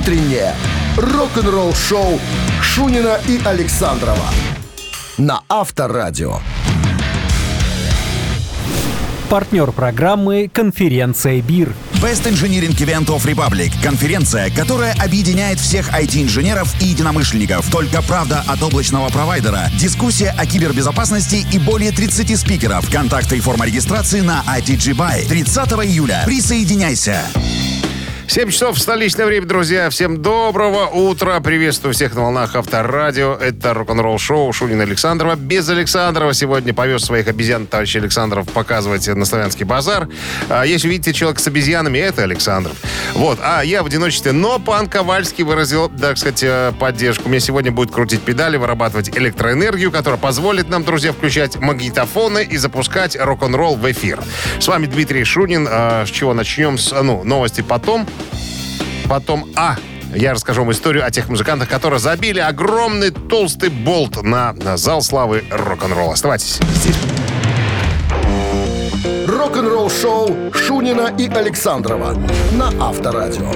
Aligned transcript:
утреннее 0.00 0.54
рок-н-ролл-шоу 0.96 2.18
Шунина 2.62 3.18
и 3.28 3.38
Александрова 3.44 4.30
на 5.18 5.42
Авторадио. 5.48 6.38
Партнер 9.28 9.70
программы 9.72 10.50
«Конференция 10.52 11.42
БИР». 11.42 11.74
Best 12.02 12.24
Engineering 12.24 12.74
Event 12.78 13.06
of 13.08 13.26
Republic– 13.26 13.70
конференция, 13.82 14.50
которая 14.50 14.94
объединяет 14.94 15.60
всех 15.60 15.90
IT-инженеров 15.90 16.74
и 16.80 16.86
единомышленников. 16.86 17.70
Только 17.70 18.00
правда 18.00 18.42
от 18.48 18.62
облачного 18.62 19.10
провайдера, 19.10 19.68
дискуссия 19.78 20.34
о 20.36 20.46
кибербезопасности 20.46 21.46
и 21.52 21.58
более 21.58 21.92
30 21.92 22.38
спикеров. 22.40 22.90
Контакты 22.90 23.36
и 23.36 23.40
форма 23.40 23.66
регистрации 23.66 24.20
на 24.20 24.42
ITG 24.48 24.94
Buy. 24.94 25.28
30 25.28 25.72
июля. 25.84 26.22
Присоединяйся! 26.24 27.22
7 28.30 28.48
часов 28.48 28.78
столичное 28.78 29.26
время, 29.26 29.44
друзья. 29.44 29.90
Всем 29.90 30.22
доброго 30.22 30.86
утра. 30.86 31.40
Приветствую 31.40 31.94
всех 31.94 32.14
на 32.14 32.20
волнах 32.20 32.54
Авторадио. 32.54 33.34
Это 33.34 33.74
рок-н-ролл 33.74 34.18
шоу 34.18 34.52
Шунина 34.52 34.84
Александрова. 34.84 35.34
Без 35.34 35.68
Александрова 35.68 36.32
сегодня 36.32 36.72
повез 36.72 37.02
своих 37.02 37.26
обезьян 37.26 37.66
товарищ 37.66 37.96
Александров 37.96 38.48
показывать 38.48 39.08
на 39.08 39.24
славянский 39.24 39.64
базар. 39.64 40.08
А 40.48 40.64
если 40.64 40.86
видите 40.86 41.12
человека 41.12 41.42
с 41.42 41.48
обезьянами, 41.48 41.98
это 41.98 42.22
Александров. 42.22 42.76
Вот. 43.14 43.40
А 43.42 43.62
я 43.62 43.82
в 43.82 43.86
одиночестве. 43.86 44.30
Но 44.30 44.60
пан 44.60 44.86
Ковальский 44.86 45.42
выразил, 45.42 45.88
так 45.88 46.16
сказать, 46.16 46.44
э, 46.44 46.72
поддержку. 46.78 47.28
Мне 47.28 47.40
сегодня 47.40 47.72
будет 47.72 47.90
крутить 47.90 48.22
педали, 48.22 48.58
вырабатывать 48.58 49.08
электроэнергию, 49.08 49.90
которая 49.90 50.20
позволит 50.20 50.68
нам, 50.68 50.84
друзья, 50.84 51.12
включать 51.12 51.56
магнитофоны 51.56 52.44
и 52.44 52.56
запускать 52.58 53.16
рок-н-ролл 53.18 53.74
в 53.74 53.90
эфир. 53.90 54.20
С 54.60 54.68
вами 54.68 54.86
Дмитрий 54.86 55.24
Шунин. 55.24 55.66
А, 55.68 56.06
с 56.06 56.10
чего 56.10 56.32
начнем? 56.32 56.78
С, 56.78 56.92
ну, 57.02 57.24
новости 57.24 57.62
потом. 57.62 58.06
Потом 59.10 59.44
А. 59.56 59.74
Я 60.14 60.34
расскажу 60.34 60.62
вам 60.62 60.70
историю 60.70 61.04
о 61.04 61.10
тех 61.10 61.28
музыкантах, 61.28 61.68
которые 61.68 61.98
забили 61.98 62.38
огромный 62.38 63.10
толстый 63.10 63.68
болт 63.68 64.22
на, 64.22 64.52
на 64.52 64.76
зал 64.76 65.02
славы 65.02 65.42
рок-н-ролла. 65.50 66.12
Оставайтесь 66.12 66.60
здесь. 66.76 66.94
Рок-н-ролл-шоу 69.26 70.52
Шунина 70.54 71.12
и 71.18 71.26
Александрова 71.26 72.14
на 72.52 72.68
Авторадио. 72.80 73.50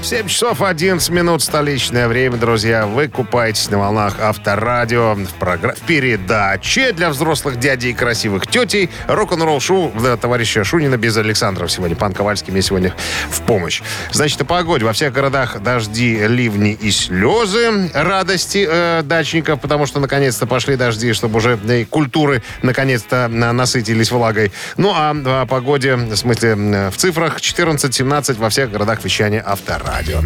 7 0.00 0.28
часов 0.28 0.62
11 0.62 1.10
минут 1.10 1.42
столичное 1.42 2.08
время, 2.08 2.36
друзья. 2.36 2.86
Вы 2.86 3.08
купаетесь 3.08 3.68
на 3.68 3.78
волнах 3.78 4.20
Авторадио 4.20 5.14
в, 5.14 5.34
програ... 5.34 5.74
передаче 5.86 6.92
для 6.92 7.10
взрослых 7.10 7.58
дядей 7.58 7.90
и 7.90 7.92
красивых 7.92 8.46
тетей. 8.46 8.90
Рок-н-ролл 9.06 9.60
шоу 9.60 9.92
да, 10.00 10.16
товарища 10.16 10.62
Шунина 10.62 10.96
без 10.96 11.16
Александров 11.16 11.70
сегодня. 11.72 11.96
Пан 11.96 12.14
Ковальский 12.14 12.52
мне 12.52 12.62
сегодня 12.62 12.94
в 13.28 13.42
помощь. 13.42 13.82
Значит, 14.12 14.40
о 14.40 14.44
погоде. 14.44 14.84
Во 14.84 14.92
всех 14.92 15.12
городах 15.12 15.60
дожди, 15.60 16.16
ливни 16.26 16.72
и 16.72 16.90
слезы 16.90 17.90
радости 17.92 18.66
э, 18.70 19.02
дачников, 19.02 19.60
потому 19.60 19.86
что 19.86 20.00
наконец-то 20.00 20.46
пошли 20.46 20.76
дожди, 20.76 21.12
чтобы 21.12 21.38
уже 21.38 21.58
э, 21.68 21.84
культуры 21.84 22.42
наконец-то 22.62 23.28
насытились 23.28 24.10
влагой. 24.10 24.52
Ну, 24.76 24.92
а 24.94 25.10
о 25.10 25.46
погоде, 25.46 25.96
в 25.96 26.16
смысле, 26.16 26.90
в 26.90 26.96
цифрах 26.96 27.38
14-17 27.38 28.36
во 28.38 28.48
всех 28.48 28.70
городах 28.70 29.04
вещания 29.04 29.42
Авторадио 29.44 29.87
радио. 29.88 30.22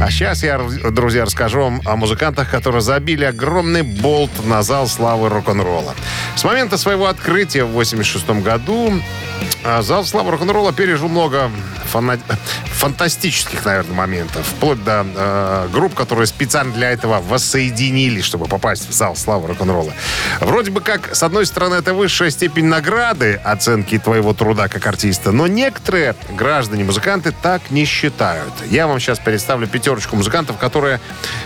А 0.00 0.10
сейчас 0.10 0.42
я, 0.42 0.58
друзья, 0.58 1.24
расскажу 1.24 1.60
вам 1.60 1.80
о 1.84 1.96
музыкантах, 1.96 2.50
которые 2.50 2.80
забили 2.80 3.24
огромный 3.24 3.82
болт 3.82 4.30
на 4.44 4.62
зал 4.62 4.86
славы 4.86 5.28
рок-н-ролла. 5.28 5.94
С 6.36 6.44
момента 6.44 6.76
своего 6.78 7.06
открытия 7.06 7.64
в 7.64 7.70
86 7.70 8.28
году 8.42 8.92
а, 9.62 9.82
зал 9.82 10.04
славы 10.04 10.32
рок-н-ролла 10.32 10.72
пережил 10.72 11.08
много 11.08 11.50
фана... 11.84 12.18
фантастических, 12.66 13.64
наверное, 13.64 13.94
моментов. 13.94 14.46
Вплоть 14.46 14.82
до 14.84 15.06
э, 15.06 15.68
групп, 15.72 15.94
которые 15.94 16.26
специально 16.26 16.72
для 16.72 16.90
этого 16.90 17.20
воссоединились, 17.20 18.24
чтобы 18.24 18.46
попасть 18.46 18.88
в 18.88 18.92
зал 18.92 19.16
славы 19.16 19.48
рок-н-ролла. 19.48 19.92
Вроде 20.40 20.70
бы 20.70 20.80
как, 20.80 21.14
с 21.14 21.22
одной 21.22 21.46
стороны, 21.46 21.76
это 21.76 21.94
высшая 21.94 22.30
степень 22.30 22.66
награды 22.66 23.40
оценки 23.44 23.98
твоего 23.98 24.34
труда 24.34 24.68
как 24.68 24.86
артиста, 24.86 25.32
но 25.32 25.46
некоторые 25.46 26.14
граждане-музыканты 26.30 27.32
так 27.42 27.70
не 27.70 27.84
считают. 27.84 28.52
Я 28.68 28.83
вам 28.86 29.00
сейчас 29.00 29.18
представлю 29.18 29.66
пятерочку 29.66 30.16
музыкантов, 30.16 30.56
которые, 30.58 31.00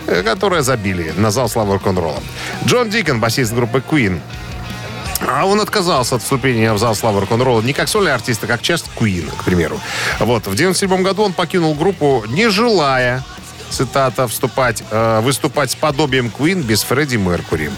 э, 0.06 0.22
которые 0.22 0.62
забили 0.62 1.12
на 1.16 1.30
зал 1.30 1.48
славы 1.48 1.74
рок-н-ролла. 1.74 2.22
Джон 2.64 2.90
Дикон, 2.90 3.20
басист 3.20 3.52
группы 3.52 3.82
Queen. 3.86 4.20
А 5.26 5.44
он 5.46 5.60
отказался 5.60 6.14
от 6.16 6.22
вступления 6.22 6.72
в 6.72 6.78
зал 6.78 6.94
славы 6.94 7.20
рок-н-ролла 7.20 7.60
не 7.62 7.72
как 7.72 7.88
сольный 7.88 8.14
артист, 8.14 8.44
а 8.44 8.46
как 8.46 8.62
часть 8.62 8.88
Куина, 8.94 9.32
к 9.32 9.44
примеру. 9.44 9.80
Вот. 10.20 10.46
В 10.46 10.54
97 10.54 11.02
году 11.02 11.24
он 11.24 11.32
покинул 11.32 11.74
группу, 11.74 12.24
не 12.28 12.48
желая 12.48 13.24
цитата, 13.70 14.26
вступать, 14.28 14.82
э, 14.90 15.20
выступать 15.20 15.70
с 15.70 15.74
подобием 15.74 16.32
Queen 16.36 16.62
без 16.62 16.82
Фредди 16.82 17.16
Меркури. 17.16 17.70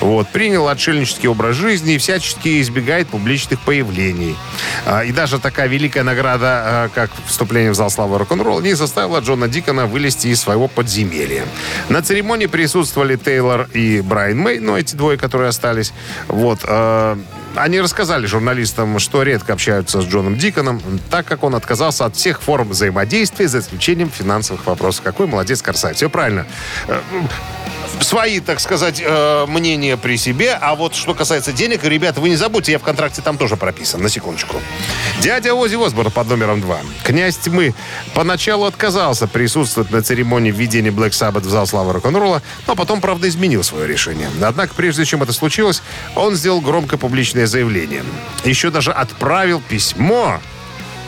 Вот. 0.00 0.28
Принял 0.28 0.68
отшельнический 0.68 1.28
образ 1.28 1.56
жизни 1.56 1.94
и 1.94 1.98
всячески 1.98 2.60
избегает 2.60 3.08
публичных 3.08 3.60
появлений. 3.60 4.36
Э, 4.86 5.06
и 5.06 5.12
даже 5.12 5.38
такая 5.38 5.68
великая 5.68 6.02
награда, 6.02 6.86
э, 6.86 6.88
как 6.94 7.10
вступление 7.26 7.70
в 7.70 7.74
зал 7.74 7.90
славы 7.90 8.18
рок-н-ролл, 8.18 8.60
не 8.60 8.74
заставила 8.74 9.20
Джона 9.20 9.48
Дикона 9.48 9.86
вылезти 9.86 10.28
из 10.28 10.40
своего 10.40 10.68
подземелья. 10.68 11.44
На 11.88 12.02
церемонии 12.02 12.46
присутствовали 12.46 13.16
Тейлор 13.16 13.68
и 13.72 14.00
Брайан 14.00 14.38
Мэй, 14.38 14.58
ну, 14.60 14.76
эти 14.76 14.94
двое, 14.94 15.18
которые 15.18 15.48
остались. 15.48 15.92
Вот. 16.28 16.60
Э, 16.64 17.16
они 17.56 17.80
рассказали 17.80 18.26
журналистам, 18.26 18.98
что 18.98 19.22
редко 19.22 19.52
общаются 19.52 20.00
с 20.00 20.06
Джоном 20.06 20.36
Диконом, 20.36 20.80
так 21.10 21.26
как 21.26 21.42
он 21.44 21.54
отказался 21.54 22.04
от 22.04 22.16
всех 22.16 22.42
форм 22.42 22.68
взаимодействия, 22.70 23.48
за 23.48 23.60
исключением 23.60 24.10
финансовых 24.10 24.66
вопросов. 24.66 25.02
Какой 25.02 25.26
молодец 25.26 25.62
Корсай. 25.62 25.94
Все 25.94 26.08
правильно 26.10 26.46
э, 26.88 27.00
свои, 28.00 28.40
так 28.40 28.60
сказать, 28.60 29.02
э, 29.04 29.46
мнения 29.46 29.96
при 29.96 30.16
себе. 30.16 30.56
А 30.60 30.74
вот 30.74 30.94
что 30.94 31.14
касается 31.14 31.52
денег, 31.52 31.84
ребята, 31.84 32.20
вы 32.20 32.28
не 32.28 32.36
забудьте, 32.36 32.72
я 32.72 32.78
в 32.78 32.82
контракте 32.82 33.22
там 33.22 33.38
тоже 33.38 33.56
прописан, 33.56 34.02
на 34.02 34.08
секундочку. 34.08 34.60
Дядя 35.20 35.54
Ози 35.54 35.76
Осборн 35.76 36.10
под 36.10 36.28
номером 36.28 36.60
два. 36.60 36.78
Князь 37.02 37.36
Тьмы 37.36 37.74
поначалу 38.14 38.64
отказался 38.64 39.26
присутствовать 39.26 39.90
на 39.90 40.02
церемонии 40.02 40.50
введения 40.50 40.90
Black 40.90 41.10
Sabbath 41.10 41.40
в 41.40 41.50
зал 41.50 41.66
славы 41.66 41.92
рок-н-ролла, 41.92 42.42
но 42.66 42.76
потом, 42.76 43.00
правда, 43.00 43.28
изменил 43.28 43.62
свое 43.62 43.86
решение. 43.86 44.28
Однако, 44.42 44.74
прежде 44.74 45.04
чем 45.04 45.22
это 45.22 45.32
случилось, 45.32 45.82
он 46.14 46.34
сделал 46.34 46.60
громкое 46.60 46.96
публичное 46.96 47.43
заявление. 47.46 48.04
Еще 48.44 48.70
даже 48.70 48.92
отправил 48.92 49.60
письмо 49.60 50.40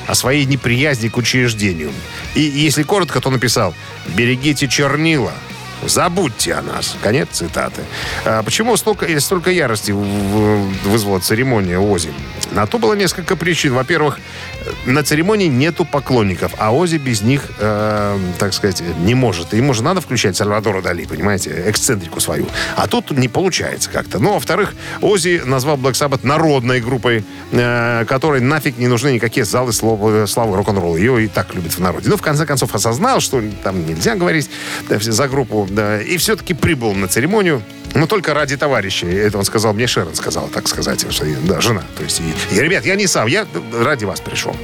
о 0.07 0.15
своей 0.15 0.45
неприязни 0.45 1.09
к 1.09 1.17
учреждению. 1.17 1.93
И 2.35 2.41
если 2.41 2.83
коротко, 2.83 3.21
то 3.21 3.31
написал 3.31 3.75
«Берегите 4.15 4.69
чернила, 4.69 5.33
Забудьте 5.85 6.55
о 6.55 6.63
нас. 6.63 6.97
Конец 7.03 7.29
цитаты. 7.33 7.83
А 8.25 8.43
почему 8.43 8.77
столько, 8.77 9.21
столько 9.21 9.51
ярости 9.51 9.91
вызвала 9.91 11.21
церемония 11.21 11.79
Ози? 11.79 12.13
На 12.57 12.67
то 12.67 12.79
было 12.79 12.95
несколько 12.95 13.37
причин. 13.37 13.75
Во-первых, 13.75 14.19
на 14.87 15.03
церемонии 15.03 15.47
нету 15.47 15.85
поклонников, 15.85 16.53
а 16.57 16.75
Ози 16.75 16.97
без 16.97 17.21
них, 17.21 17.43
э, 17.59 18.19
так 18.39 18.55
сказать, 18.55 18.83
не 19.01 19.15
может. 19.15 19.53
Ему 19.53 19.75
же 19.75 19.83
надо 19.83 20.01
включать 20.01 20.37
Сальвадора 20.37 20.81
Дали, 20.81 21.05
понимаете, 21.05 21.65
эксцентрику 21.67 22.19
свою. 22.19 22.47
А 22.75 22.87
тут 22.87 23.11
не 23.11 23.29
получается 23.29 23.91
как-то. 23.91 24.19
Ну, 24.19 24.33
во-вторых, 24.33 24.75
Ози 25.03 25.43
назвал 25.45 25.77
Black 25.77 25.93
Sabbath 25.93 26.27
народной 26.27 26.81
группой, 26.81 27.27
э, 27.53 28.07
которой 28.09 28.41
нафиг 28.41 28.79
не 28.79 28.89
нужны 28.89 29.13
никакие 29.13 29.45
залы 29.45 29.75
славы, 29.75 30.27
славы 30.27 30.57
рок-н-ролла. 30.57 30.97
Ее 30.97 31.25
и 31.25 31.29
так 31.29 31.55
любят 31.55 31.75
в 31.75 31.79
народе. 31.79 32.09
Ну, 32.09 32.17
в 32.17 32.23
конце 32.23 32.47
концов, 32.47 32.75
осознал, 32.75 33.21
что 33.21 33.43
там 33.65 33.87
нельзя 33.87 34.15
говорить 34.15 34.49
за 34.89 35.29
группу, 35.29 35.69
да, 35.71 36.01
и 36.01 36.17
все-таки 36.17 36.55
прибыл 36.55 36.95
на 36.95 37.07
церемонию. 37.07 37.63
Но 37.97 38.07
только 38.07 38.35
ради 38.35 38.57
товарищей. 38.57 39.07
Это 39.07 39.39
он 39.39 39.45
сказал 39.45 39.73
мне, 39.73 39.87
Шерон 39.87 40.15
сказал, 40.15 40.49
так 40.49 40.69
сказать, 40.69 41.11
что 41.11 41.25
да, 41.45 41.61
жена. 41.63 41.83
То 41.97 42.03
есть, 42.03 42.21
и, 42.21 42.46
и, 42.51 42.61
ребят, 42.61 42.85
я 42.85 42.95
не 42.95 43.07
сам, 43.07 43.27
я 43.27 43.47
ради 43.73 44.05
вас 44.05 44.21
пришел. 44.21 44.55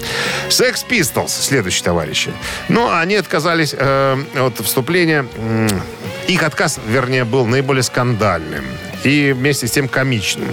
Sex 0.49 0.85
Pistols, 0.89 1.29
следующие 1.29 1.85
товарищи. 1.85 2.33
Но 2.69 2.95
они 2.95 3.17
отказались 3.17 3.75
э, 3.77 4.17
от 4.37 4.59
вступления. 4.65 5.27
Их 6.29 6.43
отказ, 6.43 6.79
вернее, 6.87 7.25
был 7.25 7.47
наиболее 7.47 7.83
скандальным 7.83 8.65
и 9.05 9.33
вместе 9.33 9.67
с 9.67 9.73
тем 9.73 9.89
комичным. 9.89 10.49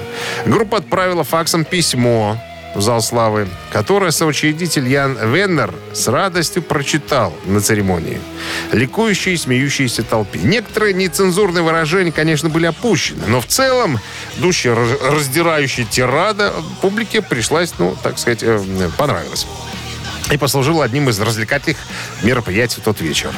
Группа 0.46 0.78
отправила 0.78 1.24
факсом 1.24 1.66
письмо 1.66 2.38
в 2.76 2.82
зал 2.82 3.02
славы, 3.02 3.48
которое 3.72 4.12
соучредитель 4.12 4.88
Ян 4.88 5.18
Веннер 5.34 5.74
с 5.94 6.08
радостью 6.08 6.62
прочитал 6.62 7.34
на 7.46 7.62
церемонии. 7.62 8.20
Ликующие 8.72 9.36
и 9.36 9.38
смеющиеся 9.38 10.04
толпе. 10.04 10.40
Некоторые 10.40 10.94
нецензурные 10.94 11.64
выражения, 11.64 12.12
конечно, 12.12 12.50
были 12.50 12.66
опущены, 12.66 13.24
но 13.28 13.42
в 13.42 13.48
целом 13.48 14.00
души 14.38 14.74
раздирающая 14.74 15.86
тирада 15.86 16.54
публике 16.82 17.22
пришлась, 17.22 17.74
ну, 17.80 17.96
так 18.02 18.20
сказать, 18.20 18.44
э, 18.44 18.60
понравилась. 18.98 19.48
И 20.32 20.38
послужила 20.38 20.86
одним 20.86 21.10
из 21.10 21.20
развлекательных 21.20 21.78
мероприятий 22.22 22.82
в 22.82 22.84
тот 22.84 23.02
вечер. 23.02 23.32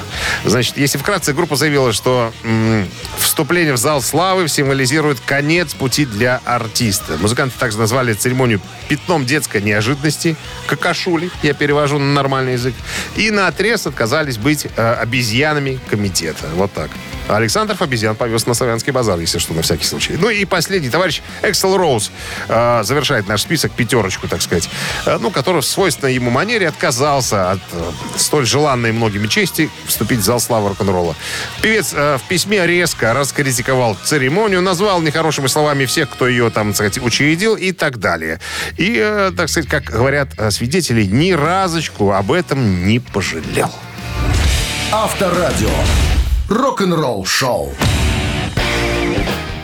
Значит, 0.46 0.78
если 0.78 0.98
вкратце, 0.98 1.34
группа 1.34 1.56
заявила, 1.56 1.94
что 1.94 2.34
м, 2.44 2.88
вступление 3.18 3.74
в 3.74 3.78
зал 3.78 4.02
славы 4.02 4.48
символизирует 4.48 5.20
конец 5.20 5.74
пути 5.74 6.06
для 6.06 6.42
артиста. 6.46 7.18
Музыканты 7.18 7.58
также 7.58 7.78
назвали 7.78 8.14
церемонию 8.14 8.62
пятном 8.88 9.26
детской 9.26 9.62
неожиданности, 9.62 10.36
какашули, 10.68 11.30
я 11.44 11.54
перевожу 11.54 12.00
на 12.00 12.14
нормальный 12.14 12.54
язык, 12.54 12.74
и 13.16 13.32
на 13.32 13.48
отрез 13.48 13.88
отказались 13.88 14.38
быть 14.38 14.68
э, 14.76 14.94
обезьянами 14.94 15.80
комитета. 15.90 16.48
Вот 16.56 16.72
так. 16.74 16.90
А 17.32 17.38
Александров 17.38 17.82
обезьян 17.82 18.18
повез 18.18 18.46
на 18.46 18.54
Славянский 18.54 18.92
базар, 18.92 19.18
если 19.18 19.40
что, 19.40 19.54
на 19.54 19.62
всякий 19.62 19.86
случай. 19.86 20.18
Ну 20.20 20.30
и 20.30 20.44
последний 20.44 20.90
товарищ 20.90 21.22
Эксел 21.42 21.78
Роуз 21.78 22.12
э, 22.50 22.84
завершает 22.84 23.30
наш 23.30 23.44
список, 23.44 23.72
пятерочку, 23.72 24.28
так 24.28 24.42
сказать, 24.42 24.70
э, 25.06 25.18
ну, 25.18 25.32
который 25.32 25.62
в 25.62 25.66
свойственной 25.66 26.14
ему 26.14 26.30
манере 26.30 26.68
отказался 26.68 27.52
от 27.52 27.60
э, 27.72 27.92
столь 28.18 28.46
желанной 28.46 28.92
многими 28.92 29.28
чести 29.28 29.70
вступить 29.86 30.20
в 30.20 30.24
зал 30.24 30.42
славы 30.42 30.68
рок-н-ролла. 30.68 31.16
Певец 31.62 31.94
э, 31.94 32.18
в 32.18 32.28
письме 32.28 32.68
резко 32.68 33.14
раскритиковал 33.14 33.96
церемонию, 34.04 34.62
назвал 34.62 35.02
нехорошими 35.02 35.48
словами 35.48 35.86
всех, 35.86 36.10
кто 36.10 36.28
ее 36.28 36.50
там, 36.50 36.74
так 36.74 36.76
сказать, 36.76 36.98
учредил 36.98 37.56
и 37.56 37.72
так 37.72 37.98
далее. 37.98 38.42
И, 38.76 38.98
э, 39.02 39.32
так 39.38 39.48
сказать, 39.48 39.70
как 39.70 39.86
говорят 39.86 40.28
э, 40.38 40.52
свидетели, 40.52 41.06
ни 41.06 41.32
разочку 41.32 42.12
об 42.12 42.34
этом 42.34 42.86
не 42.86 43.00
пожалел. 43.00 43.72
Авторадио. 44.92 45.70
Рок-н-ролл 46.52 47.24
шоу. 47.24 47.70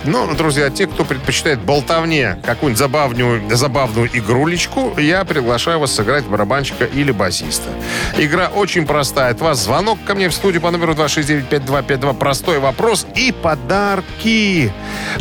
Ну, 0.06 0.34
друзья, 0.36 0.69
те, 0.69 0.88
кто 0.88 1.04
предпочитает 1.04 1.60
болтовне 1.60 2.38
какую-нибудь 2.45 2.80
забавную, 2.80 3.42
забавную 3.54 4.10
игрулечку, 4.18 4.98
я 4.98 5.25
приглашаю 5.25 5.80
вас 5.80 5.94
сыграть 5.94 6.24
барабанщика 6.24 6.86
или 6.86 7.12
басиста. 7.12 7.69
Игра 8.18 8.48
очень 8.48 8.86
простая. 8.86 9.31
От 9.31 9.42
вас 9.42 9.66
звонок 9.66 10.00
ко 10.06 10.16
мне 10.16 10.30
в 10.30 10.34
студию 10.34 10.62
по 10.62 10.72
номеру 10.72 10.94
269-5252. 10.94 12.13
Простой 12.18 12.60
вопрос 12.60 13.06
и 13.16 13.33
подарки. 13.33 14.72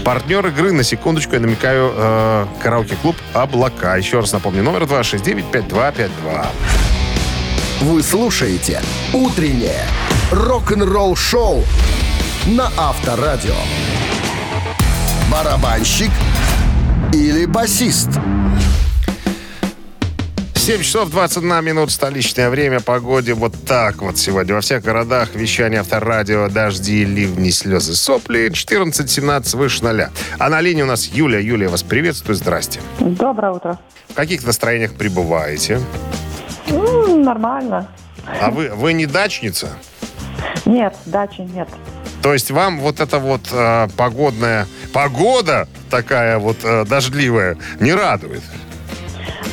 Партнер 0.05 0.47
игры, 0.47 0.71
на 0.71 0.85
секундочку, 0.85 1.35
я 1.35 1.41
намекаю, 1.41 1.93
э, 1.97 2.47
караоке-клуб 2.63 3.17
«Облака». 3.35 3.97
Еще 3.97 4.21
раз 4.21 4.33
напомню, 4.33 4.63
номер 4.63 4.85
269-5252. 4.85 6.47
Вы 7.81 8.05
слушаете 8.05 8.81
«Утреннее 9.13 9.83
рок-н-ролл-шоу» 10.31 11.65
на 12.47 12.71
Авторадио. 12.77 13.55
Барабанщик 15.31 16.11
или 17.13 17.47
басист? 17.47 18.11
7 20.55 20.83
часов 20.83 21.11
21 21.11 21.65
минут, 21.65 21.93
столичное 21.93 22.51
время, 22.51 22.81
погоде 22.81 23.35
вот 23.35 23.55
так 23.67 24.03
вот 24.03 24.19
сегодня. 24.19 24.55
Во 24.55 24.61
всех 24.61 24.83
городах 24.83 25.35
вещание 25.37 25.79
авторадио, 25.81 26.49
дожди, 26.49 27.05
ливни, 27.05 27.51
слезы, 27.51 27.95
сопли, 27.95 28.51
14-17 28.51 29.57
выше 29.57 29.85
ноля. 29.85 30.11
А 30.41 30.49
на 30.49 30.61
линии 30.61 30.83
у 30.83 30.87
нас 30.87 31.07
Юля. 31.07 31.39
Юлия, 31.39 31.69
вас 31.69 31.85
приветствую, 31.85 32.35
здрасте. 32.35 32.81
Доброе 32.99 33.53
утро. 33.53 33.79
В 34.09 34.15
каких 34.15 34.45
настроениях 34.45 34.95
пребываете? 34.95 35.81
М, 36.69 37.23
нормально. 37.23 37.87
А 38.41 38.51
вы, 38.51 38.71
вы 38.71 38.93
не 38.93 39.07
дачница? 39.07 39.69
Нет, 40.65 40.95
дачи 41.07 41.43
нет. 41.43 41.69
То 42.23 42.33
есть 42.33 42.51
вам 42.51 42.81
вот 42.81 43.01
эта 43.01 43.19
вот 43.19 43.43
э, 43.53 43.89
погодная 43.97 44.67
погода 44.93 45.69
такая 45.91 46.39
вот 46.39 46.57
э, 46.65 46.85
дождливая 46.85 47.57
не 47.79 47.93
радует? 47.93 48.43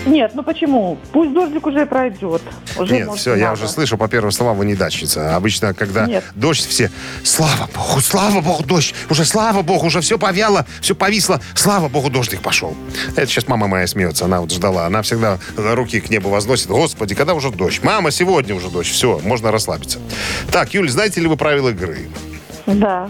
Нет, 0.05 0.31
ну 0.35 0.43
почему? 0.43 0.97
Пусть 1.11 1.33
дождик 1.33 1.65
уже 1.65 1.85
пройдет. 1.85 2.41
Уже, 2.77 2.93
Нет, 2.93 3.07
может, 3.07 3.21
все, 3.21 3.35
я 3.35 3.49
надо. 3.51 3.61
уже 3.63 3.67
слышу 3.71 3.97
по 3.97 4.07
первым 4.07 4.31
словам, 4.31 4.57
вы 4.57 4.65
не 4.65 4.75
дачница. 4.75 5.35
Обычно, 5.35 5.73
когда 5.73 6.05
Нет. 6.05 6.23
дождь, 6.35 6.65
все, 6.67 6.91
слава 7.23 7.69
богу, 7.73 8.01
слава 8.01 8.41
богу, 8.41 8.63
дождь, 8.63 8.93
уже 9.09 9.23
слава 9.25 9.61
богу, 9.61 9.87
уже 9.87 10.01
все 10.01 10.17
повяло, 10.19 10.65
все 10.81 10.93
повисло, 10.95 11.39
слава 11.55 11.87
богу, 11.87 12.09
дождик 12.09 12.41
пошел. 12.41 12.75
Это 13.15 13.27
сейчас 13.27 13.47
мама 13.47 13.67
моя 13.67 13.87
смеется, 13.87 14.25
она 14.25 14.41
вот 14.41 14.51
ждала, 14.51 14.85
она 14.85 15.01
всегда 15.01 15.39
руки 15.55 15.99
к 16.01 16.09
небу 16.09 16.29
возносит, 16.29 16.67
господи, 16.67 17.15
когда 17.15 17.33
уже 17.33 17.49
дождь? 17.51 17.81
Мама, 17.83 18.11
сегодня 18.11 18.55
уже 18.55 18.69
дождь, 18.69 18.91
все, 18.91 19.19
можно 19.23 19.51
расслабиться. 19.51 19.99
Так, 20.51 20.73
Юль, 20.73 20.89
знаете 20.89 21.21
ли 21.21 21.27
вы 21.27 21.37
правила 21.37 21.69
игры? 21.69 22.09
Да. 22.65 23.09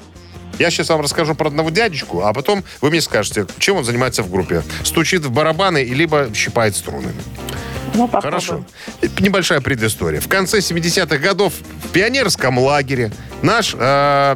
Я 0.63 0.71
сейчас 0.71 0.88
вам 0.88 1.01
расскажу 1.01 1.36
про 1.36 1.48
одного 1.48 1.71
дядечку, 1.71 2.21
а 2.21 2.31
потом 2.31 2.63
вы 2.80 2.89
мне 2.89 3.01
скажете, 3.01 3.45
чем 3.60 3.75
он 3.75 3.83
занимается 3.83 4.24
в 4.24 4.31
группе. 4.31 4.63
Стучит 4.86 5.25
в 5.25 5.30
барабаны, 5.30 5.83
либо 5.83 6.30
щипает 6.33 6.74
струны. 6.74 7.10
Ну, 7.94 8.07
попробуем. 8.07 8.21
Хорошо. 8.21 8.65
Небольшая 9.19 9.60
предыстория. 9.60 10.21
В 10.21 10.30
конце 10.30 10.60
70-х 10.60 11.18
годов 11.18 11.51
в 11.83 11.89
пионерском 11.89 12.57
лагере 12.60 13.12
наш, 13.44 13.75
э, 13.78 14.36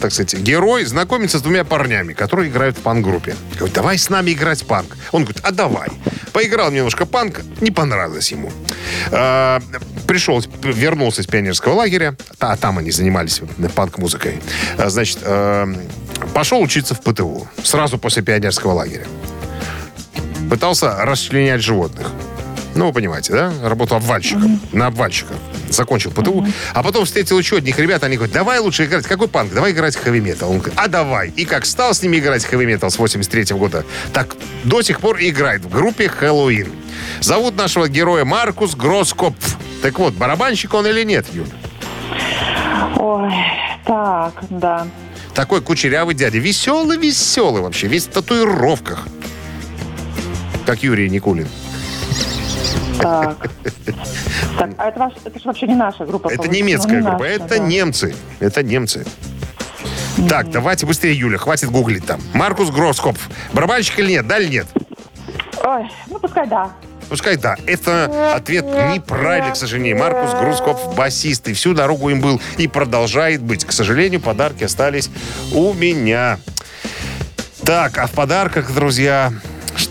так 0.00 0.12
сказать, 0.12 0.34
герой 0.34 0.84
знакомится 0.84 1.38
с 1.38 1.42
двумя 1.42 1.64
парнями, 1.64 2.12
которые 2.12 2.50
играют 2.50 2.78
в 2.78 2.80
панк-группе. 2.82 3.34
Говорит, 3.56 3.74
давай 3.74 3.98
с 3.98 4.10
нами 4.10 4.32
играть 4.32 4.64
панк. 4.66 4.96
Он 5.12 5.24
говорит, 5.24 5.42
а 5.44 5.50
давай. 5.50 5.88
Поиграл 6.32 6.70
немножко 6.70 7.06
панк, 7.06 7.42
не 7.60 7.70
понравилось 7.70 8.30
ему. 8.30 8.52
Э, 9.10 9.60
пришел, 10.06 10.42
вернулся 10.62 11.22
из 11.22 11.26
пионерского 11.26 11.74
лагеря, 11.74 12.16
а 12.38 12.56
там 12.56 12.78
они 12.78 12.90
занимались 12.90 13.40
панк-музыкой. 13.74 14.40
Э, 14.78 14.88
Значит, 14.88 15.18
э, 15.22 15.74
пошел 16.34 16.60
учиться 16.60 16.94
в 16.94 17.00
ПТУ 17.00 17.48
сразу 17.62 17.98
после 17.98 18.22
пионерского 18.22 18.72
лагеря. 18.72 19.06
Пытался 20.50 21.04
расчленять 21.04 21.62
животных. 21.62 22.12
Ну, 22.74 22.86
вы 22.86 22.92
понимаете, 22.92 23.32
да? 23.32 23.52
Работал 23.62 23.98
обвальщиком. 23.98 24.60
На 24.72 24.86
обвальщика. 24.86 25.34
Закончил 25.70 26.10
ПТУ. 26.10 26.46
А 26.72 26.82
потом 26.82 27.04
встретил 27.04 27.38
еще 27.38 27.58
одних 27.58 27.78
ребят. 27.78 28.02
Они 28.02 28.16
говорят, 28.16 28.34
давай 28.34 28.58
лучше 28.58 28.84
играть. 28.84 29.06
Какой 29.06 29.28
панк? 29.28 29.52
Давай 29.52 29.72
играть 29.72 29.94
в 29.94 30.02
хэви-метал. 30.02 30.50
Он 30.50 30.58
говорит, 30.58 30.78
а 30.78 30.88
давай. 30.88 31.30
И 31.36 31.44
как 31.44 31.66
стал 31.66 31.94
с 31.94 32.02
ними 32.02 32.18
играть 32.18 32.44
в 32.44 32.48
хэви-метал 32.48 32.90
с 32.90 32.98
83 32.98 33.56
года, 33.56 33.84
так 34.12 34.36
до 34.64 34.82
сих 34.82 35.00
пор 35.00 35.18
играет 35.20 35.62
в 35.62 35.70
группе 35.70 36.08
Хэллоуин. 36.08 36.72
Зовут 37.20 37.56
нашего 37.56 37.88
героя 37.88 38.24
Маркус 38.24 38.74
Гроскопф. 38.74 39.56
Так 39.82 39.98
вот, 39.98 40.14
барабанщик 40.14 40.74
он 40.74 40.86
или 40.86 41.04
нет, 41.04 41.26
Юля? 41.32 41.50
Ой, 42.96 43.32
так, 43.84 44.34
да. 44.50 44.86
Такой 45.34 45.60
кучерявый 45.60 46.14
дядя. 46.14 46.38
Веселый-веселый 46.38 47.62
вообще. 47.62 47.86
Весь 47.86 48.06
в 48.06 48.10
татуировках. 48.10 49.06
Как 50.64 50.82
Юрий 50.82 51.10
Никулин. 51.10 51.48
Так. 53.00 53.50
Так, 54.58 54.70
а 54.78 54.88
это, 54.88 54.98
ваш, 55.00 55.12
это 55.24 55.38
же 55.38 55.44
вообще 55.46 55.66
не 55.66 55.74
наша 55.74 56.04
группа. 56.04 56.28
Это 56.28 56.36
по-моему. 56.42 56.54
немецкая 56.54 56.92
Ну, 56.92 56.98
не 56.98 57.02
группа. 57.06 57.22
наша, 57.24 57.34
Это 57.34 57.48
да. 57.48 57.58
немцы. 57.58 58.14
Это 58.40 58.62
немцы. 58.62 59.04
Так, 60.28 60.50
давайте 60.50 60.86
быстрее, 60.86 61.14
Юля, 61.14 61.38
хватит 61.38 61.70
гуглить 61.70 62.06
там. 62.06 62.20
Маркус 62.34 62.70
Гроскопф. 62.70 63.28
Барабанщик 63.52 63.98
или 63.98 64.12
нет? 64.12 64.26
Да 64.26 64.38
или 64.38 64.48
нет? 64.48 64.66
Ой, 65.64 65.90
ну 66.08 66.18
пускай 66.18 66.46
да. 66.46 66.70
Пускай 67.08 67.36
да. 67.36 67.56
Это 67.66 68.34
ответ 68.34 68.64
неправильный, 68.64 69.52
к 69.52 69.56
сожалению. 69.56 69.98
Маркус 69.98 70.32
Грускопф 70.32 70.94
басист. 70.96 71.48
И 71.48 71.52
всю 71.52 71.74
дорогу 71.74 72.08
им 72.08 72.20
был. 72.20 72.40
И 72.56 72.66
продолжает 72.66 73.42
быть. 73.42 73.64
К 73.64 73.72
сожалению, 73.72 74.20
подарки 74.20 74.64
остались 74.64 75.10
у 75.52 75.74
меня. 75.74 76.38
Так, 77.64 77.98
а 77.98 78.06
в 78.06 78.12
подарках, 78.12 78.72
друзья, 78.72 79.32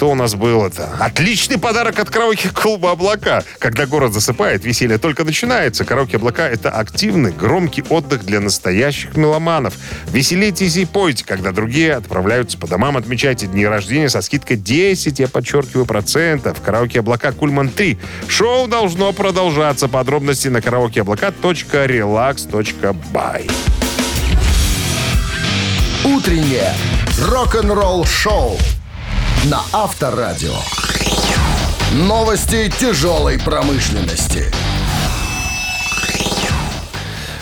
что 0.04 0.12
у 0.12 0.16
нас 0.16 0.36
было-то? 0.36 0.90
Отличный 1.00 1.58
подарок 1.58 1.98
от 1.98 2.10
караоке-клуба 2.10 2.92
«Облака». 2.92 3.42
Когда 3.58 3.86
город 3.86 4.12
засыпает, 4.12 4.66
веселье 4.66 4.98
только 4.98 5.24
начинается. 5.24 5.86
Караоке 5.86 6.18
«Облака»— 6.18 6.46
это 6.52 6.72
активный, 6.72 7.32
громкий 7.32 7.86
отдых 7.88 8.26
для 8.26 8.42
настоящих 8.42 9.16
меломанов. 9.16 9.76
Веселитесь 10.08 10.76
и 10.76 10.84
пойте, 10.84 11.24
когда 11.24 11.54
другие 11.54 11.94
отправляются 11.94 12.58
по 12.58 12.68
домам. 12.68 12.98
Отмечайте 12.98 13.48
дни 13.48 13.66
рождения 13.66 14.10
со 14.10 14.22
скидкой 14.22 14.58
10, 14.58 15.20
я 15.20 15.30
подчеркиваю, 15.30 15.86
процентов. 15.86 16.60
Караоке 16.60 17.00
«Облака» 17.00 17.32
Кульман 17.32 17.70
3. 17.70 17.98
Шоу 18.28 18.68
должно 18.68 19.14
продолжаться. 19.14 19.88
Подробности 19.88 20.50
на 20.50 20.62
караокеоблака.relax.by. 20.62 23.52
Утреннее 26.04 26.74
рок-н-ролл-шоу 27.22 28.58
на 29.46 29.62
Авторадио. 29.74 30.56
Новости 31.92 32.72
тяжелой 32.80 33.38
промышленности. 33.38 34.50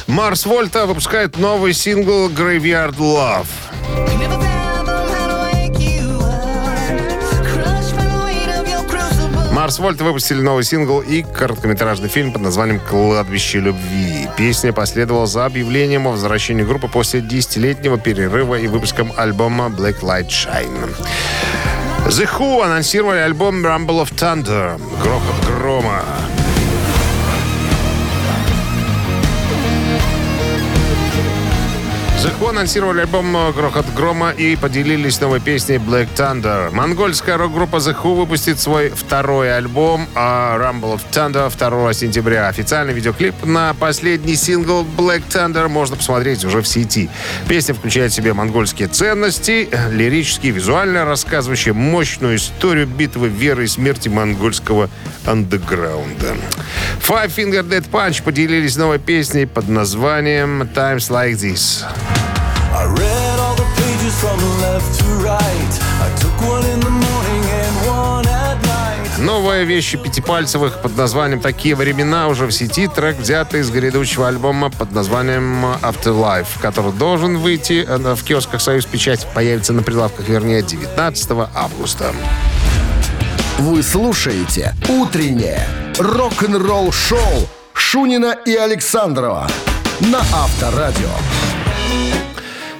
Марс 0.08 0.46
Вольта 0.46 0.88
выпускает 0.88 1.38
новый 1.38 1.74
сингл 1.74 2.28
«Graveyard 2.30 2.98
Love». 2.98 3.46
Марс 9.52 9.78
Вольта 9.78 10.04
выпустили 10.04 10.42
новый 10.42 10.64
сингл 10.64 11.02
и 11.02 11.22
короткометражный 11.22 12.10
фильм 12.10 12.34
под 12.34 12.42
названием 12.42 12.80
«Кладбище 12.80 13.60
любви». 13.60 14.28
Песня 14.36 14.74
последовала 14.74 15.28
за 15.28 15.46
объявлением 15.46 16.08
о 16.08 16.12
возвращении 16.12 16.64
группы 16.64 16.88
после 16.88 17.22
десятилетнего 17.22 18.00
перерыва 18.00 18.56
и 18.56 18.66
выпуском 18.66 19.14
альбома 19.16 19.68
«Black 19.68 20.00
Light 20.02 20.30
Shine». 20.30 20.90
The 22.08 22.28
Who 22.38 22.62
анонсировали 22.62 23.20
альбом 23.20 23.66
«Rumble 23.66 24.02
of 24.02 24.12
Thunder»— 24.16 24.80
«Грохот 25.04 25.46
грома». 25.46 26.04
The 32.22 32.50
анонсировали 32.52 33.02
альбом 33.02 33.32
«Грохот 33.54 33.86
грома» 33.96 34.30
и 34.30 34.56
поделились 34.56 35.20
новой 35.22 35.40
песней 35.40 35.78
«Black 35.78 36.10
Thunder». 36.16 36.70
Монгольская 36.72 37.38
рок-группа 37.38 37.78
The 37.78 38.16
выпустит 38.16 38.60
свой 38.60 38.90
второй 38.90 39.56
альбом 39.56 40.08
а 40.14 40.56
«Rumble 40.60 40.96
of 40.96 41.02
Thunder» 41.12 41.52
2 41.58 41.94
сентября. 41.94 42.50
Официальный 42.50 42.94
видеоклип 42.94 43.34
на 43.46 43.74
последний 43.74 44.36
сингл 44.36 44.84
«Black 44.84 45.24
Thunder» 45.30 45.68
можно 45.70 45.96
посмотреть 45.96 46.46
уже 46.46 46.62
в 46.62 46.68
сети. 46.68 47.10
Песня 47.48 47.74
включает 47.74 48.12
в 48.12 48.16
себя 48.16 48.36
монгольские 48.36 48.90
ценности, 48.90 49.70
лирически 49.90 50.48
визуально 50.48 51.06
рассказывающие 51.06 51.74
мощную 51.74 52.36
историю 52.36 52.86
битвы 52.86 53.30
веры 53.30 53.64
и 53.64 53.68
смерти 53.68 54.10
монгольского 54.10 54.90
андеграунда. 55.26 56.36
Five 57.00 57.34
Finger 57.36 57.68
Dead 57.68 57.90
Punch 57.90 58.22
поделились 58.24 58.76
новой 58.76 59.00
песней 59.00 59.48
под 59.48 59.70
названием 59.70 60.68
«Times 60.76 61.10
Like 61.10 61.34
This». 61.34 61.86
I 62.82 62.86
read 62.86 63.38
all 63.40 63.56
the 63.56 63.70
pages 63.76 64.14
from 64.20 64.40
left 64.60 65.00
to 65.02 65.06
right. 65.24 65.74
I 66.02 66.10
took 66.20 66.36
one 66.42 66.66
in 66.66 66.80
the 66.80 66.90
morning 66.90 67.44
and 67.62 67.76
one 67.88 68.26
at 68.26 68.58
night. 68.66 69.20
Новая 69.20 69.66
вещь 69.66 69.96
Пятипальцевых 70.02 70.82
под 70.82 70.98
названием 70.98 71.42
«Такие 71.42 71.76
времена» 71.76 72.28
уже 72.28 72.48
в 72.48 72.52
сети. 72.52 72.88
Трек 72.88 73.20
взятый 73.20 73.60
из 73.60 73.70
грядущего 73.70 74.28
альбома 74.28 74.72
под 74.72 74.94
названием 74.94 75.64
«Afterlife», 75.84 76.60
который 76.60 76.92
должен 76.92 77.38
выйти 77.38 77.86
э, 77.88 78.16
в 78.16 78.24
киосках 78.24 78.60
«Союз 78.62 78.86
Печать». 78.86 79.28
Появится 79.36 79.74
на 79.74 79.84
прилавках, 79.84 80.28
вернее, 80.28 80.64
19 80.64 81.32
августа. 81.54 82.16
Вы 83.60 83.84
слушаете 83.84 84.74
«Утреннее 84.90 85.68
рок-н-ролл-шоу» 86.00 87.48
Шунина 87.74 88.36
и 88.44 88.56
Александрова 88.56 89.48
на 90.00 90.20
Авторадио. 90.34 91.12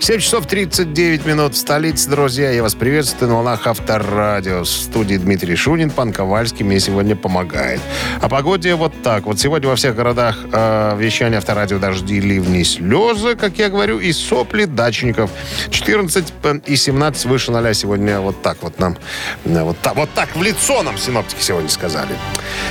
7 0.02 0.20
часов 0.20 0.48
39 0.48 1.28
минут 1.28 1.54
в 1.54 1.58
столице, 1.58 2.10
друзья. 2.10 2.50
Я 2.50 2.64
вас 2.64 2.74
приветствую 2.74 3.30
на 3.30 3.36
волнах 3.36 3.68
Авторадио. 3.68 4.64
В 4.64 4.68
студии 4.68 5.16
Дмитрий 5.16 5.56
Шунин, 5.56 5.92
Пан 5.92 6.12
Ковальский 6.12 6.66
мне 6.66 6.80
сегодня 6.80 7.16
помогает. 7.16 7.80
О 8.20 8.28
погоде 8.28 8.74
вот 8.74 8.94
так. 9.04 9.28
Вот 9.28 9.40
сегодня 9.40 9.70
во 9.70 9.76
всех 9.76 9.96
городах 9.96 10.40
э, 10.52 10.98
вещания 10.98 11.38
Авторадио 11.38 11.78
дожди, 11.78 12.20
ливни, 12.20 12.64
слезы, 12.64 13.36
как 13.36 13.60
я 13.60 13.70
говорю, 13.70 14.00
и 14.00 14.12
сопли 14.12 14.66
дачников. 14.66 15.30
14 15.70 16.34
и 16.66 16.76
17 16.76 17.26
выше 17.26 17.52
0 17.52 17.76
сегодня 17.76 18.22
вот 18.22 18.42
так 18.42 18.58
вот 18.64 18.80
нам, 18.80 18.98
э, 19.46 19.62
вот 19.62 19.78
так, 19.84 19.96
вот 19.96 20.10
так 20.16 20.36
в 20.36 20.42
лицо 20.42 20.82
нам 20.82 20.98
синоптики 20.98 21.44
сегодня 21.44 21.70
сказали. 21.70 22.16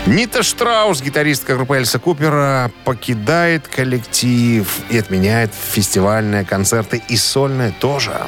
Нита 0.05 0.43
Штраус, 0.43 1.01
гитаристка 1.01 1.55
группы 1.55 1.77
Эльса 1.77 2.01
Купера, 2.01 2.73
покидает 2.85 3.69
коллектив 3.69 4.67
и 4.91 4.99
отменяет 4.99 5.53
фестивальные 5.55 6.45
концерты 6.45 7.01
и 7.09 7.20
сольное 7.25 7.73
тоже. 7.73 8.21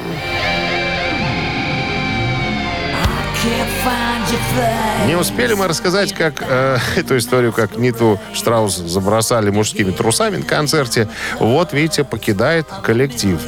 Не 5.07 5.15
успели 5.15 5.53
мы 5.53 5.67
рассказать, 5.67 6.13
как 6.13 6.41
э, 6.41 6.77
эту 6.95 7.17
историю, 7.17 7.51
как 7.51 7.77
Ниту 7.77 8.19
Штраус 8.33 8.75
забросали 8.75 9.49
мужскими 9.49 9.91
трусами 9.91 10.37
на 10.37 10.45
концерте. 10.45 11.09
Вот, 11.39 11.73
видите, 11.73 12.03
покидает 12.03 12.67
коллектив. 12.83 13.39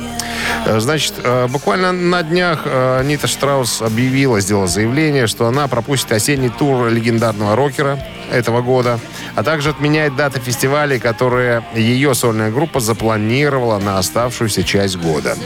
Э, 0.66 0.80
значит, 0.80 1.14
э, 1.24 1.48
буквально 1.48 1.92
на 1.92 2.24
днях 2.24 2.62
э, 2.66 3.04
Нита 3.06 3.28
Штраус 3.28 3.82
объявила, 3.82 4.40
сделала 4.42 4.68
заявление, 4.68 5.28
что 5.28 5.48
она 5.48 5.68
пропустит 5.68 6.12
осенний 6.12 6.50
тур 6.50 6.90
легендарного 6.90 7.56
рокера 7.56 8.00
этого 8.32 8.62
года, 8.62 9.00
а 9.36 9.44
также 9.44 9.70
отменяет 9.70 10.16
даты 10.16 10.40
фестивалей, 10.40 11.00
которые 11.00 11.64
ее 11.74 12.14
сольная 12.16 12.52
группа 12.52 12.80
запланировала 12.80 13.80
на 13.80 13.98
оставшуюся 13.98 14.64
часть 14.64 14.98
года. 14.98 15.38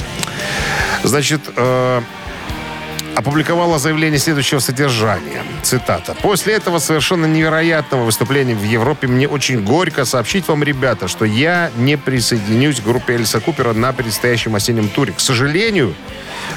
Значит, 1.03 1.41
э, 1.55 2.01
опубликовала 3.19 3.79
заявление 3.79 4.17
следующего 4.17 4.59
содержания. 4.59 5.43
Цитата. 5.61 6.15
«После 6.21 6.53
этого 6.53 6.79
совершенно 6.79 7.25
невероятного 7.25 8.05
выступления 8.05 8.55
в 8.55 8.63
Европе 8.63 9.07
мне 9.07 9.27
очень 9.27 9.63
горько 9.63 10.05
сообщить 10.05 10.47
вам, 10.47 10.63
ребята, 10.63 11.07
что 11.07 11.25
я 11.25 11.69
не 11.77 11.97
присоединюсь 11.97 12.79
к 12.79 12.83
группе 12.83 13.13
Эльса 13.15 13.41
Купера 13.41 13.73
на 13.73 13.91
предстоящем 13.91 14.55
осеннем 14.55 14.87
туре. 14.87 15.11
К 15.11 15.19
сожалению, 15.19 15.93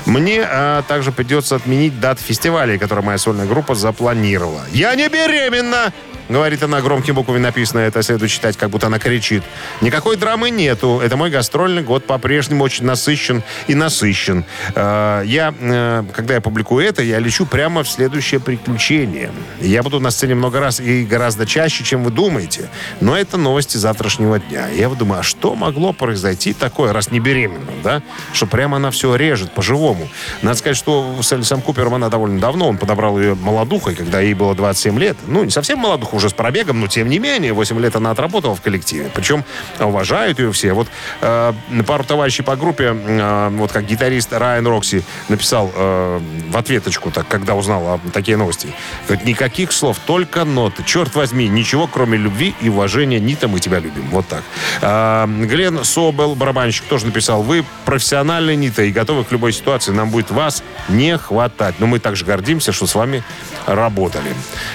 мне 0.07 0.43
а, 0.45 0.83
также 0.83 1.11
придется 1.11 1.57
отменить 1.57 1.99
дат 1.99 2.21
фестивалей, 2.21 2.79
которые 2.79 3.05
моя 3.05 3.19
сольная 3.19 3.47
группа 3.47 3.75
запланировала. 3.75 4.63
Я 4.73 4.95
не 4.95 5.09
беременна! 5.09 5.93
Говорит 6.29 6.63
она 6.63 6.81
громкими 6.81 7.15
буквами 7.15 7.39
написано, 7.39 7.81
это 7.81 8.03
следует 8.03 8.31
читать, 8.31 8.57
как 8.57 8.71
будто 8.71 8.87
она 8.87 8.99
кричит. 8.99 9.43
Никакой 9.81 10.17
драмы 10.17 10.51
нету. 10.51 11.01
Это 11.03 11.17
мой 11.17 11.31
гастрольный 11.31 11.83
год 11.83 12.07
по-прежнему 12.07 12.65
очень 12.65 12.85
насыщен 12.85 13.43
и 13.67 13.75
насыщен. 13.75 14.45
Э, 14.75 15.23
я, 15.25 15.55
э, 15.59 16.05
когда 16.15 16.35
я 16.35 16.41
публикую 16.41 16.87
это, 16.87 17.03
я 17.03 17.19
лечу 17.19 17.47
прямо 17.47 17.83
в 17.83 17.89
следующее 17.89 18.41
приключение. 18.41 19.31
Я 19.61 19.83
буду 19.83 20.01
на 20.01 20.11
сцене 20.11 20.35
много 20.35 20.61
раз 20.61 20.81
и 20.81 21.05
гораздо 21.05 21.47
чаще, 21.47 21.85
чем 21.85 22.05
вы 22.05 22.11
думаете. 22.11 22.69
Но 23.01 23.17
это 23.17 23.37
новости 23.37 23.77
завтрашнего 23.77 24.39
дня. 24.39 24.69
Я 24.69 24.89
вот 24.89 24.99
думаю, 24.99 25.21
а 25.21 25.23
что 25.23 25.55
могло 25.55 25.93
произойти 25.93 26.53
такое, 26.55 26.93
раз 26.93 27.11
не 27.11 27.21
беременна, 27.21 27.73
да? 27.83 28.03
Что 28.33 28.47
прямо 28.47 28.77
она 28.77 28.91
все 28.91 29.15
режет 29.17 29.53
по-живому. 29.53 30.09
Надо 30.43 30.59
сказать, 30.59 30.77
что 30.77 31.19
с 31.21 31.33
Элисом 31.33 31.61
Купером 31.61 31.95
она 31.95 32.09
довольно 32.09 32.41
давно. 32.41 32.69
Он 32.69 32.79
подобрал 32.79 33.19
ее 33.19 33.35
молодухой, 33.35 33.95
когда 33.95 34.21
ей 34.21 34.35
было 34.35 34.55
27 34.55 34.99
лет. 34.99 35.17
Ну, 35.27 35.45
не 35.45 35.51
совсем 35.51 35.79
молодуха, 35.79 36.17
уже 36.23 36.31
с 36.31 36.33
пробегом, 36.33 36.81
но 36.81 36.87
тем 36.87 37.09
не 37.09 37.19
менее, 37.19 37.53
8 37.53 37.81
лет 37.81 37.97
она 37.97 38.13
отработала 38.13 38.55
в 38.55 38.61
коллективе. 38.61 39.11
Причем 39.13 39.45
уважают 39.81 40.39
ее 40.39 40.53
все. 40.53 40.73
Вот 40.73 40.89
э, 41.21 41.53
пару 41.85 42.05
товарищей 42.05 42.43
по 42.43 42.55
группе, 42.55 42.95
э, 42.95 43.49
вот 43.51 43.73
как 43.73 43.87
гитарист 43.87 44.33
Райан 44.33 44.67
Рокси 44.67 45.03
написал 45.29 45.73
э, 45.75 46.21
в 46.49 46.57
ответочку, 46.57 47.11
так, 47.11 47.27
когда 47.27 47.55
узнал 47.55 47.95
о 47.95 48.01
такие 48.13 48.37
новости. 48.37 48.69
Говорит, 49.09 49.27
никаких 49.27 49.73
слов, 49.73 49.99
только 50.07 50.45
ноты. 50.45 50.85
Черт 50.85 51.15
возьми, 51.17 51.49
ничего 51.49 51.89
кроме 51.89 52.19
любви 52.19 52.55
и 52.61 52.69
уважения. 52.69 53.19
Нита, 53.19 53.49
мы 53.49 53.59
тебя 53.59 53.81
любим. 53.81 54.09
Вот 54.11 54.27
так. 54.29 54.45
Э, 54.81 55.27
Глен 55.27 55.83
Собел, 55.85 56.37
барабанщик, 56.37 56.85
тоже 56.85 57.07
написал, 57.07 57.43
вы 57.43 57.65
профессиональный 57.85 58.55
Нита 58.55 58.85
и 58.85 58.93
готовы 58.93 59.25
к 59.25 59.33
любой 59.33 59.53
ситуации. 59.53 59.91
Нам 59.91 60.11
будет 60.11 60.31
вас 60.31 60.63
не 60.89 61.19
хватать. 61.19 61.75
Но 61.81 61.87
мы 61.87 61.99
также 61.99 62.25
гордимся, 62.25 62.71
что 62.71 62.87
с 62.87 62.95
вами 62.95 63.25
работали. 63.67 64.33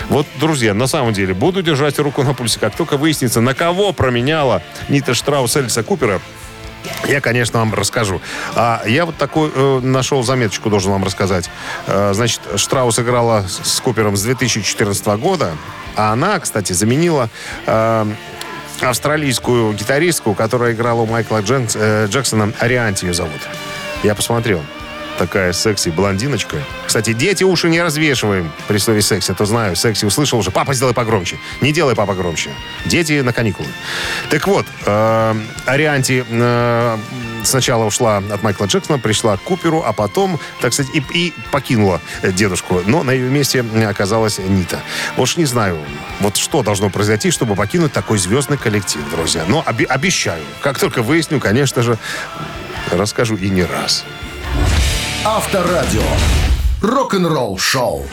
Вот, 0.10 0.25
друзья, 0.39 0.74
на 0.74 0.88
самом 0.88 1.13
деле, 1.13 1.26
буду 1.34 1.62
держать 1.62 2.00
руку 2.00 2.24
на 2.24 2.34
пульсе. 2.34 2.60
Как 2.60 2.75
только 2.75 2.98
выяснится, 2.98 3.41
на 3.41 3.53
кого 3.53 3.93
променяла 3.93 4.62
Нита 4.89 5.13
Штраус 5.13 5.55
Эльса 5.55 5.84
Купера, 5.84 6.22
я, 7.07 7.22
конечно, 7.22 7.60
вам 7.60 7.74
расскажу. 7.74 8.22
А 8.55 8.81
я 8.86 9.05
вот 9.05 9.17
такой 9.17 9.51
э, 9.53 9.79
нашел 9.81 10.24
заметочку, 10.24 10.69
должен 10.69 10.91
вам 10.91 11.03
рассказать. 11.03 11.50
Э, 11.86 12.12
значит, 12.13 12.41
Штраус 12.55 13.00
играла 13.00 13.46
с 13.48 13.79
Купером 13.81 14.15
с 14.15 14.24
2014 14.24 15.05
года, 15.19 15.53
а 15.96 16.13
она, 16.13 16.39
кстати, 16.39 16.74
заменила 16.74 17.29
э, 17.65 18.05
австралийскую 18.81 19.74
гитаристку, 19.74 20.34
которая 20.34 20.74
играла 20.74 21.01
у 21.01 21.05
Майкла 21.05 21.41
Дженс, 21.41 21.75
э, 21.75 22.07
Джексона. 22.10 22.53
Арианти 22.60 23.05
ее 23.05 23.13
зовут. 23.13 23.41
Я 24.03 24.15
посмотрел 24.15 24.62
такая 25.18 25.54
секси-блондиночка. 25.54 26.58
Кстати, 26.86 27.14
дети 27.14 27.44
уши 27.44 27.70
не 27.70 27.82
развешиваем 27.82 28.52
при 28.68 28.78
слове 28.78 29.02
секси. 29.02 29.32
А 29.32 29.34
то 29.34 29.46
знаю, 29.46 29.76
секси 29.76 30.06
услышал 30.06 30.40
уже. 30.40 30.52
Папа, 30.52 30.74
сделай 30.74 30.94
погромче. 30.94 31.38
Не 31.62 31.72
делай 31.72 31.96
папа 31.96 32.14
громче. 32.14 32.52
Дети 32.86 33.22
на 33.22 33.34
каникулы. 33.34 33.68
Так 34.30 34.48
вот, 34.48 34.66
э, 34.86 35.36
Арианти 35.66 36.26
э, 36.28 36.98
сначала 37.44 37.86
ушла 37.86 38.18
от 38.18 38.44
Майкла 38.44 38.66
Джексона, 38.66 39.00
пришла 39.00 39.38
к 39.38 39.42
Куперу, 39.42 39.84
а 39.86 39.94
потом, 39.94 40.40
так 40.62 40.74
сказать, 40.74 40.94
и, 40.94 41.04
и 41.14 41.34
покинула 41.52 42.02
дедушку. 42.24 42.82
Но 42.86 43.04
на 43.04 43.12
ее 43.12 43.30
месте 43.30 43.66
оказалась 43.88 44.40
Нита. 44.40 44.82
Уж 45.18 45.38
не 45.38 45.46
знаю, 45.46 45.80
вот 46.20 46.38
что 46.38 46.64
должно 46.64 46.90
произойти, 46.90 47.32
чтобы 47.32 47.56
покинуть 47.56 47.92
такой 47.92 48.18
звездный 48.18 48.58
коллектив, 48.58 49.02
друзья. 49.12 49.44
Но 49.48 49.64
оби- 49.66 49.86
обещаю, 49.86 50.44
как 50.62 50.80
только 50.80 51.02
выясню, 51.02 51.40
конечно 51.40 51.82
же, 51.82 51.98
расскажу 52.92 53.36
и 53.36 53.50
не 53.50 53.64
раз. 53.64 54.06
Авторадио. 55.26 56.04
Рок-н-ролл 56.82 57.58
шоу. 57.58 58.06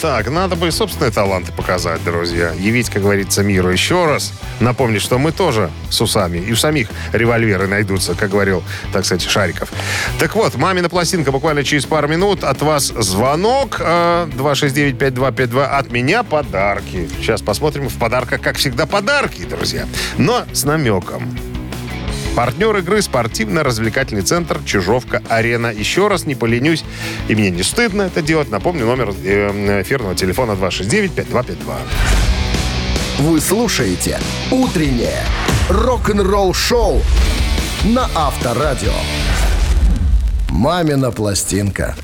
Так, 0.00 0.28
надо 0.28 0.56
бы 0.56 0.70
собственные 0.70 1.10
таланты 1.10 1.52
показать, 1.52 2.04
друзья. 2.04 2.52
Явить, 2.58 2.90
как 2.90 3.02
говорится, 3.02 3.42
миру 3.42 3.70
еще 3.70 4.04
раз. 4.04 4.32
Напомнить, 4.60 5.00
что 5.00 5.18
мы 5.18 5.32
тоже 5.32 5.70
с 5.88 6.00
усами. 6.00 6.38
И 6.38 6.52
у 6.52 6.56
самих 6.56 6.88
револьверы 7.12 7.66
найдутся, 7.66 8.14
как 8.14 8.30
говорил, 8.30 8.62
так 8.92 9.06
сказать, 9.06 9.22
Шариков. 9.22 9.72
Так 10.18 10.34
вот, 10.34 10.54
мамина 10.56 10.90
пластинка 10.90 11.32
буквально 11.32 11.64
через 11.64 11.86
пару 11.86 12.08
минут. 12.08 12.44
От 12.44 12.60
вас 12.60 12.88
звонок 12.88 13.78
э, 13.80 14.28
269-5252. 14.36 15.64
От 15.64 15.90
меня 15.90 16.22
подарки. 16.24 17.08
Сейчас 17.18 17.40
посмотрим. 17.40 17.88
В 17.88 17.96
подарках, 17.98 18.42
как 18.42 18.58
всегда, 18.58 18.86
подарки, 18.86 19.42
друзья. 19.44 19.86
Но 20.18 20.44
с 20.52 20.64
намеком. 20.64 21.55
Партнер 22.36 22.76
игры 22.76 23.00
спортивно-развлекательный 23.00 24.20
центр 24.20 24.60
«Чижовка-Арена». 24.62 25.68
Еще 25.68 26.06
раз 26.06 26.26
не 26.26 26.34
поленюсь, 26.34 26.84
и 27.28 27.34
мне 27.34 27.50
не 27.50 27.62
стыдно 27.62 28.02
это 28.02 28.20
делать. 28.20 28.50
Напомню, 28.50 28.84
номер 28.84 29.14
э, 29.24 29.80
эфирного 29.80 30.14
телефона 30.14 30.52
269-5252. 30.52 31.74
Вы 33.20 33.40
слушаете 33.40 34.20
«Утреннее 34.50 35.22
рок-н-ролл-шоу» 35.70 37.00
на 37.86 38.06
Авторадио. 38.14 38.92
«Мамина 40.50 41.12
пластинка». 41.12 41.96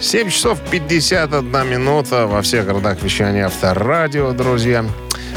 7 0.00 0.30
часов 0.30 0.60
51 0.70 1.68
минута 1.68 2.26
во 2.26 2.40
всех 2.40 2.64
городах 2.64 3.02
вещания 3.02 3.44
Авторадио, 3.44 4.32
друзья. 4.32 4.86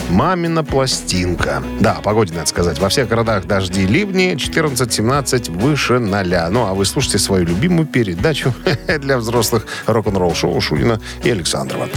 Мамина 0.09 0.63
пластинка. 0.63 1.63
Да, 1.79 1.95
погоде 1.95 2.33
надо 2.33 2.47
сказать. 2.47 2.79
Во 2.79 2.89
всех 2.89 3.07
городах 3.07 3.45
дожди, 3.45 3.85
ливни, 3.85 4.35
14-17 4.35 5.51
выше 5.51 5.99
0. 5.99 6.49
Ну, 6.51 6.65
а 6.65 6.73
вы 6.73 6.85
слушаете 6.85 7.19
свою 7.19 7.45
любимую 7.45 7.87
передачу 7.87 8.53
для 8.99 9.17
взрослых 9.17 9.65
рок-н-ролл 9.85 10.35
шоу 10.35 10.59
Шунина 10.61 10.99
и 11.23 11.29
Александрова. 11.29 11.89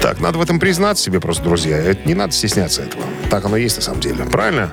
Так, 0.00 0.20
надо 0.20 0.38
в 0.38 0.42
этом 0.42 0.58
признаться 0.58 1.04
себе 1.04 1.20
просто, 1.20 1.44
друзья. 1.44 1.76
Это, 1.76 2.06
не 2.08 2.14
надо 2.14 2.32
стесняться 2.32 2.82
этого. 2.82 3.04
Так 3.30 3.44
оно 3.44 3.56
и 3.56 3.62
есть 3.62 3.76
на 3.76 3.82
самом 3.82 4.00
деле. 4.00 4.24
Правильно? 4.24 4.72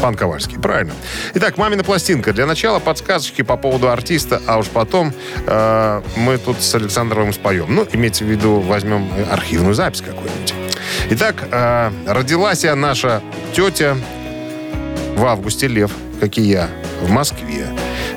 Пан 0.00 0.14
Ковальский, 0.14 0.58
правильно. 0.58 0.94
Итак, 1.34 1.58
«Мамина 1.58 1.84
пластинка». 1.84 2.32
Для 2.32 2.46
начала 2.46 2.78
подсказочки 2.78 3.42
по 3.42 3.56
поводу 3.58 3.90
артиста, 3.90 4.40
а 4.46 4.58
уж 4.58 4.68
потом 4.68 5.12
э, 5.46 6.02
мы 6.16 6.38
тут 6.38 6.62
с 6.62 6.74
Александровым 6.74 7.34
споем. 7.34 7.74
Ну, 7.74 7.86
имейте 7.92 8.24
в 8.24 8.28
виду, 8.28 8.60
возьмем 8.60 9.10
архивную 9.30 9.74
запись 9.74 10.00
какую-нибудь. 10.00 10.59
Итак, 11.08 11.36
э, 11.50 11.90
родилась 12.06 12.64
я 12.64 12.76
наша 12.76 13.22
тетя 13.54 13.96
в 15.16 15.24
августе, 15.24 15.66
Лев, 15.66 15.92
как 16.20 16.38
и 16.38 16.42
я, 16.42 16.68
в 17.02 17.10
Москве. 17.10 17.66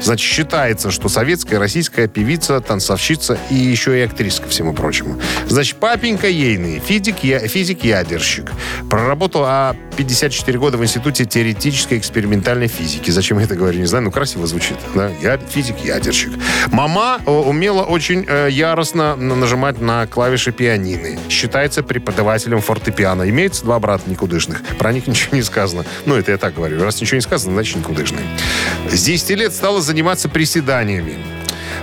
Значит, 0.04 0.30
считается, 0.30 0.92
что 0.92 1.08
советская, 1.08 1.60
российская 1.60 2.10
певица, 2.10 2.60
танцовщица 2.60 3.38
и 3.50 3.56
еще 3.56 3.98
и 3.98 4.02
актриса, 4.02 4.42
ко 4.42 4.50
всему 4.50 4.74
прочему. 4.74 5.22
Значит, 5.48 5.78
папенька 5.78 6.28
ейный, 6.28 6.80
физик, 6.80 7.24
я, 7.24 7.40
физик-ядерщик. 7.40 8.52
Проработал 8.90 9.44
а 9.46 9.78
54 9.96 10.60
года 10.60 10.78
в 10.78 10.84
Институте 10.84 11.26
теоретической 11.26 11.98
экспериментальной 11.98 12.68
физики. 12.68 13.12
Зачем 13.12 13.40
я 13.40 13.46
это 13.46 13.56
говорю, 13.56 13.80
не 13.80 13.86
знаю, 13.86 14.06
ну 14.06 14.12
красиво 14.12 14.48
звучит. 14.48 14.78
Да? 14.96 15.10
Я 15.22 15.38
физик-ядерщик. 15.38 16.32
Мама 16.72 17.20
э, 17.26 17.30
умела 17.30 17.84
очень 17.84 18.26
э, 18.28 18.48
яростно 18.50 19.16
нажимать 19.16 19.80
на 19.82 20.08
клавиши 20.08 20.52
пианины. 20.52 21.20
Считается 21.30 21.84
преподавателем 21.84 22.62
фортепиано. 22.62 23.30
Имеется 23.30 23.64
два 23.64 23.80
брата 23.80 24.10
никудышных. 24.10 24.64
Про 24.78 24.94
них 24.94 25.08
ничего 25.08 25.36
не 25.36 25.44
сказано. 25.44 25.86
Ну, 26.06 26.16
это 26.16 26.32
я 26.32 26.38
так 26.38 26.56
говорю. 26.56 26.82
Раз 26.84 27.00
ничего 27.02 27.16
не 27.16 27.22
сказано, 27.22 27.54
значит 27.54 27.78
никудышные. 27.78 28.26
С 28.90 29.04
10 29.04 29.30
лет 29.38 29.54
стала 29.54 29.82
заниматься 29.82 30.30
приседаниями. 30.30 31.16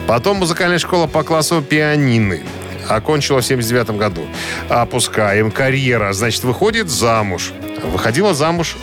Потом 0.06 0.38
музыкальная 0.38 0.78
школа 0.78 1.06
по 1.06 1.22
классу 1.22 1.62
пианины. 1.62 2.42
Окончила 2.88 3.40
в 3.40 3.46
79 3.46 3.90
году. 3.90 4.26
Опускаем. 4.68 5.50
Карьера. 5.50 6.12
Значит, 6.12 6.42
выходит 6.42 6.88
замуж. 6.88 7.52
Выходила 7.84 8.34
замуж 8.34 8.76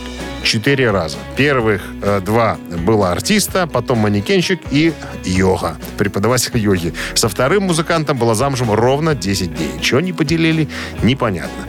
четыре 0.44 0.92
раза. 0.92 1.18
Первых 1.36 1.84
э, 2.01 2.22
два 2.22 2.58
было 2.86 3.12
артиста, 3.12 3.68
потом 3.68 4.00
манекенщик 4.00 4.60
и 4.72 4.94
йога, 5.25 5.77
преподаватель 5.98 6.58
йоги. 6.58 6.94
Со 7.16 7.27
вторым 7.27 7.63
музыкантом 7.63 8.18
была 8.18 8.34
замужем 8.34 8.72
ровно 8.72 9.13
10 9.13 9.56
дней. 9.56 9.72
Чего 9.82 10.00
не 10.00 10.13
поделили, 10.13 10.70
непонятно. 11.04 11.68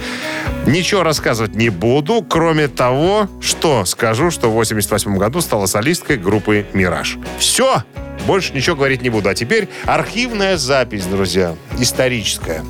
Ничего 0.66 1.02
рассказывать 1.02 1.54
не 1.54 1.70
буду, 1.70 2.23
кроме 2.23 2.68
того, 2.68 3.28
что 3.40 3.85
скажу, 3.85 4.30
что 4.30 4.50
в 4.50 4.54
88 4.54 5.16
году 5.16 5.40
стала 5.40 5.66
солисткой 5.66 6.18
группы 6.18 6.66
«Мираж». 6.73 7.18
Все! 7.38 7.82
Больше 8.26 8.52
ничего 8.52 8.76
говорить 8.76 9.00
не 9.00 9.11
буду. 9.11 9.28
А 9.28 9.35
теперь 9.35 9.68
архивная 9.87 10.56
запись, 10.56 11.06
друзья, 11.06 11.54
историческая. 11.78 12.62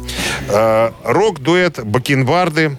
Э, 0.49 0.93
рок-дуэт 1.05 1.85
«Бакенбарды» 1.85 2.79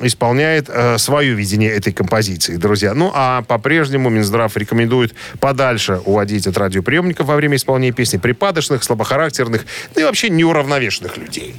исполняет 0.00 0.68
э, 0.68 0.98
свое 0.98 1.34
видение 1.34 1.70
этой 1.70 1.92
композиции, 1.92 2.56
друзья. 2.56 2.94
Ну, 2.94 3.10
а 3.14 3.42
по-прежнему 3.42 4.08
Минздрав 4.10 4.56
рекомендует 4.56 5.14
подальше 5.40 6.00
уводить 6.04 6.46
от 6.46 6.56
радиоприемников 6.56 7.26
во 7.26 7.36
время 7.36 7.56
исполнения 7.56 7.92
песни 7.92 8.18
припадочных, 8.18 8.82
слабохарактерных, 8.82 9.64
да 9.94 10.00
и 10.00 10.04
вообще 10.04 10.30
неуравновешенных 10.30 11.16
людей. 11.16 11.54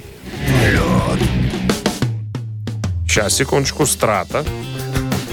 Сейчас, 3.06 3.34
секундочку, 3.34 3.86
страта. 3.86 4.44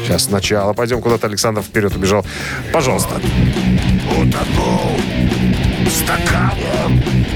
Сейчас 0.03 0.23
сначала 0.23 0.73
пойдем 0.73 1.01
куда-то. 1.01 1.27
Александр 1.27 1.61
вперед 1.61 1.95
убежал. 1.95 2.25
Пожалуйста. 2.71 3.21
Утонул 4.11 4.99
в 5.85 5.89
стакане 5.89 7.26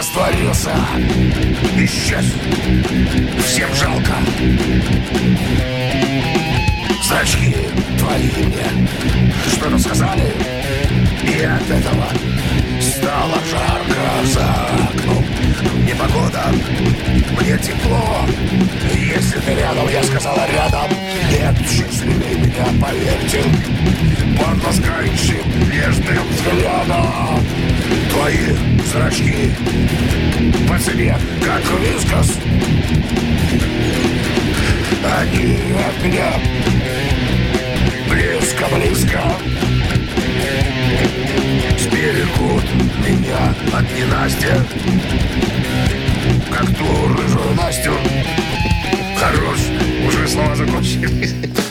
Растворился. 0.00 0.74
Исчез. 1.76 2.24
Всем 3.44 3.68
жалко. 3.74 4.14
Зрачки 7.06 7.54
твои 7.98 8.30
мне. 8.46 8.88
Что-то 9.52 9.78
сказали? 9.78 10.32
И 11.22 11.44
от 11.44 11.70
этого 11.70 12.06
Стало 12.80 13.36
жарко 13.50 14.24
за 14.24 14.46
окном. 14.88 15.22
Непогода 15.84 16.46
Мне 17.38 17.58
тепло. 17.58 18.24
Если 18.94 19.38
ты 19.40 19.54
рядом, 19.54 19.86
я 19.90 20.02
сказала 20.02 20.46
рядом. 20.50 20.90
Нет, 21.30 21.54
счастливее 21.68 22.36
меня, 22.38 22.64
поверьте. 22.80 23.42
Под 24.38 24.64
ласкающим 24.64 25.70
нежным 25.70 26.26
взглядом 26.30 27.44
Твои 28.20 28.54
зрачки. 28.84 29.50
По 30.68 30.78
цене, 30.78 31.16
как 31.42 31.62
вискос 31.80 32.36
Они 35.02 35.56
от 35.88 36.04
меня 36.04 36.34
Близко-близко. 38.10 39.22
Сберегут 41.78 42.64
меня 43.08 43.54
от 43.72 43.90
ненастья. 43.98 44.66
Как 46.50 46.66
ту 46.76 47.14
рыжую 47.14 47.54
Настю 47.56 47.92
Хорош, 49.16 49.60
уже 50.06 50.28
слова 50.28 50.54
закончились 50.54 51.69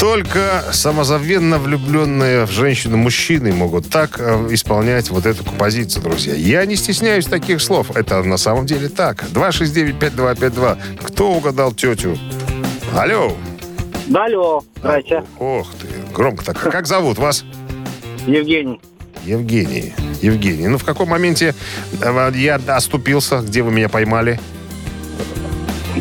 Только 0.00 0.64
самозабвенно 0.72 1.58
влюбленные 1.58 2.46
в 2.46 2.50
женщину 2.50 2.96
мужчины 2.96 3.52
могут 3.52 3.90
так 3.90 4.18
э, 4.18 4.46
исполнять 4.48 5.10
вот 5.10 5.26
эту 5.26 5.44
композицию, 5.44 6.02
друзья. 6.02 6.34
Я 6.34 6.64
не 6.64 6.76
стесняюсь 6.76 7.26
таких 7.26 7.60
слов. 7.60 7.94
Это 7.94 8.22
на 8.22 8.38
самом 8.38 8.64
деле 8.64 8.88
так. 8.88 9.24
269-5252. 9.24 10.78
Кто 11.02 11.32
угадал 11.32 11.74
тетю? 11.74 12.16
Алло. 12.96 13.36
Да, 14.06 14.24
алло, 14.24 14.64
здрасте. 14.76 15.22
Ох 15.38 15.70
ты, 15.74 15.86
громко 16.14 16.46
так. 16.46 16.58
Как 16.58 16.86
зовут 16.86 17.18
вас? 17.18 17.44
Евгений. 18.26 18.80
Евгений. 19.26 19.92
Евгений. 20.22 20.68
Ну, 20.68 20.78
в 20.78 20.84
каком 20.84 21.10
моменте 21.10 21.54
э, 22.00 22.32
я 22.36 22.54
оступился? 22.54 23.40
Где 23.40 23.60
вы 23.60 23.70
меня 23.70 23.90
поймали? 23.90 24.40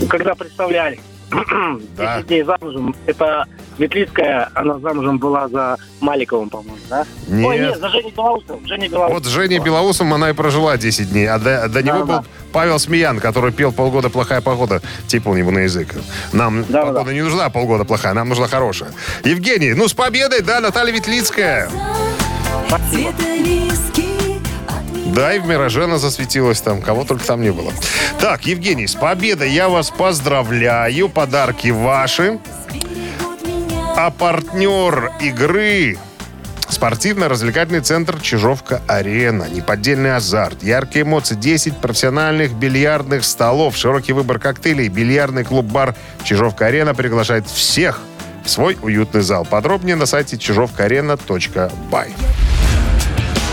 Когда 0.08 0.36
представляли, 0.36 1.02
Да. 1.32 2.18
10 2.18 2.28
дней 2.28 2.44
замужем, 2.44 2.96
это 3.06 3.46
Ветлицкая, 3.78 4.50
она 4.56 4.80
замужем 4.80 5.20
была 5.20 5.48
за 5.48 5.78
Маликовым, 6.02 6.50
по-моему, 6.50 6.78
да? 6.90 7.06
Нет. 7.28 7.46
Ой, 7.46 7.60
нет, 7.60 7.80
за 7.80 7.90
Женей 7.90 8.12
Белоусовым. 8.12 8.66
Женя 8.68 8.90
Белоусов. 8.90 9.14
Вот 9.14 9.26
с 9.26 9.30
Женей 9.30 9.60
Белоусом 9.60 10.14
она 10.14 10.30
и 10.32 10.34
прожила 10.34 10.78
10 10.78 11.12
дней, 11.12 11.28
а 11.28 11.38
до, 11.40 11.68
до 11.70 11.84
него 11.84 12.00
Да, 12.00 12.06
был 12.06 12.26
Павел 12.52 12.80
Смеян, 12.80 13.20
который 13.20 13.52
пел 13.52 13.72
«Полгода 13.72 14.10
плохая 14.10 14.42
погода», 14.42 14.82
типа 15.08 15.30
у 15.30 15.36
него 15.36 15.52
на 15.52 15.60
язык. 15.60 15.96
Нам 16.34 16.66
Да, 16.68 16.82
погода 16.82 17.06
да. 17.06 17.14
не 17.14 17.22
нужна, 17.22 17.46
а 17.46 17.50
полгода 17.50 17.86
плохая, 17.86 18.14
нам 18.14 18.30
нужна 18.30 18.48
хорошая. 18.48 18.92
Евгений, 19.24 19.74
ну 19.74 19.88
с 19.88 19.94
победой, 19.94 20.42
да, 20.42 20.60
Наталья 20.60 20.92
Ветлицкая. 20.94 21.70
Да, 25.14 25.34
и 25.34 25.40
в 25.40 25.46
«Мираже» 25.46 25.86
она 25.86 25.98
засветилась 25.98 26.62
там, 26.62 26.82
кого 26.82 27.04
только 27.04 27.26
там 27.26 27.42
не 27.42 27.52
было. 27.52 27.72
Так, 28.20 28.46
Евгений, 28.46 28.88
с 28.88 28.96
победой 28.96 29.52
я 29.52 29.70
вас 29.70 29.90
поздравляю, 29.90 31.10
подарки 31.10 31.70
ваши. 31.70 32.40
А 33.96 34.12
партнер 34.12 35.12
игры 35.20 35.98
Спортивно-развлекательный 36.70 37.82
центр 37.82 38.22
«Чижовка-Арена». 38.22 39.50
Неподдельный 39.50 40.16
азарт, 40.16 40.62
яркие 40.62 41.02
эмоции, 41.02 41.36
10 41.36 41.78
профессиональных 41.78 42.54
бильярдных 42.54 43.26
столов, 43.26 43.76
широкий 43.76 44.14
выбор 44.14 44.38
коктейлей, 44.40 44.88
бильярдный 44.88 45.44
клуб-бар 45.44 45.96
«Чижовка-Арена» 46.24 46.94
приглашает 46.94 47.48
всех 47.48 48.00
в 48.46 48.50
свой 48.50 48.78
уютный 48.82 49.22
зал. 49.22 49.46
Подробнее 49.46 49.96
на 49.96 50.06
сайте 50.06 50.38
чижовкаарена.бай. 50.38 52.14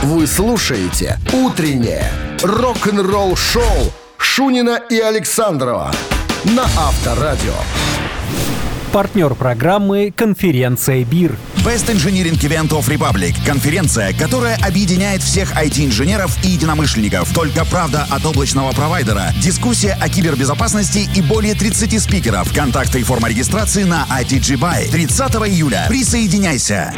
Вы 0.07 0.29
слушаете 0.29 1.19
«Утреннее 1.33 2.09
рок-н-ролл-шоу» 2.41 3.93
Шунина 4.17 4.81
и 4.89 5.01
Александрова 5.01 5.93
на 6.45 6.63
Авторадио. 6.63 7.55
Партнер 8.93 9.35
программы 9.35 10.15
«Конференция 10.17 11.05
БИР». 11.05 11.37
Best 11.65 11.93
Engineering 11.93 12.39
Event 12.39 12.69
of 12.69 12.87
Republic– 12.87 13.35
конференция, 13.45 14.13
которая 14.13 14.57
объединяет 14.65 15.23
всех 15.25 15.53
IT-инженеров 15.57 16.39
и 16.45 16.51
единомышленников. 16.51 17.35
Только 17.35 17.65
правда 17.65 18.07
от 18.09 18.25
облачного 18.25 18.71
провайдера, 18.71 19.33
дискуссия 19.43 19.99
о 20.01 20.09
кибербезопасности 20.09 21.11
и 21.17 21.21
более 21.21 21.57
30 21.57 22.01
спикеров. 22.01 22.55
Контакты 22.55 23.01
и 23.01 23.03
форма 23.03 23.29
регистрации 23.29 23.83
на 23.83 24.07
ITG 24.09 24.57
Buy. 24.57 24.89
30 24.89 25.33
июля. 25.49 25.87
Присоединяйся. 25.89 26.95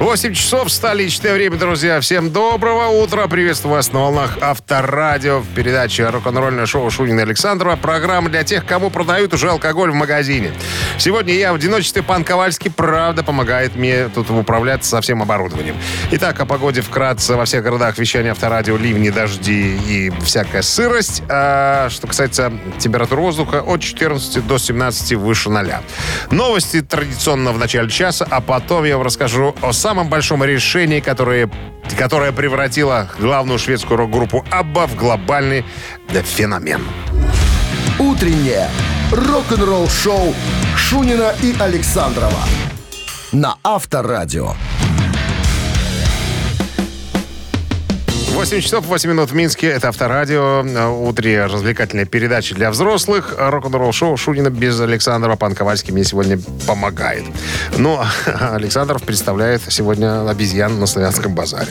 8 0.00 0.32
часов, 0.32 0.72
столичное 0.72 1.34
время, 1.34 1.58
друзья. 1.58 2.00
Всем 2.00 2.32
доброго 2.32 2.86
утра. 2.86 3.26
Приветствую 3.26 3.74
вас 3.74 3.92
на 3.92 4.00
волнах 4.00 4.38
Авторадио 4.40 5.40
в 5.40 5.48
передаче 5.48 6.08
рок-н-ролльное 6.08 6.64
шоу 6.64 6.90
Шунина 6.90 7.20
Александрова. 7.20 7.76
Программа 7.76 8.30
для 8.30 8.42
тех, 8.42 8.64
кому 8.64 8.88
продают 8.88 9.34
уже 9.34 9.50
алкоголь 9.50 9.90
в 9.90 9.94
магазине. 9.94 10.52
Сегодня 10.96 11.34
я 11.34 11.52
в 11.52 11.56
одиночестве. 11.56 12.02
Пан 12.02 12.24
Ковальский, 12.24 12.70
правда, 12.70 13.22
помогает 13.22 13.76
мне 13.76 14.08
тут 14.08 14.30
управляться 14.30 14.88
со 14.88 15.00
всем 15.02 15.20
оборудованием. 15.20 15.76
Итак, 16.12 16.40
о 16.40 16.46
погоде 16.46 16.80
вкратце 16.80 17.36
во 17.36 17.44
всех 17.44 17.62
городах 17.62 17.98
вещания 17.98 18.30
Авторадио, 18.30 18.78
ливни, 18.78 19.10
дожди 19.10 19.76
и 19.86 20.10
всякая 20.24 20.62
сырость. 20.62 21.22
А, 21.28 21.90
что 21.90 22.06
касается 22.06 22.50
температуры 22.78 23.20
воздуха, 23.20 23.60
от 23.60 23.82
14 23.82 24.46
до 24.46 24.56
17 24.56 25.12
выше 25.18 25.50
0. 25.50 25.66
Новости 26.30 26.80
традиционно 26.80 27.52
в 27.52 27.58
начале 27.58 27.90
часа, 27.90 28.26
а 28.30 28.40
потом 28.40 28.84
я 28.84 28.96
вам 28.96 29.04
расскажу 29.04 29.54
о 29.60 29.74
самом 29.74 29.89
большом 30.08 30.44
решении, 30.44 31.00
которое, 31.00 31.50
которое 31.98 32.32
превратило 32.32 33.08
главную 33.18 33.58
шведскую 33.58 33.98
рок-группу 33.98 34.44
Абба 34.50 34.86
в 34.86 34.94
глобальный 34.94 35.64
феномен. 36.08 36.82
Утреннее 37.98 38.68
рок-н-ролл-шоу 39.12 40.34
Шунина 40.76 41.34
и 41.42 41.54
Александрова 41.58 42.44
на 43.32 43.56
Авторадио. 43.62 44.54
8 48.40 48.62
часов 48.62 48.86
8 48.86 49.10
минут 49.10 49.30
в 49.30 49.34
Минске. 49.34 49.66
Это 49.66 49.88
Авторадио. 49.88 50.64
Утренняя 51.02 51.46
развлекательная 51.46 52.06
передача 52.06 52.54
для 52.54 52.70
взрослых. 52.70 53.34
Рок-н-ролл 53.36 53.92
шоу 53.92 54.16
Шунина 54.16 54.48
без 54.48 54.80
Александрова. 54.80 55.36
Пан 55.36 55.54
Ковальский 55.54 55.92
мне 55.92 56.04
сегодня 56.04 56.38
помогает. 56.66 57.24
Но 57.76 58.02
Александров 58.40 59.02
представляет 59.02 59.60
сегодня 59.68 60.26
обезьян 60.26 60.80
на 60.80 60.86
Славянском 60.86 61.34
базаре. 61.34 61.68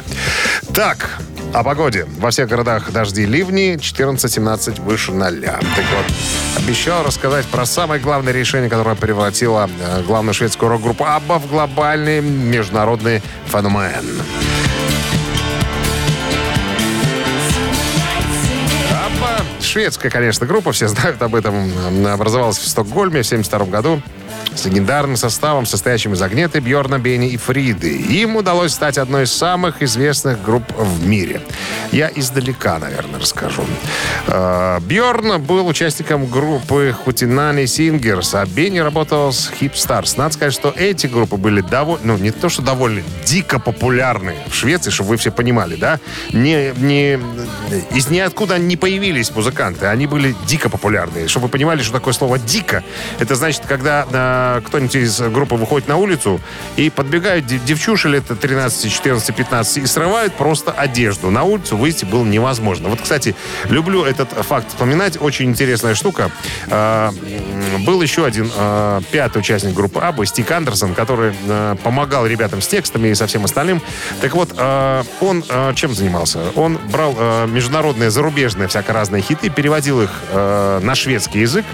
Так, 0.71 1.09
о 1.53 1.63
погоде. 1.63 2.05
Во 2.19 2.29
всех 2.29 2.47
городах 2.47 2.91
дожди 2.91 3.25
ливни 3.25 3.73
14-17 3.77 4.79
выше 4.83 5.11
0. 5.11 5.41
Так 5.41 5.59
вот, 5.65 6.05
обещал 6.55 7.03
рассказать 7.03 7.47
про 7.47 7.65
самое 7.65 7.99
главное 7.99 8.31
решение, 8.31 8.69
которое 8.69 8.95
превратило 8.95 9.67
э, 9.67 10.03
главную 10.03 10.35
шведскую 10.35 10.69
рок-группу 10.69 11.03
Абба 11.03 11.39
в 11.39 11.49
глобальный 11.49 12.21
международный 12.21 13.23
феномен. 13.47 14.21
Шведская, 19.69 20.09
конечно, 20.09 20.45
группа, 20.45 20.71
все 20.71 20.87
знают 20.87 21.21
об 21.21 21.35
этом, 21.35 21.71
образовалась 22.07 22.57
в 22.57 22.67
Стокгольме 22.67 23.23
в 23.23 23.27
1972 23.27 23.65
году 23.65 24.01
с 24.55 24.65
легендарным 24.65 25.15
составом, 25.15 25.65
состоящим 25.65 26.13
из 26.13 26.21
Агнеты, 26.21 26.59
Бьорна, 26.59 26.99
Бени 26.99 27.29
и 27.29 27.37
Фриды. 27.37 27.95
Им 27.95 28.35
удалось 28.35 28.73
стать 28.73 28.97
одной 28.97 29.23
из 29.23 29.31
самых 29.31 29.81
известных 29.81 30.43
групп 30.43 30.63
в 30.75 31.07
мире. 31.07 31.41
Я 31.91 32.11
издалека, 32.13 32.77
наверное, 32.77 33.19
расскажу. 33.19 33.63
Бьорн 34.27 35.41
был 35.41 35.67
участником 35.67 36.25
группы 36.27 36.93
Хутинани 37.03 37.65
Сингерс, 37.65 38.35
а 38.35 38.45
Бенни 38.45 38.79
работал 38.79 39.31
с 39.31 39.51
Hip 39.59 39.73
Stars. 39.73 40.15
Надо 40.17 40.33
сказать, 40.33 40.53
что 40.53 40.73
эти 40.75 41.07
группы 41.07 41.37
были 41.37 41.61
довольно, 41.61 42.13
ну, 42.13 42.17
не 42.17 42.31
то, 42.31 42.49
что 42.49 42.61
довольно, 42.61 43.01
дико 43.25 43.59
популярны 43.59 44.35
в 44.47 44.53
Швеции, 44.53 44.91
чтобы 44.91 45.11
вы 45.11 45.17
все 45.17 45.31
понимали, 45.31 45.75
да? 45.75 45.99
Не, 46.33 46.73
не, 46.77 47.19
из 47.91 48.09
ниоткуда 48.09 48.57
не 48.57 48.77
появились 48.77 49.31
музыканты, 49.31 49.85
они 49.85 50.05
были 50.05 50.35
дико 50.47 50.69
популярны. 50.69 51.27
Чтобы 51.27 51.45
вы 51.45 51.51
понимали, 51.51 51.81
что 51.81 51.93
такое 51.93 52.13
слово 52.13 52.37
«дико», 52.39 52.83
это 53.19 53.35
значит, 53.35 53.63
когда 53.67 54.05
э, 54.29 54.61
кто-нибудь 54.65 54.95
из 54.95 55.19
группы 55.21 55.55
выходит 55.55 55.87
на 55.87 55.97
улицу 55.97 56.39
и 56.77 56.89
подбегают 56.89 57.45
дев- 57.45 57.63
девчуши 57.63 58.09
лет 58.09 58.23
13, 58.27 58.91
14, 58.91 59.35
15 59.35 59.77
и 59.77 59.85
срывают 59.85 60.33
просто 60.33 60.71
одежду. 60.71 61.29
На 61.29 61.43
улицу 61.43 61.77
выйти 61.77 62.05
было 62.05 62.23
невозможно. 62.25 62.89
Вот, 62.89 63.01
кстати, 63.01 63.35
люблю 63.65 64.03
этот 64.03 64.29
факт 64.31 64.69
вспоминать. 64.69 65.17
Очень 65.21 65.49
интересная 65.49 65.95
штука. 65.95 66.31
Э, 66.67 67.11
был 67.85 68.01
еще 68.01 68.25
один 68.25 68.51
э, 68.55 69.01
пятый 69.11 69.39
участник 69.39 69.73
группы 69.73 69.99
Абба, 69.99 70.25
Стик 70.25 70.51
Андерсон, 70.51 70.93
который 70.93 71.33
э, 71.47 71.75
помогал 71.83 72.25
ребятам 72.25 72.61
с 72.61 72.67
текстами 72.67 73.09
и 73.09 73.15
со 73.15 73.27
всем 73.27 73.45
остальным. 73.45 73.81
Так 74.21 74.33
вот, 74.35 74.53
э, 74.57 75.03
он 75.21 75.43
э, 75.47 75.73
чем 75.75 75.93
занимался? 75.93 76.39
Он 76.55 76.77
брал 76.91 77.15
э, 77.17 77.47
международные, 77.47 78.09
зарубежные 78.11 78.67
всяко 78.67 78.93
разные 78.93 79.21
хиты, 79.21 79.49
переводил 79.49 80.01
их 80.01 80.09
э, 80.31 80.79
на 80.81 80.95
шведский 80.95 81.39
язык, 81.39 81.65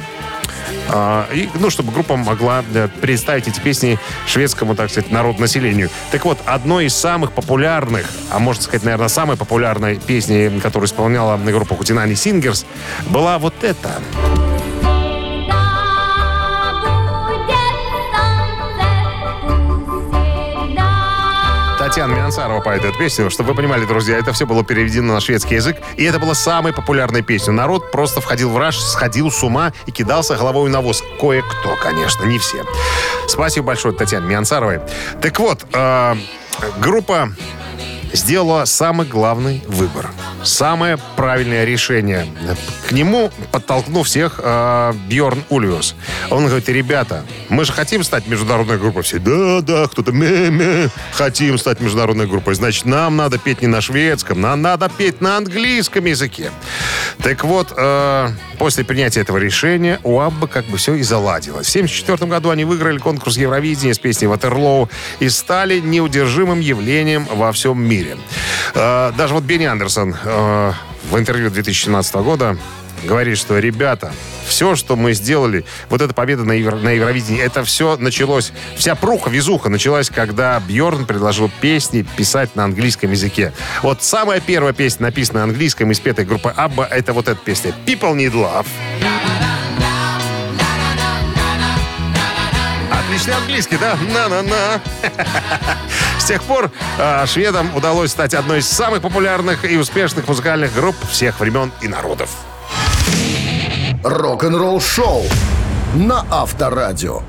и, 1.33 1.49
ну, 1.55 1.69
чтобы 1.69 1.91
группа 1.91 2.15
могла 2.15 2.63
представить 3.01 3.47
эти 3.47 3.59
песни 3.59 3.99
шведскому, 4.27 4.75
так 4.75 4.89
сказать, 4.89 5.11
народу-населению. 5.11 5.89
Так 6.11 6.25
вот, 6.25 6.39
одной 6.45 6.85
из 6.85 6.95
самых 6.95 7.31
популярных, 7.31 8.09
а 8.29 8.39
можно 8.39 8.61
сказать, 8.63 8.83
наверное, 8.83 9.07
самой 9.07 9.37
популярной 9.37 9.97
песни, 9.97 10.59
которую 10.61 10.87
исполняла 10.87 11.37
группа 11.37 11.75
Хутинани 11.75 12.15
Сингерс, 12.15 12.65
была 13.07 13.37
вот 13.37 13.63
эта. 13.63 14.01
Татьяна 21.95 22.13
Миансарова 22.13 22.59
поет 22.59 22.83
эту 22.83 22.97
песню. 22.97 23.29
Чтобы 23.29 23.51
вы 23.51 23.55
понимали, 23.55 23.85
друзья, 23.85 24.17
это 24.17 24.33
все 24.33 24.45
было 24.45 24.65
переведено 24.65 25.13
на 25.13 25.21
шведский 25.21 25.55
язык. 25.55 25.77
И 25.95 26.03
это 26.03 26.19
была 26.19 26.33
самой 26.33 26.73
популярной 26.73 27.21
песней. 27.21 27.53
Народ 27.53 27.89
просто 27.89 28.19
входил 28.19 28.49
в 28.49 28.57
раж, 28.57 28.77
сходил 28.77 29.31
с 29.31 29.41
ума 29.43 29.71
и 29.85 29.91
кидался 29.91 30.35
головой 30.35 30.69
на 30.69 30.81
воз. 30.81 31.01
Кое-кто, 31.21 31.77
конечно, 31.81 32.25
не 32.25 32.37
все. 32.37 32.65
Спасибо 33.29 33.67
большое 33.67 33.95
Татьяне 33.95 34.27
Миансаровой. 34.27 34.81
Так 35.21 35.39
вот, 35.39 35.65
э, 35.71 36.15
группа 36.79 37.31
сделала 38.11 38.65
самый 38.65 39.07
главный 39.07 39.63
выбор. 39.65 40.09
Самое 40.43 40.97
правильное 41.15 41.63
решение. 41.63 42.27
Нему 42.95 43.29
подтолкнул 43.51 44.03
всех 44.03 44.39
э, 44.41 44.93
Бьорн 45.09 45.43
Ульвиус. 45.49 45.95
Он 46.31 46.45
говорит, 46.45 46.69
ребята, 46.69 47.25
мы 47.49 47.65
же 47.65 47.73
хотим 47.73 48.05
стать 48.05 48.25
международной 48.27 48.77
группой. 48.77 49.03
Все, 49.03 49.19
да, 49.19 49.59
да, 49.59 49.87
кто-то 49.87 50.13
ме-ме, 50.13 50.89
хотим 51.11 51.57
стать 51.57 51.81
международной 51.81 52.25
группой. 52.25 52.55
Значит, 52.55 52.85
нам 52.85 53.17
надо 53.17 53.37
петь 53.37 53.61
не 53.61 53.67
на 53.67 53.81
шведском, 53.81 54.39
нам 54.39 54.61
надо 54.61 54.87
петь 54.87 55.19
на 55.19 55.35
английском 55.35 56.05
языке. 56.05 56.51
Так 57.21 57.43
вот, 57.43 57.73
э, 57.75 58.29
после 58.57 58.85
принятия 58.85 59.19
этого 59.19 59.39
решения 59.39 59.99
у 60.03 60.21
Абба 60.21 60.47
как 60.47 60.63
бы 60.67 60.77
все 60.77 60.93
и 60.93 61.03
заладилось. 61.03 61.67
В 61.67 61.75
1974 61.75 62.31
году 62.31 62.49
они 62.49 62.63
выиграли 62.63 62.99
конкурс 62.99 63.35
Евровидения 63.35 63.93
с 63.93 63.99
песней 63.99 64.27
«Ватерлоу» 64.27 64.89
и 65.19 65.27
стали 65.27 65.81
неудержимым 65.81 66.61
явлением 66.61 67.27
во 67.29 67.51
всем 67.51 67.77
мире. 67.77 68.15
Э, 68.73 69.11
даже 69.17 69.33
вот 69.33 69.43
Бенни 69.43 69.65
Андерсон 69.65 70.15
э, 70.23 70.71
в 71.11 71.17
интервью 71.17 71.49
2017 71.49 72.15
года 72.15 72.57
говорит, 73.05 73.37
что 73.37 73.57
ребята, 73.59 74.11
все, 74.47 74.75
что 74.75 74.95
мы 74.95 75.13
сделали, 75.13 75.65
вот 75.89 76.01
эта 76.01 76.13
победа 76.13 76.43
на, 76.43 76.53
Евро- 76.53 76.77
на 76.77 76.89
Евровидении, 76.89 77.41
это 77.41 77.63
все 77.63 77.97
началось, 77.97 78.51
вся 78.75 78.95
пруха, 78.95 79.29
везуха 79.29 79.69
началась, 79.69 80.09
когда 80.09 80.59
Бьорн 80.59 81.05
предложил 81.05 81.49
песни 81.61 82.05
писать 82.15 82.55
на 82.55 82.65
английском 82.65 83.11
языке. 83.11 83.53
Вот 83.81 84.03
самая 84.03 84.39
первая 84.39 84.73
песня, 84.73 85.07
написанная 85.07 85.45
на 85.45 85.51
английском 85.51 85.91
и 85.91 85.93
спетая 85.93 86.25
группой 86.25 86.51
Абба, 86.55 86.85
это 86.85 87.13
вот 87.13 87.27
эта 87.27 87.39
песня 87.39 87.73
«People 87.85 88.15
Need 88.15 88.33
Love». 88.33 88.67
Отличный 92.91 93.35
английский, 93.35 93.77
да? 93.77 93.97
На-на-на. 94.13 94.81
С 96.19 96.25
тех 96.25 96.41
пор 96.43 96.71
э, 96.97 97.25
шведам 97.27 97.73
удалось 97.75 98.11
стать 98.11 98.33
одной 98.33 98.59
из 98.59 98.67
самых 98.67 99.01
популярных 99.01 99.63
и 99.63 99.77
успешных 99.77 100.27
музыкальных 100.27 100.73
групп 100.73 100.95
всех 101.09 101.39
времен 101.39 101.71
и 101.81 101.87
народов. 101.87 102.29
Рок-н-ролл-шоу 104.03 105.23
на 105.95 106.25
Авторадио. 106.29 107.21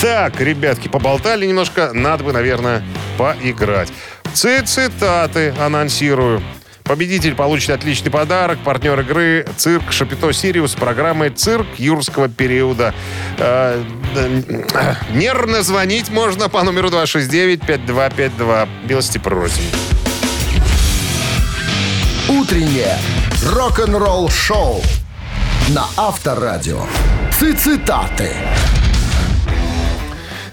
Так, 0.00 0.40
ребятки, 0.40 0.88
поболтали 0.88 1.46
немножко, 1.46 1.90
надо 1.92 2.24
бы, 2.24 2.32
наверное, 2.32 2.82
поиграть. 3.16 3.92
Ци- 4.34 4.62
Цитаты 4.64 5.54
анонсирую. 5.60 6.42
Победитель 6.84 7.34
получит 7.34 7.70
отличный 7.70 8.12
подарок. 8.12 8.58
Партнер 8.64 9.00
игры 9.00 9.44
«Цирк 9.56 9.90
Шапито 9.90 10.32
Сириус» 10.32 10.72
с 10.72 10.74
программой 10.76 11.30
«Цирк 11.30 11.66
юрского 11.78 12.28
периода». 12.28 12.94
Э, 13.38 13.82
э, 14.14 14.94
Нервно 15.12 15.62
звонить 15.62 16.10
можно 16.10 16.48
по 16.48 16.62
номеру 16.62 16.88
269-5252. 16.90 18.68
Милости 18.88 19.18
просим. 19.18 19.64
Утреннее 22.28 22.96
рок-н-ролл-шоу 23.54 24.80
на 25.68 25.84
Авторадио. 25.96 26.80
Цитаты. 27.30 28.32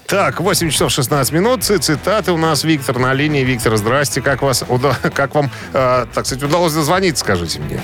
Так, 0.05 0.39
8 0.39 0.69
часов 0.69 0.91
16 0.91 1.33
минут. 1.33 1.63
Ци- 1.63 1.79
Цитаты 1.79 2.31
у 2.31 2.37
нас. 2.37 2.63
Виктор 2.63 2.99
на 2.99 3.13
линии. 3.13 3.43
Виктор, 3.43 3.75
здрасте. 3.77 4.21
Как, 4.21 4.43
вас, 4.43 4.63
уда- 4.67 4.95
как 5.15 5.33
вам, 5.33 5.49
э, 5.73 6.05
так 6.13 6.25
сказать, 6.27 6.43
удалось 6.43 6.73
дозвониться, 6.73 7.23
скажите 7.23 7.59
мне? 7.59 7.79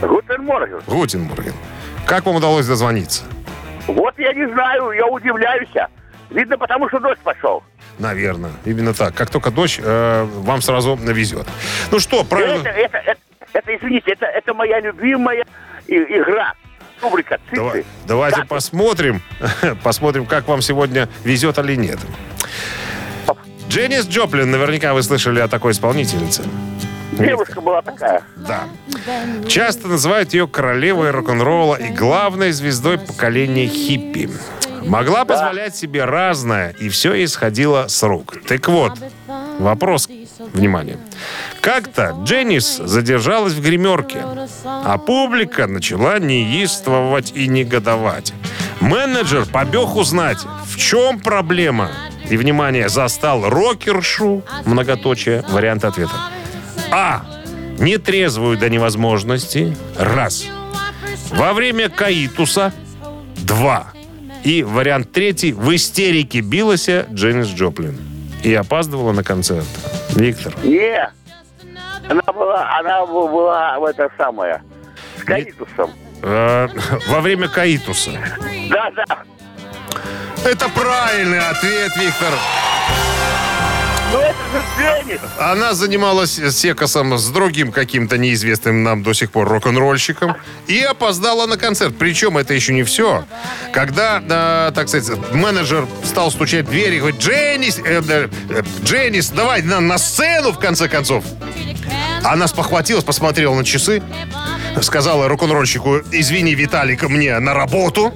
Guten 0.00 0.44
Morgen. 0.44 0.80
Гутенбурген. 0.86 1.54
Как 2.06 2.24
вам 2.26 2.36
удалось 2.36 2.66
дозвониться? 2.66 3.22
Вот 3.88 4.14
я 4.18 4.32
не 4.34 4.46
знаю, 4.52 4.92
я 4.92 5.06
удивляюсь. 5.06 5.68
Видно, 6.30 6.56
потому 6.58 6.88
что 6.88 7.00
дождь 7.00 7.18
пошел. 7.24 7.64
Наверное, 7.98 8.52
именно 8.64 8.94
так. 8.94 9.14
Как 9.14 9.30
только 9.30 9.50
дождь, 9.50 9.80
э, 9.82 10.24
вам 10.24 10.62
сразу 10.62 10.96
навезет. 10.96 11.46
Ну 11.90 11.98
что, 11.98 12.22
правильно... 12.24 12.60
Это, 12.68 12.68
это, 12.70 12.98
это, 12.98 13.20
это, 13.52 13.76
извините, 13.76 14.12
это, 14.12 14.26
это 14.26 14.54
моя 14.54 14.80
любимая 14.80 15.44
игра. 15.86 16.54
Рубрика 17.00 17.38
«Цифры». 17.50 17.56
Давай- 17.56 17.84
давайте 18.06 18.36
Как? 18.40 18.48
посмотрим, 18.48 19.20
посмотрим, 19.82 20.24
как 20.24 20.46
вам 20.46 20.62
сегодня 20.62 21.08
везет 21.24 21.58
или 21.58 21.74
нет. 21.74 21.98
Дженнис 23.68 24.06
Джоплин, 24.06 24.50
наверняка 24.50 24.94
вы 24.94 25.02
слышали 25.02 25.40
о 25.40 25.48
такой 25.48 25.72
исполнительнице. 25.72 26.44
Девушка 27.12 27.60
была 27.60 27.82
такая. 27.82 28.22
Да. 28.36 28.64
Часто 29.48 29.88
называют 29.88 30.32
ее 30.32 30.46
королевой 30.46 31.10
рок-н-ролла 31.10 31.76
и 31.76 31.88
главной 31.88 32.52
звездой 32.52 32.98
поколения 32.98 33.66
хиппи. 33.66 34.30
Могла 34.86 35.24
позволять 35.24 35.76
себе 35.76 36.04
разное, 36.04 36.70
и 36.78 36.88
все 36.88 37.22
исходило 37.24 37.86
с 37.88 38.02
рук. 38.02 38.34
Так 38.46 38.68
вот, 38.68 38.92
вопрос, 39.58 40.08
внимание. 40.38 40.98
Как-то 41.60 42.16
Дженнис 42.24 42.78
задержалась 42.78 43.54
в 43.54 43.62
гримерке, 43.62 44.22
а 44.64 44.98
публика 44.98 45.66
начала 45.66 46.18
неистовать 46.18 47.32
и 47.34 47.46
негодовать. 47.48 48.32
Менеджер 48.80 49.46
побег 49.46 49.94
узнать, 49.94 50.38
в 50.66 50.76
чем 50.76 51.20
проблема. 51.20 51.90
И, 52.28 52.36
внимание, 52.36 52.88
застал 52.88 53.48
рокершу, 53.48 54.42
многоточие, 54.64 55.44
вариант 55.48 55.84
ответа. 55.84 56.12
А. 56.90 57.24
Нетрезвую 57.78 58.58
до 58.58 58.68
невозможности. 58.68 59.76
Раз. 59.98 60.46
Во 61.30 61.52
время 61.52 61.88
каитуса. 61.88 62.72
Два. 63.36 63.92
И 64.44 64.62
вариант 64.62 65.12
третий. 65.12 65.52
В 65.52 65.74
истерике 65.74 66.40
билась 66.40 66.88
Дженнис 66.88 67.48
Джоплин. 67.48 67.96
И 68.42 68.52
опаздывала 68.54 69.12
на 69.12 69.22
концерт. 69.22 69.66
Виктор. 70.12 70.52
Не. 70.62 71.10
Она 72.08 72.22
была, 72.32 72.78
она 72.78 73.06
была 73.06 73.78
в 73.78 73.84
это 73.84 74.10
самое. 74.18 74.62
С 75.18 75.24
каитусом. 75.24 75.92
э, 76.22 76.68
во 77.08 77.20
время 77.20 77.48
каитуса. 77.48 78.12
Да, 78.70 78.90
да. 78.90 79.18
Это 80.44 80.68
правильный 80.70 81.38
ответ, 81.38 81.92
Виктор. 81.96 82.32
Ну. 84.12 84.32
Она 85.38 85.74
занималась 85.74 86.32
секосом 86.32 87.18
с 87.18 87.28
другим 87.28 87.72
каким-то 87.72 88.18
неизвестным 88.18 88.82
нам 88.82 89.02
до 89.02 89.12
сих 89.12 89.30
пор 89.30 89.48
рок-н-ролльщиком 89.48 90.36
и 90.66 90.80
опоздала 90.80 91.46
на 91.46 91.56
концерт. 91.56 91.94
Причем 91.98 92.38
это 92.38 92.54
еще 92.54 92.72
не 92.72 92.82
все. 92.82 93.24
Когда, 93.72 94.22
э, 94.22 94.72
так 94.74 94.88
сказать, 94.88 95.18
менеджер 95.32 95.86
стал 96.04 96.30
стучать 96.30 96.66
в 96.66 96.70
дверь 96.70 96.94
и 96.94 96.98
говорит, 96.98 97.20
Дженнис, 97.20 97.78
э, 97.78 98.02
э, 98.06 98.28
э, 98.50 98.62
Дженнис, 98.84 99.30
давай 99.30 99.62
на, 99.62 99.80
на 99.80 99.98
сцену, 99.98 100.52
в 100.52 100.58
конце 100.58 100.88
концов. 100.88 101.24
Она 102.24 102.46
спохватилась, 102.46 103.04
посмотрела 103.04 103.54
на 103.54 103.64
часы, 103.64 104.02
сказала 104.80 105.28
рок-н-ролльщику, 105.28 105.98
извини, 106.10 106.54
Виталик, 106.54 107.02
мне 107.08 107.38
на 107.38 107.54
работу. 107.54 108.12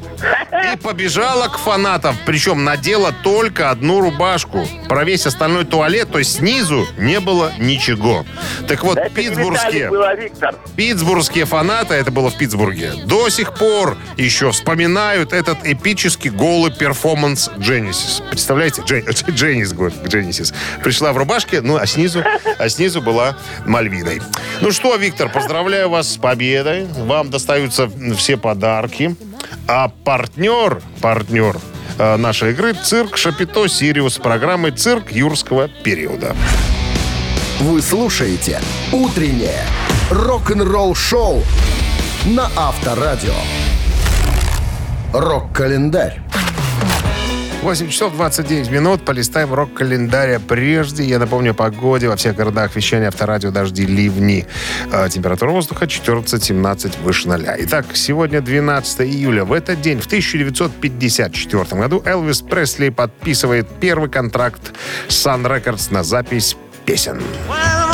И 0.73 0.77
побежала 0.79 1.49
к 1.49 1.59
фанатам. 1.59 2.17
Причем 2.25 2.65
надела 2.65 3.13
только 3.23 3.71
одну 3.71 4.01
рубашку. 4.01 4.67
Про 4.89 5.05
весь 5.05 5.27
остальной 5.27 5.65
туалет, 5.65 6.11
то 6.11 6.19
есть 6.19 6.37
снизу, 6.39 6.87
не 6.97 7.21
было 7.21 7.53
ничего. 7.59 8.25
Так 8.67 8.83
вот, 8.83 8.97
Это 8.99 9.11
питтсбургские... 9.11 9.91
Виктор. 10.19 10.55
Питтсбургские 10.77 11.45
фанаты, 11.45 11.95
это 11.95 12.11
было 12.11 12.31
в 12.31 12.37
Питтсбурге, 12.39 12.93
до 13.05 13.29
сих 13.29 13.55
пор 13.55 13.97
еще 14.17 14.51
вспоминают 14.51 15.33
этот 15.33 15.59
эпический 15.65 16.31
голый 16.31 16.73
перформанс 16.73 17.49
Genesis. 17.57 18.27
Представляете? 18.29 18.83
Джен- 18.83 19.07
Дженнис, 19.31 19.73
говорит, 19.73 19.99
Genesis. 20.05 20.55
Пришла 20.83 21.13
в 21.13 21.19
рубашке, 21.19 21.61
ну, 21.61 21.77
а 21.77 21.87
снизу, 21.87 22.25
а 22.59 22.69
снизу 22.69 23.03
была 23.03 23.37
Мальвиной. 23.67 24.21
Ну 24.61 24.73
что, 24.73 24.97
Виктор, 24.97 25.29
поздравляю 25.29 25.91
вас 25.91 26.15
с 26.15 26.17
победой. 26.17 26.46
Вам 26.97 27.31
достаются 27.31 27.91
все 28.17 28.37
подарки. 28.37 29.17
А 29.69 29.89
партнер, 29.89 30.81
партнер 31.01 31.57
э, 31.99 32.17
нашей 32.17 32.53
игры 32.53 32.75
«Цирк 32.75 33.17
Шапито 33.17 33.69
Сириус» 33.69 34.15
с 34.15 34.19
программой 34.19 34.71
«Цирк 34.73 35.13
юрского 35.13 35.69
периода». 35.69 36.35
Вы 37.61 37.81
слушаете 37.81 38.61
«Утреннее 38.93 39.65
рок-н-ролл-шоу» 40.11 41.43
на 42.27 42.51
Авторадио. 42.57 43.35
Рок-календарь. 45.13 46.26
8 47.67 47.91
часов 47.91 48.13
29 48.13 48.71
минут. 48.71 49.05
Полистаем 49.05 49.53
рок-календаря 49.53 50.39
прежде. 50.39 51.03
Я 51.03 51.19
напомню 51.19 51.51
о 51.51 51.55
погоде. 51.55 52.09
Во 52.09 52.15
всех 52.15 52.37
городах 52.37 52.77
вещания 52.77 53.09
авторадио 53.09 53.51
дожди, 53.51 53.85
ливни. 53.85 54.47
Э, 54.93 55.09
Температура 55.11 55.51
воздуха 55.51 55.87
14-17 55.87 57.03
выше 57.03 57.27
ноля. 57.27 57.57
Итак, 57.59 57.87
сегодня 57.95 58.41
12 58.41 59.01
июля. 59.01 59.45
В 59.45 59.53
этот 59.53 59.81
день, 59.81 60.01
в 60.01 60.07
1954 60.07 61.65
году, 61.73 62.01
Элвис 62.07 62.41
Пресли 62.41 62.91
подписывает 62.91 63.67
первый 63.81 64.11
контракт 64.11 64.73
с 65.09 65.27
Sun 65.27 65.43
Records 65.43 65.93
на 65.93 66.05
запись 66.05 66.57
песен. 66.85 67.21
Well, 67.49 67.87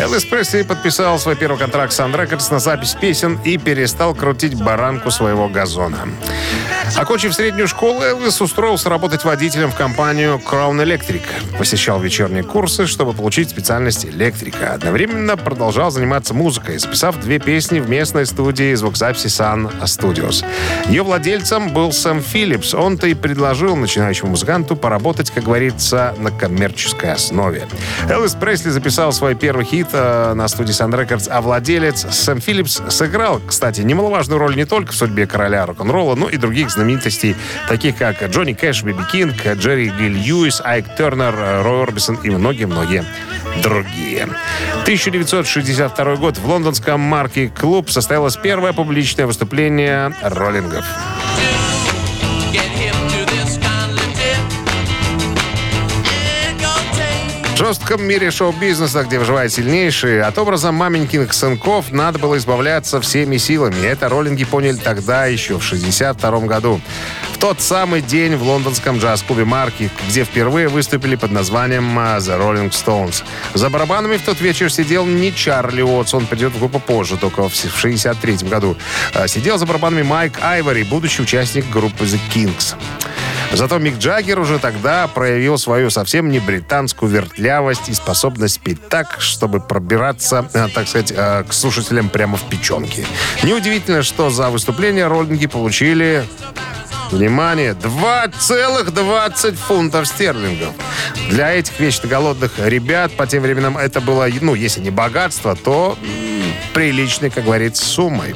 Элвис 0.00 0.24
Пресли 0.24 0.62
подписал 0.62 1.18
свой 1.18 1.36
первый 1.36 1.58
контракт 1.58 1.92
с 1.92 2.00
Sun 2.00 2.50
на 2.50 2.58
запись 2.58 2.96
песен 2.98 3.38
и 3.44 3.58
перестал 3.58 4.14
крутить 4.14 4.54
баранку 4.54 5.10
своего 5.10 5.46
газона. 5.46 6.08
Окончив 6.96 7.34
среднюю 7.34 7.68
школу, 7.68 8.00
Элвис 8.00 8.40
устроился 8.40 8.88
работать 8.88 9.24
водителем 9.24 9.70
в 9.70 9.76
компанию 9.76 10.40
Crown 10.44 10.82
Electric. 10.82 11.22
Посещал 11.58 12.00
вечерние 12.00 12.42
курсы, 12.42 12.86
чтобы 12.86 13.12
получить 13.12 13.50
специальность 13.50 14.06
электрика. 14.06 14.72
Одновременно 14.72 15.36
продолжал 15.36 15.90
заниматься 15.90 16.32
музыкой, 16.32 16.78
записав 16.78 17.20
две 17.20 17.38
песни 17.38 17.78
в 17.78 17.88
местной 17.88 18.24
студии 18.24 18.74
звукозаписи 18.74 19.26
Sun 19.26 19.82
Studios. 19.82 20.44
Ее 20.88 21.02
владельцем 21.02 21.74
был 21.74 21.92
Сэм 21.92 22.22
Филлипс. 22.22 22.72
Он-то 22.72 23.06
и 23.06 23.12
предложил 23.12 23.76
начинающему 23.76 24.30
музыканту 24.30 24.76
поработать, 24.76 25.30
как 25.30 25.44
говорится, 25.44 26.14
на 26.18 26.30
коммерческой 26.30 27.12
основе. 27.12 27.68
Элвис 28.08 28.34
Пресли 28.34 28.70
записал 28.70 29.12
свой 29.12 29.34
первый 29.34 29.66
хит 29.66 29.89
э, 29.92 30.34
на 30.34 30.48
студии 30.48 30.72
Sun 30.72 30.90
Records, 30.90 31.28
а 31.30 31.40
владелец 31.40 32.06
Сэм 32.10 32.40
Филлипс 32.40 32.82
сыграл, 32.88 33.40
кстати, 33.46 33.80
немаловажную 33.82 34.38
роль 34.38 34.56
не 34.56 34.64
только 34.64 34.92
в 34.92 34.96
судьбе 34.96 35.26
короля 35.26 35.66
рок-н-ролла, 35.66 36.14
но 36.14 36.28
и 36.28 36.36
других 36.36 36.70
знаменитостей, 36.70 37.36
таких 37.68 37.96
как 37.96 38.22
Джонни 38.22 38.52
Кэш, 38.52 38.82
Биби 38.82 39.04
Кинг, 39.10 39.46
Джерри 39.46 39.90
Ли 39.90 40.08
Льюис, 40.08 40.60
Айк 40.64 40.86
Тернер, 40.96 41.34
Рой 41.64 41.82
Орбисон 41.82 42.16
и 42.16 42.30
многие-многие 42.30 43.04
другие. 43.62 44.28
1962 44.82 46.16
год 46.16 46.38
в 46.38 46.48
лондонском 46.48 47.00
Marquee 47.00 47.48
Club 47.48 47.90
состоялось 47.90 48.36
первое 48.36 48.72
публичное 48.72 49.26
выступление 49.26 50.14
роллингов. 50.22 50.84
Жестком 57.60 58.02
мире 58.02 58.30
шоу-бизнеса, 58.30 59.04
где 59.04 59.18
выживает 59.18 59.52
сильнейший, 59.52 60.22
от 60.22 60.38
образа 60.38 60.72
маменькиных 60.72 61.34
сынков 61.34 61.92
надо 61.92 62.18
было 62.18 62.38
избавляться 62.38 63.02
всеми 63.02 63.36
силами. 63.36 63.86
Это 63.86 64.08
роллинги 64.08 64.46
поняли 64.46 64.76
тогда, 64.76 65.26
еще 65.26 65.58
в 65.58 65.62
62 65.62 66.40
году. 66.40 66.80
В 67.34 67.38
тот 67.38 67.60
самый 67.60 68.00
день 68.00 68.34
в 68.36 68.42
лондонском 68.44 68.96
джаз-клубе 68.96 69.44
«Марки», 69.44 69.90
где 70.08 70.24
впервые 70.24 70.68
выступили 70.68 71.16
под 71.16 71.32
названием 71.32 71.98
а, 71.98 72.16
«The 72.16 72.38
Rolling 72.38 72.70
Stones». 72.70 73.24
За 73.52 73.68
барабанами 73.68 74.16
в 74.16 74.22
тот 74.22 74.40
вечер 74.40 74.72
сидел 74.72 75.04
не 75.04 75.30
Чарли 75.30 75.82
Уотс, 75.82 76.14
он 76.14 76.24
придет 76.24 76.54
в 76.54 76.58
группу 76.58 76.80
позже, 76.80 77.18
только 77.18 77.46
в 77.46 77.54
63 77.54 78.48
году. 78.48 78.74
А, 79.12 79.28
Сидел 79.28 79.58
за 79.58 79.66
барабанами 79.66 80.02
Майк 80.02 80.38
Айвори, 80.40 80.82
будущий 80.82 81.20
участник 81.20 81.68
группы 81.68 82.04
«The 82.04 82.18
Kings». 82.34 82.74
Зато 83.52 83.78
Мик 83.78 83.98
Джаггер 83.98 84.38
уже 84.38 84.58
тогда 84.58 85.08
проявил 85.08 85.58
свою 85.58 85.90
совсем 85.90 86.30
не 86.30 86.38
британскую 86.38 87.10
вертлявость 87.10 87.88
и 87.88 87.94
способность 87.94 88.60
петь 88.60 88.88
так, 88.88 89.16
чтобы 89.20 89.60
пробираться, 89.60 90.48
э, 90.52 90.68
так 90.72 90.88
сказать, 90.88 91.12
э, 91.14 91.44
к 91.48 91.52
слушателям 91.52 92.08
прямо 92.08 92.36
в 92.36 92.42
печенки. 92.44 93.04
Неудивительно, 93.42 94.02
что 94.02 94.30
за 94.30 94.50
выступление 94.50 95.08
роллинги 95.08 95.46
получили 95.46 96.24
внимание, 97.10 97.74
2,20 97.74 99.56
фунтов 99.56 100.06
стерлингов. 100.06 100.72
Для 101.28 101.52
этих 101.52 101.78
вечно 101.80 102.08
голодных 102.08 102.52
ребят 102.58 103.12
по 103.16 103.26
тем 103.26 103.42
временам 103.42 103.76
это 103.76 104.00
было, 104.00 104.28
ну, 104.40 104.54
если 104.54 104.80
не 104.80 104.90
богатство, 104.90 105.56
то 105.56 105.98
приличной, 106.74 107.30
как 107.30 107.44
говорится, 107.44 107.84
суммой. 107.84 108.34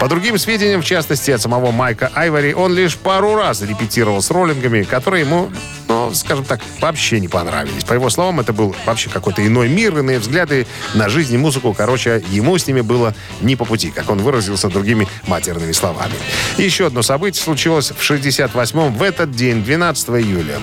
По 0.00 0.08
другим 0.08 0.38
сведениям, 0.38 0.82
в 0.82 0.84
частности, 0.84 1.30
от 1.30 1.40
самого 1.40 1.70
Майка 1.70 2.10
Айвори, 2.14 2.52
он 2.52 2.74
лишь 2.74 2.96
пару 2.96 3.36
раз 3.36 3.62
репетировал 3.62 4.20
с 4.20 4.30
роллингами, 4.30 4.82
которые 4.82 5.22
ему, 5.22 5.50
ну, 5.88 6.12
скажем 6.14 6.44
так, 6.44 6.60
вообще 6.80 7.20
не 7.20 7.28
понравились. 7.28 7.84
По 7.84 7.94
его 7.94 8.10
словам, 8.10 8.40
это 8.40 8.52
был 8.52 8.74
вообще 8.86 9.08
какой-то 9.08 9.46
иной 9.46 9.68
мир, 9.68 9.96
иные 9.98 10.18
взгляды 10.18 10.66
на 10.94 11.08
жизнь 11.08 11.34
и 11.34 11.38
музыку. 11.38 11.74
Короче, 11.74 12.22
ему 12.30 12.58
с 12.58 12.66
ними 12.66 12.80
было 12.80 13.14
не 13.40 13.56
по 13.56 13.64
пути, 13.64 13.90
как 13.90 14.10
он 14.10 14.18
выразился 14.18 14.68
другими 14.68 15.08
матерными 15.26 15.72
словами. 15.72 16.14
Еще 16.58 16.86
одно 16.86 17.02
событие 17.02 17.42
случилось 17.42 17.90
в 17.90 18.00
68-м 18.00 18.94
в 18.94 19.02
этот 19.02 19.30
день, 19.30 19.62
12 19.64 20.08
июля. 20.10 20.58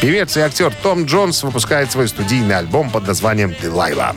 Певец 0.00 0.36
и 0.36 0.40
актер 0.40 0.72
Том 0.82 1.04
Джонс 1.04 1.42
выпускает 1.42 1.92
свой 1.92 2.08
студийный 2.08 2.56
альбом 2.56 2.90
под 2.90 3.06
названием 3.06 3.54
«Делайла». 3.60 4.16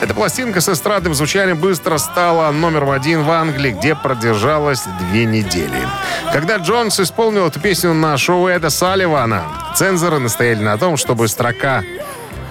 Эта 0.00 0.14
пластинка 0.14 0.60
с 0.60 0.68
эстрадным 0.68 1.12
звучанием 1.12 1.58
быстро 1.58 1.98
стала 1.98 2.50
номером 2.52 2.90
один 2.90 3.24
в 3.24 3.30
Англии, 3.30 3.72
где 3.72 3.96
продержалась 3.96 4.84
две 5.00 5.24
недели. 5.24 5.88
Когда 6.32 6.58
Джонс 6.58 7.00
исполнил 7.00 7.48
эту 7.48 7.58
песню 7.58 7.94
на 7.94 8.16
шоу 8.16 8.46
Эда 8.46 8.70
Салливана, 8.70 9.44
цензоры 9.74 10.20
настояли 10.20 10.62
на 10.62 10.78
том, 10.78 10.96
чтобы 10.96 11.26
строка 11.26 11.82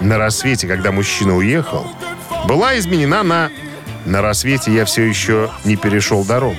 «На 0.02 0.18
рассвете, 0.18 0.68
когда 0.68 0.92
мужчина 0.92 1.38
уехал» 1.38 1.90
была 2.48 2.78
изменена 2.78 3.24
на 3.24 3.50
«На 4.06 4.22
рассвете 4.22 4.74
я 4.74 4.84
все 4.84 5.04
еще 5.04 5.50
не 5.64 5.78
перешел 5.78 6.26
дорогу». 6.26 6.56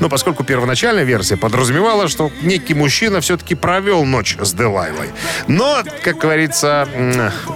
Но 0.00 0.08
поскольку 0.08 0.44
первоначальная 0.44 1.04
версия 1.04 1.36
подразумевала, 1.36 2.08
что 2.08 2.30
некий 2.42 2.74
мужчина 2.74 3.20
все-таки 3.20 3.54
провел 3.54 4.04
ночь 4.04 4.36
с 4.40 4.52
Делайлой. 4.52 5.10
Но, 5.48 5.82
как 6.02 6.18
говорится, 6.18 6.88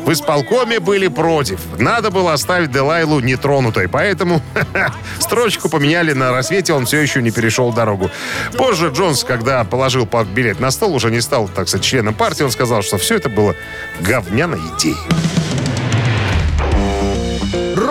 в 0.05 0.13
исполкоме 0.13 0.81
были 0.81 1.09
против. 1.09 1.61
Надо 1.79 2.11
было 2.11 2.33
оставить 2.33 2.71
Делайлу 2.71 3.21
нетронутой. 3.21 3.89
Поэтому 3.89 4.43
строчку 5.19 5.69
поменяли 5.69 6.13
на 6.13 6.33
рассвете, 6.33 6.73
он 6.73 6.87
все 6.87 7.01
еще 7.01 7.23
не 7.23 7.31
перешел 7.31 7.73
дорогу. 7.73 8.11
Позже 8.57 8.91
Джонс, 8.95 9.25
когда 9.25 9.65
положил 9.65 10.09
билет 10.35 10.61
на 10.61 10.71
стол, 10.71 10.95
уже 10.95 11.11
не 11.11 11.21
стал, 11.21 11.49
так 11.49 11.69
сказать, 11.69 11.85
членом 11.85 12.15
партии, 12.15 12.43
он 12.43 12.51
сказал, 12.51 12.83
что 12.83 12.99
все 12.99 13.17
это 13.17 13.29
было 13.29 13.55
говняной 14.01 14.61
идеей. 14.77 14.97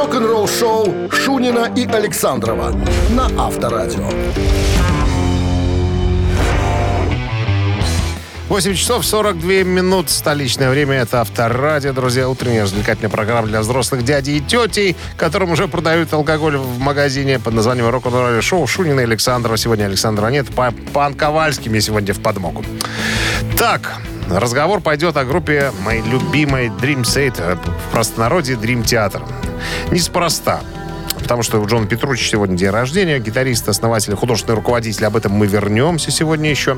Рок-н-ролл 0.05 0.47
шоу 0.47 1.09
Шунина 1.11 1.73
и 1.75 1.87
Александрова 1.87 2.71
на 3.09 3.25
Авторадио. 3.43 4.07
8 8.47 8.75
часов 8.75 9.03
42 9.03 9.63
минут. 9.63 10.11
Столичное 10.11 10.69
время. 10.69 10.97
Это 10.97 11.21
Авторадио, 11.21 11.91
друзья. 11.91 12.29
Утренняя 12.29 12.65
развлекательная 12.65 13.09
программа 13.09 13.47
для 13.47 13.61
взрослых 13.61 14.03
дядей 14.03 14.37
и 14.37 14.41
тетей, 14.41 14.95
которым 15.17 15.49
уже 15.49 15.67
продают 15.67 16.13
алкоголь 16.13 16.57
в 16.57 16.77
магазине 16.77 17.39
под 17.39 17.55
названием 17.55 17.89
рок-н-ролл 17.89 18.39
шоу 18.43 18.67
Шунина 18.67 18.99
и 18.99 19.03
Александрова. 19.05 19.57
Сегодня 19.57 19.85
Александра 19.85 20.27
нет. 20.27 20.45
Пан 20.93 21.15
Ковальский 21.15 21.71
мне 21.71 21.81
сегодня 21.81 22.13
в 22.13 22.19
подмогу. 22.19 22.63
Так, 23.57 23.95
разговор 24.29 24.81
пойдет 24.81 25.17
о 25.17 25.25
группе 25.25 25.71
моей 25.81 26.01
любимой 26.01 26.67
Dream 26.67 27.01
Theater, 27.01 27.57
в 27.57 27.91
простонародье 27.91 28.55
Dream 28.55 28.83
Theater. 28.83 29.23
Неспроста. 29.91 30.61
Потому 31.25 31.41
что 31.41 31.59
у 31.59 31.65
Джона 31.65 31.87
Петручи 31.87 32.23
сегодня 32.23 32.55
день 32.55 32.69
рождения, 32.69 33.17
гитарист, 33.17 33.67
основатель, 33.67 34.13
художественный 34.13 34.53
руководитель. 34.55 35.07
Об 35.07 35.15
этом 35.15 35.31
мы 35.31 35.47
вернемся 35.47 36.11
сегодня 36.11 36.51
еще. 36.51 36.77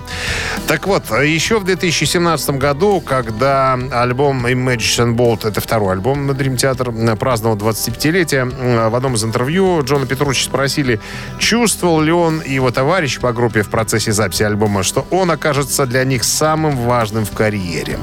Так 0.68 0.88
вот, 0.88 1.04
еще 1.12 1.60
в 1.60 1.66
2017 1.66 2.52
году, 2.52 3.02
когда 3.02 3.78
альбом 3.92 4.48
Image 4.48 5.00
and 5.00 5.16
Bolt, 5.18 5.46
это 5.46 5.60
второй 5.60 5.92
альбом 5.92 6.28
на 6.28 6.32
Dream 6.32 6.56
Theater, 6.56 7.18
праздновал 7.18 7.58
25-летие, 7.58 8.90
в 8.90 8.96
одном 8.96 9.16
из 9.16 9.26
интервью 9.26 9.84
Джона 9.84 10.06
Петручи 10.06 10.46
спросили, 10.46 11.02
чувствовал 11.40 12.00
ли 12.00 12.14
он 12.14 12.40
и 12.40 12.54
его 12.54 12.72
товарищ 12.72 13.20
по 13.20 13.34
группе 13.34 13.64
в 13.64 13.70
процессе 13.70 14.14
записи 14.14 14.44
альбома, 14.44 14.84
что 14.84 15.06
он 15.12 15.30
окажется 15.30 15.86
для 15.86 16.06
них 16.06 16.24
самым 16.24 16.78
важным 16.78 17.26
в 17.26 17.32
карьере. 17.32 18.00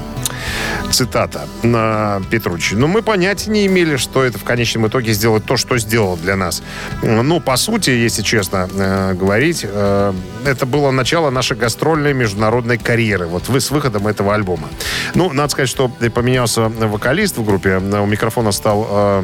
Цитата 0.91 1.47
на 1.63 2.21
Петручи. 2.29 2.75
Но 2.75 2.87
мы 2.87 3.01
понятия 3.01 3.49
не 3.49 3.65
имели, 3.65 3.97
что 3.97 4.23
это 4.23 4.37
в 4.37 4.43
конечном 4.43 4.87
итоге 4.87 5.13
сделает 5.13 5.45
то, 5.45 5.57
что 5.57 5.77
сделал 5.79 6.15
для 6.15 6.34
нас. 6.35 6.63
Ну, 7.01 7.39
по 7.39 7.57
сути, 7.57 7.89
если 7.89 8.21
честно 8.21 8.69
э, 8.71 9.13
говорить, 9.13 9.65
э, 9.67 10.13
это 10.45 10.65
было 10.65 10.91
начало 10.91 11.29
нашей 11.29 11.57
гастрольной 11.57 12.13
международной 12.13 12.77
карьеры. 12.77 13.27
Вот 13.27 13.49
вы 13.49 13.59
с 13.59 13.71
выходом 13.71 14.07
этого 14.07 14.33
альбома. 14.33 14.69
Ну, 15.13 15.31
надо 15.33 15.49
сказать, 15.49 15.69
что 15.69 15.89
поменялся 15.89 16.69
вокалист 16.69 17.37
в 17.37 17.45
группе. 17.45 17.77
У 17.77 18.05
микрофона 18.05 18.51
стал 18.51 18.87
э, 18.89 19.23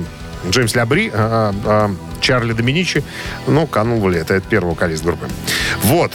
Джеймс 0.50 0.76
Лябри, 0.76 1.12
э, 1.14 1.54
э, 1.66 1.90
Чарли 2.20 2.54
Доминичи. 2.54 3.04
Ну, 3.48 3.68
канул 3.68 4.00
в 4.00 4.10
лето. 4.10 4.34
Это 4.34 4.48
первый 4.48 4.72
вокалист 4.72 5.04
группы. 5.04 5.28
Вот. 5.84 6.12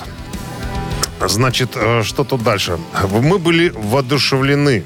Значит, 1.20 1.70
э, 1.74 2.02
что 2.02 2.24
тут 2.24 2.42
дальше? 2.42 2.78
Мы 3.10 3.38
были 3.38 3.70
воодушевлены 3.74 4.84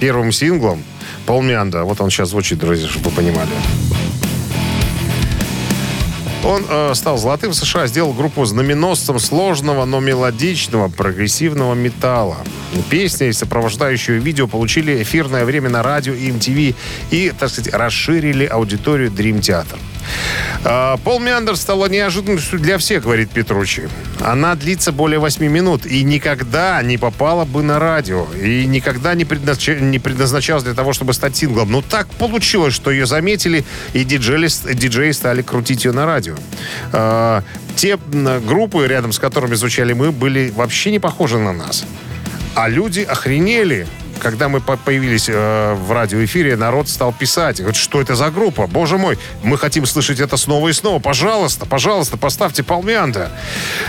первым 0.00 0.32
синглом 0.32 0.82
Пол 1.26 1.42
Мианда. 1.42 1.84
Вот 1.84 2.00
он 2.00 2.10
сейчас 2.10 2.30
звучит, 2.30 2.58
друзья, 2.58 2.88
чтобы 2.88 3.10
вы 3.10 3.16
понимали. 3.16 3.50
Он 6.44 6.64
э, 6.68 6.94
стал 6.94 7.18
золотым 7.18 7.50
в 7.50 7.54
США, 7.54 7.86
сделал 7.88 8.12
группу 8.12 8.44
знаменосцем 8.44 9.18
сложного, 9.18 9.84
но 9.84 9.98
мелодичного, 9.98 10.88
прогрессивного 10.88 11.74
металла. 11.74 12.38
Песни 12.90 13.28
и 13.28 13.32
сопровождающее 13.32 14.18
видео 14.18 14.46
получили 14.46 15.02
эфирное 15.02 15.44
время 15.44 15.68
на 15.68 15.82
радио 15.82 16.14
и 16.14 16.30
MTV 16.30 16.74
и, 17.10 17.32
так 17.38 17.50
сказать, 17.50 17.74
расширили 17.74 18.44
аудиторию 18.44 19.10
Dream 19.10 19.40
Theater. 19.40 19.78
А, 20.64 20.96
Пол 20.98 21.20
Миандер 21.20 21.56
стала 21.56 21.86
неожиданностью 21.86 22.58
для 22.58 22.78
всех, 22.78 23.04
говорит 23.04 23.30
Петручи. 23.30 23.88
Она 24.20 24.54
длится 24.54 24.92
более 24.92 25.18
8 25.18 25.44
минут 25.46 25.86
и 25.86 26.02
никогда 26.02 26.82
не 26.82 26.98
попала 26.98 27.44
бы 27.44 27.62
на 27.62 27.78
радио. 27.78 28.26
И 28.34 28.66
никогда 28.66 29.14
не, 29.14 29.24
предназнач... 29.24 29.68
не 29.80 29.98
предназначалась 29.98 30.64
для 30.64 30.74
того, 30.74 30.92
чтобы 30.92 31.12
стать 31.12 31.36
синглом. 31.36 31.70
Но 31.70 31.82
так 31.82 32.08
получилось, 32.08 32.74
что 32.74 32.90
ее 32.90 33.06
заметили, 33.06 33.64
и 33.92 34.04
диджеи, 34.04 34.48
диджеи 34.74 35.12
стали 35.12 35.42
крутить 35.42 35.84
ее 35.84 35.92
на 35.92 36.06
радио. 36.06 36.34
А, 36.92 37.42
те 37.76 37.96
группы, 37.96 38.86
рядом 38.86 39.12
с 39.12 39.18
которыми 39.18 39.54
звучали 39.54 39.92
мы, 39.92 40.10
были 40.10 40.52
вообще 40.54 40.90
не 40.90 40.98
похожи 40.98 41.38
на 41.38 41.52
нас. 41.52 41.84
А 42.54 42.68
люди 42.68 43.00
охренели. 43.00 43.86
Когда 44.20 44.48
мы 44.48 44.60
по- 44.60 44.76
появились 44.76 45.28
э, 45.28 45.74
в 45.74 45.92
радиоэфире, 45.92 46.56
народ 46.56 46.88
стал 46.88 47.12
писать. 47.12 47.58
Говорит, 47.58 47.76
что 47.76 48.00
это 48.00 48.14
за 48.14 48.30
группа? 48.30 48.66
Боже 48.66 48.98
мой, 48.98 49.18
мы 49.42 49.58
хотим 49.58 49.86
слышать 49.86 50.20
это 50.20 50.36
снова 50.36 50.68
и 50.68 50.72
снова. 50.72 50.98
Пожалуйста, 50.98 51.66
пожалуйста, 51.66 52.16
поставьте 52.16 52.62
Палмианта. 52.62 53.30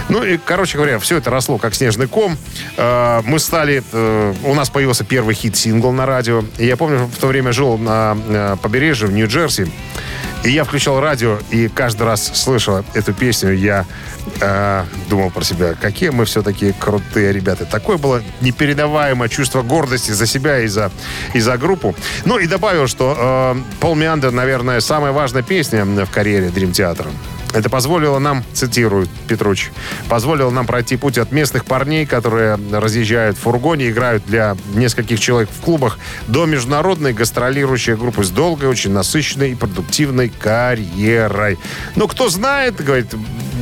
Ну 0.10 0.24
и, 0.24 0.38
короче 0.38 0.78
говоря, 0.78 1.00
все 1.00 1.18
это 1.18 1.30
росло 1.30 1.58
как 1.58 1.74
снежный 1.76 2.08
ком. 2.08 2.38
Э, 2.78 3.22
мы 3.26 3.39
стали... 3.39 3.84
э, 3.92 4.34
у 4.44 4.54
нас 4.54 4.70
появился 4.70 5.04
первый 5.04 5.36
хит-сингл 5.36 5.92
на 5.92 6.06
радио. 6.06 6.44
Я 6.58 6.78
помню, 6.78 7.06
в 7.06 7.15
то 7.20 7.28
время 7.28 7.52
жил 7.52 7.78
на 7.78 8.18
э, 8.28 8.58
побережье 8.62 9.08
в 9.08 9.12
Нью-Джерси. 9.12 9.72
И 10.43 10.52
я 10.52 10.63
включал 10.63 11.02
радио, 11.02 11.38
и 11.52 11.67
каждый 11.67 12.04
раз 12.04 12.32
слышал 12.34 12.86
эту 12.93 13.13
песню, 13.13 13.52
я 13.54 13.86
э, 14.39 14.86
думал 15.10 15.32
про 15.32 15.43
себя, 15.43 15.73
какие 15.73 16.10
мы 16.10 16.23
все-таки 16.23 16.71
крутые 16.71 17.34
ребята. 17.34 17.65
Такое 17.65 17.97
было 17.97 18.23
непередаваемое 18.39 19.28
чувство 19.28 19.63
гордости 19.63 20.12
за 20.12 20.25
себя 20.25 20.60
и 20.62 20.67
за, 20.67 20.91
и 21.34 21.41
за 21.41 21.58
группу. 21.58 21.93
Ну 22.23 22.39
и 22.39 22.47
добавил, 22.47 22.88
что 22.88 23.56
э, 23.58 23.80
Пол 23.82 23.95
Миандер, 23.95 24.32
наверное, 24.32 24.80
самая 24.80 25.12
важная 25.12 25.43
песня 25.43 25.84
в 25.84 26.10
карьере 26.10 26.47
Dream 26.47 26.71
Theater. 26.71 27.08
Это 27.53 27.69
позволило 27.69 28.19
нам, 28.19 28.43
цитирую 28.53 29.07
Петруч, 29.27 29.69
позволило 30.07 30.51
нам 30.51 30.67
пройти 30.67 30.97
путь 30.97 31.17
от 31.17 31.31
местных 31.31 31.65
парней, 31.65 32.05
которые 32.05 32.59
разъезжают 32.71 33.38
в 33.38 33.41
фургоне, 33.41 33.89
играют 33.89 34.23
для 34.25 34.55
нескольких 34.75 35.19
человек 35.19 35.49
в 35.49 35.62
клубах, 35.62 35.97
до 36.27 36.45
международной 36.45 37.13
гастролирующей 37.13 37.95
группы 37.95 38.23
с 38.23 38.29
долгой, 38.29 38.69
очень 38.69 38.91
насыщенной 38.91 39.51
и 39.51 39.55
продуктивной 39.55 40.29
карьерой. 40.29 41.57
Ну, 41.95 42.07
кто 42.07 42.29
знает, 42.29 42.75
говорит, 42.83 43.07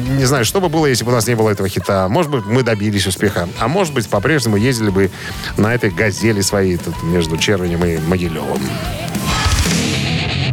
не 0.10 0.26
знаю, 0.26 0.44
что 0.46 0.60
бы 0.60 0.70
было, 0.70 0.86
если 0.86 1.06
бы 1.06 1.12
у 1.12 1.16
нас 1.16 1.28
не 1.28 1.36
было 1.36 1.50
этого 1.50 1.70
хита. 1.70 2.08
Может 2.10 2.32
быть, 2.32 2.46
мы 2.46 2.64
добились 2.64 3.08
успеха. 3.08 3.48
А 3.60 3.68
может 3.68 3.94
быть, 3.94 4.10
по-прежнему 4.10 4.58
ездили 4.58 4.90
бы 4.90 5.12
на 5.58 5.74
этой 5.74 5.90
газели 5.90 6.42
своей 6.42 6.78
тут 6.78 7.02
между 7.04 7.38
Червенем 7.38 7.84
и 7.86 7.98
Могилевым. 7.98 8.62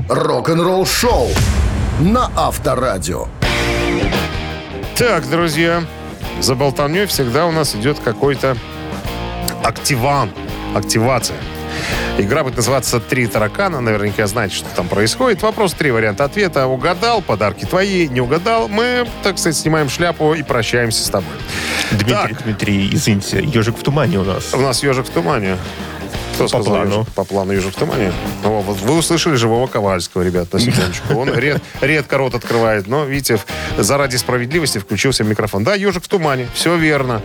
Рок-н-ролл 0.08 0.86
шоу 0.86 1.30
на 2.00 2.30
Авторадио. 2.36 3.28
Так, 4.96 5.28
друзья, 5.28 5.84
за 6.40 6.54
болтовней 6.54 7.06
всегда 7.06 7.46
у 7.46 7.52
нас 7.52 7.74
идет 7.74 7.98
какой-то 8.00 8.56
активан, 9.62 10.30
активация. 10.74 11.36
Игра 12.16 12.44
будет 12.44 12.56
называться 12.56 13.00
«Три 13.00 13.26
таракана». 13.26 13.80
Наверняка 13.80 14.28
знаете, 14.28 14.54
что 14.54 14.68
там 14.76 14.86
происходит. 14.86 15.42
Вопрос, 15.42 15.72
три 15.72 15.90
варианта 15.90 16.24
ответа. 16.24 16.66
Угадал, 16.68 17.22
подарки 17.22 17.64
твои. 17.64 18.06
Не 18.06 18.20
угадал, 18.20 18.68
мы, 18.68 19.06
так 19.24 19.36
сказать, 19.38 19.56
снимаем 19.56 19.88
шляпу 19.88 20.32
и 20.34 20.44
прощаемся 20.44 21.04
с 21.04 21.10
тобой. 21.10 21.32
Дмитрий, 21.90 22.12
Так. 22.12 22.42
Дмитрий, 22.44 22.90
извините, 22.92 23.42
ежик 23.42 23.76
в 23.76 23.82
тумане 23.82 24.20
у 24.20 24.24
нас. 24.24 24.54
У 24.54 24.58
нас 24.58 24.84
ежик 24.84 25.06
в 25.06 25.10
тумане. 25.10 25.56
Кто 26.34 26.44
По 26.44 26.48
сказал 26.48 26.64
плану. 26.74 26.98
ежик? 27.00 27.12
По 27.14 27.24
плану 27.24 27.52
ежик 27.52 27.72
в 27.74 27.78
тумане. 27.78 28.12
О, 28.44 28.60
вот 28.60 28.80
вы 28.80 28.96
услышали 28.98 29.36
живого 29.36 29.66
Ковальского, 29.68 30.22
ребят, 30.22 30.52
на 30.52 30.58
секундочку. 30.60 31.14
Он 31.14 31.32
ред- 31.32 31.62
редко 31.80 32.18
рот 32.18 32.34
открывает, 32.34 32.86
но, 32.88 33.04
видите, 33.04 33.38
заради 33.78 34.16
справедливости 34.16 34.78
включился 34.78 35.22
микрофон. 35.24 35.62
Да, 35.64 35.74
ежик 35.74 36.02
в 36.04 36.08
тумане, 36.08 36.48
все 36.54 36.76
верно. 36.76 37.22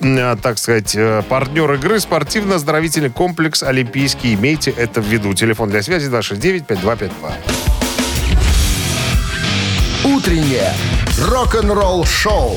А, 0.00 0.36
Так 0.36 0.58
сказать, 0.58 0.94
э, 0.96 1.22
партнер 1.28 1.70
игры 1.74 2.00
спортивно-оздоровительный 2.00 3.10
комплекс 3.10 3.62
«Олимпийский». 3.62 4.34
Имейте 4.34 4.70
это 4.70 5.00
в 5.02 5.06
виду. 5.06 5.34
Телефон 5.34 5.68
для 5.70 5.82
связи 5.82 6.08
269-5252. 6.08 7.34
Утреннее 10.04 10.72
рок-н-ролл-шоу 11.20 12.56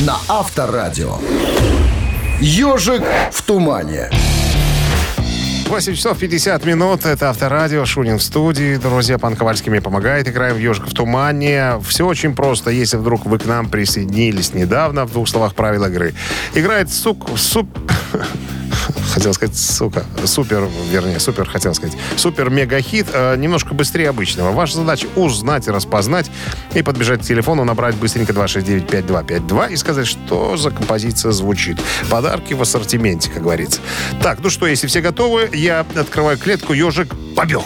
на 0.00 0.16
Авторадио. 0.28 1.18
«Ежик 2.40 3.02
в 3.32 3.42
тумане». 3.42 4.10
8 5.74 5.96
часов 5.96 6.18
50 6.18 6.64
минут. 6.66 7.04
Это 7.04 7.30
Авторадио. 7.30 7.84
Шунин 7.84 8.18
в 8.18 8.22
студии. 8.22 8.76
Друзья, 8.76 9.18
пан 9.18 9.34
Ковальский 9.34 9.72
мне 9.72 9.80
помогает. 9.80 10.28
Играем 10.28 10.54
в 10.54 10.58
«Ежик 10.58 10.86
в 10.86 10.94
тумане». 10.94 11.80
Все 11.84 12.06
очень 12.06 12.36
просто. 12.36 12.70
Если 12.70 12.96
вдруг 12.96 13.26
вы 13.26 13.40
к 13.40 13.44
нам 13.44 13.68
присоединились 13.68 14.54
недавно, 14.54 15.04
в 15.04 15.10
двух 15.10 15.28
словах 15.28 15.56
правил 15.56 15.84
игры. 15.86 16.14
Играет 16.54 16.92
сук... 16.92 17.28
Суп... 17.36 17.66
Хотел 19.14 19.32
сказать, 19.32 19.56
сука, 19.56 20.04
супер, 20.24 20.68
вернее, 20.90 21.20
супер, 21.20 21.48
хотел 21.48 21.72
сказать, 21.74 21.96
супер-мега-хит, 22.16 23.06
э, 23.12 23.36
немножко 23.36 23.72
быстрее 23.72 24.08
обычного. 24.10 24.52
Ваша 24.52 24.76
задача 24.76 25.06
узнать 25.14 25.68
и 25.68 25.70
распознать, 25.70 26.30
и 26.74 26.82
подбежать 26.82 27.20
к 27.20 27.24
телефону, 27.24 27.64
набрать 27.64 27.94
быстренько 27.94 28.32
269-5252 28.32 29.72
и 29.72 29.76
сказать, 29.76 30.06
что 30.06 30.56
за 30.56 30.70
композиция 30.70 31.32
звучит. 31.32 31.78
Подарки 32.10 32.54
в 32.54 32.62
ассортименте, 32.62 33.30
как 33.30 33.42
говорится. 33.42 33.80
Так, 34.20 34.40
ну 34.42 34.50
что, 34.50 34.66
если 34.66 34.86
все 34.86 35.00
готовы, 35.00 35.48
я 35.64 35.80
открываю 35.80 36.36
клетку, 36.36 36.74
ежик 36.74 37.08
побег. 37.34 37.62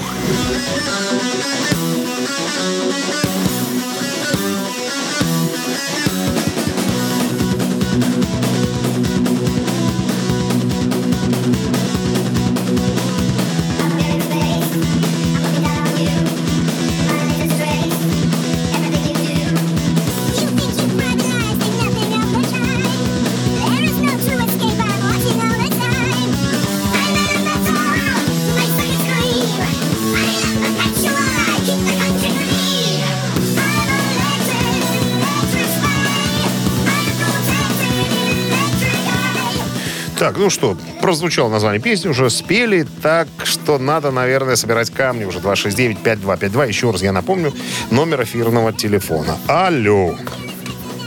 Ну 40.38 40.50
что, 40.50 40.76
прозвучало 41.02 41.48
название 41.50 41.80
песни, 41.80 42.08
уже 42.08 42.30
спели, 42.30 42.86
так 43.02 43.28
что 43.44 43.78
надо, 43.78 44.10
наверное, 44.10 44.56
собирать 44.56 44.90
камни 44.90 45.24
уже 45.24 45.40
269-5252. 45.40 46.68
Еще 46.68 46.90
раз 46.90 47.02
я 47.02 47.12
напомню, 47.12 47.52
номер 47.90 48.22
эфирного 48.22 48.72
телефона. 48.72 49.36
Алло. 49.46 50.14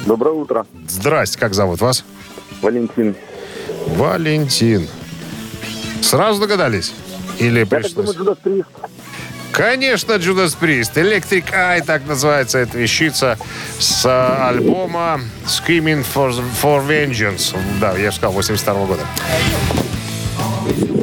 Доброе 0.06 0.34
утро. 0.36 0.66
Здрасте, 0.88 1.40
как 1.40 1.54
зовут 1.54 1.82
вас? 1.82 2.04
Валентин. 2.62 3.16
Валентин. 3.88 4.88
Сразу 6.02 6.42
догадались? 6.42 6.94
Или 7.40 7.60
Я 7.60 7.66
так 7.66 7.82
пришлось? 7.82 7.94
думаю, 8.06 8.18
Джудас 8.18 8.38
Прист. 8.44 8.68
Конечно, 9.62 10.14
Judas 10.14 10.58
Priest. 10.60 10.96
Electric 10.96 11.52
Eye, 11.54 11.86
так 11.86 12.08
называется 12.08 12.58
эта 12.58 12.80
вещица 12.80 13.38
с 13.78 14.04
а, 14.08 14.50
альбома 14.50 15.22
Screaming 15.46 16.04
for, 16.04 16.34
for 16.60 16.84
Vengeance. 16.84 17.56
Да, 17.80 17.96
я 17.96 18.10
же 18.10 18.18
сказал, 18.18 18.34
82 18.34 18.86
года. 18.88 19.04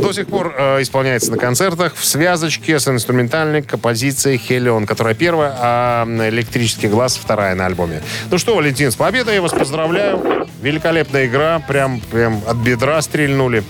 До 0.08 0.14
сих 0.14 0.26
пор 0.26 0.54
э, 0.56 0.80
исполняется 0.80 1.30
на 1.30 1.36
концертах 1.36 1.94
в 1.94 2.02
связочке 2.02 2.80
с 2.80 2.88
инструментальной 2.88 3.60
композицией 3.60 4.38
«Хелион», 4.38 4.86
которая 4.86 5.14
первая, 5.14 5.54
а 5.54 6.06
«Электрический 6.30 6.88
глаз» 6.88 7.18
вторая 7.18 7.54
на 7.54 7.66
альбоме. 7.66 8.02
Ну 8.30 8.38
что, 8.38 8.56
Валентин, 8.56 8.90
с 8.90 8.96
победой 8.96 9.34
я 9.34 9.42
вас 9.42 9.52
поздравляю. 9.52 10.48
Великолепная 10.62 11.26
игра, 11.26 11.58
прям, 11.58 12.00
прям 12.00 12.40
от 12.46 12.56
бедра 12.56 13.02
стрельнули. 13.02 13.64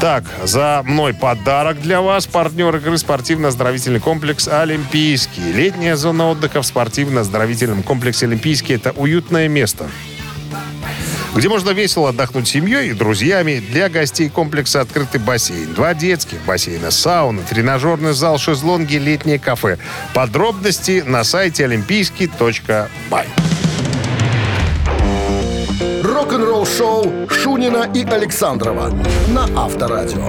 Так, 0.00 0.24
за 0.42 0.82
мной 0.84 1.14
подарок 1.14 1.80
для 1.80 2.00
вас. 2.00 2.26
Партнер 2.26 2.74
игры 2.74 2.98
спортивно-оздоровительный 2.98 4.00
комплекс 4.00 4.48
«Олимпийский». 4.48 5.52
Летняя 5.52 5.94
зона 5.94 6.30
отдыха 6.30 6.62
в 6.62 6.66
спортивно-оздоровительном 6.66 7.84
комплексе 7.84 8.26
«Олимпийский»— 8.26 8.74
это 8.74 8.90
уютное 8.90 9.46
место 9.46 9.86
где 11.36 11.48
можно 11.48 11.70
весело 11.70 12.08
отдохнуть 12.08 12.48
семьей 12.48 12.90
и 12.90 12.92
друзьями. 12.92 13.62
Для 13.70 13.88
гостей 13.88 14.28
комплекса 14.28 14.80
открытый 14.80 15.20
бассейн. 15.20 15.74
Два 15.74 15.94
детских 15.94 16.38
бассейна, 16.46 16.90
сауна, 16.90 17.42
тренажерный 17.42 18.12
зал, 18.12 18.38
шезлонги, 18.38 18.96
летнее 18.96 19.38
кафе. 19.38 19.78
Подробности 20.14 21.02
на 21.06 21.24
сайте 21.24 21.64
олимпийский.бай. 21.64 23.26
Рок-н-ролл-шоу 26.02 27.28
Шунина 27.28 27.90
и 27.94 28.04
Александрова 28.04 28.90
на 29.28 29.44
Авторадио. 29.56 30.28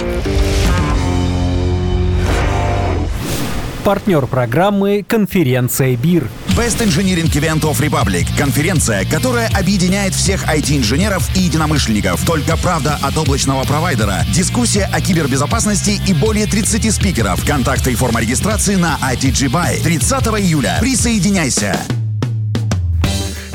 Партнер 3.88 4.28
программы 4.28 5.06
«Конференция 5.08 5.96
БИР». 5.96 6.30
Best 6.58 6.86
Engineering 6.86 7.32
Event 7.32 7.62
of 7.62 7.80
Republic. 7.80 8.28
Конференция, 8.38 9.06
которая 9.06 9.50
объединяет 9.58 10.14
всех 10.14 10.44
IT-инженеров 10.46 11.24
и 11.38 11.40
единомышленников. 11.40 12.26
Только 12.26 12.58
правда 12.58 13.00
от 13.02 13.18
облачного 13.18 13.64
провайдера. 13.64 14.26
Дискуссия 14.34 14.90
о 14.92 15.00
кибербезопасности 15.00 16.02
и 16.06 16.14
более 16.14 16.48
30 16.48 16.94
спикеров. 16.94 17.46
Контакты 17.46 17.94
и 17.94 17.96
форма 17.96 18.20
регистрации 18.20 18.76
на 18.76 18.98
ITG 19.02 19.50
Buy. 19.50 19.82
30 19.82 20.12
июля. 20.42 20.80
Присоединяйся. 20.82 21.80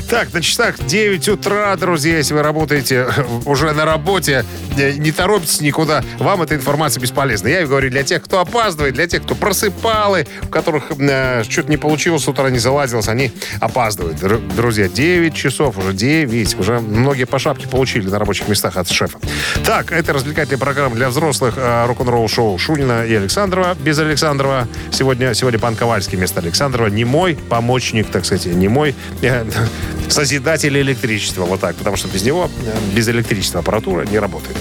Так, 0.09 0.31
на 0.31 0.41
часах 0.41 0.75
9 0.85 1.27
утра, 1.29 1.75
друзья, 1.75 2.17
если 2.17 2.35
вы 2.35 2.43
работаете 2.43 3.07
уже 3.45 3.71
на 3.71 3.83
работе, 3.83 4.45
э, 4.77 4.91
не 4.93 5.11
торопитесь 5.11 5.59
никуда, 5.61 6.03
вам 6.19 6.43
эта 6.43 6.53
информация 6.53 7.01
бесполезна. 7.01 7.47
Я 7.47 7.65
говорю 7.65 7.89
для 7.89 8.03
тех, 8.03 8.21
кто 8.23 8.39
опаздывает, 8.39 8.93
для 8.93 9.07
тех, 9.07 9.23
кто 9.23 9.33
просыпал, 9.33 10.15
у 10.43 10.47
которых 10.47 10.91
э, 10.99 11.43
что-то 11.49 11.69
не 11.71 11.77
получилось, 11.77 12.23
с 12.23 12.27
утра 12.27 12.49
не 12.51 12.59
заладилось, 12.59 13.07
они 13.07 13.31
опаздывают. 13.59 14.17
Др- 14.19 14.39
Друзья, 14.55 14.87
9 14.87 15.33
часов, 15.33 15.77
уже 15.79 15.93
9, 15.93 16.59
уже 16.59 16.79
многие 16.79 17.25
по 17.25 17.39
шапке 17.39 17.67
получили 17.67 18.07
на 18.07 18.19
рабочих 18.19 18.47
местах 18.47 18.77
от 18.77 18.89
шефа. 18.91 19.17
Так, 19.65 19.91
это 19.91 20.13
развлекательная 20.13 20.59
программа 20.59 20.95
для 20.95 21.09
взрослых 21.09 21.55
э, 21.57 21.85
рок-н-ролл 21.87 22.27
шоу 22.27 22.59
Шунина 22.59 23.03
и 23.05 23.15
Александрова. 23.15 23.75
Без 23.83 23.97
Александрова 23.97 24.67
сегодня, 24.91 25.33
сегодня 25.33 25.57
пан 25.59 25.75
Ковальский 25.75 26.17
вместо 26.19 26.39
Александрова. 26.39 26.87
Не 26.89 27.05
мой 27.05 27.35
помощник, 27.49 28.09
так 28.11 28.25
сказать, 28.25 28.45
не 28.45 28.67
мой 28.67 28.93
э, 29.23 29.43
созидатель 30.09 30.77
электричества. 30.79 31.43
Вот 31.45 31.59
так, 31.59 31.75
потому 31.75 31.97
что 31.97 32.07
без 32.07 32.23
него, 32.23 32.49
э, 32.65 32.95
без 32.95 33.07
электричества 33.09 33.61
аппаратура 33.61 34.05
не 34.05 34.19
работает. 34.19 34.57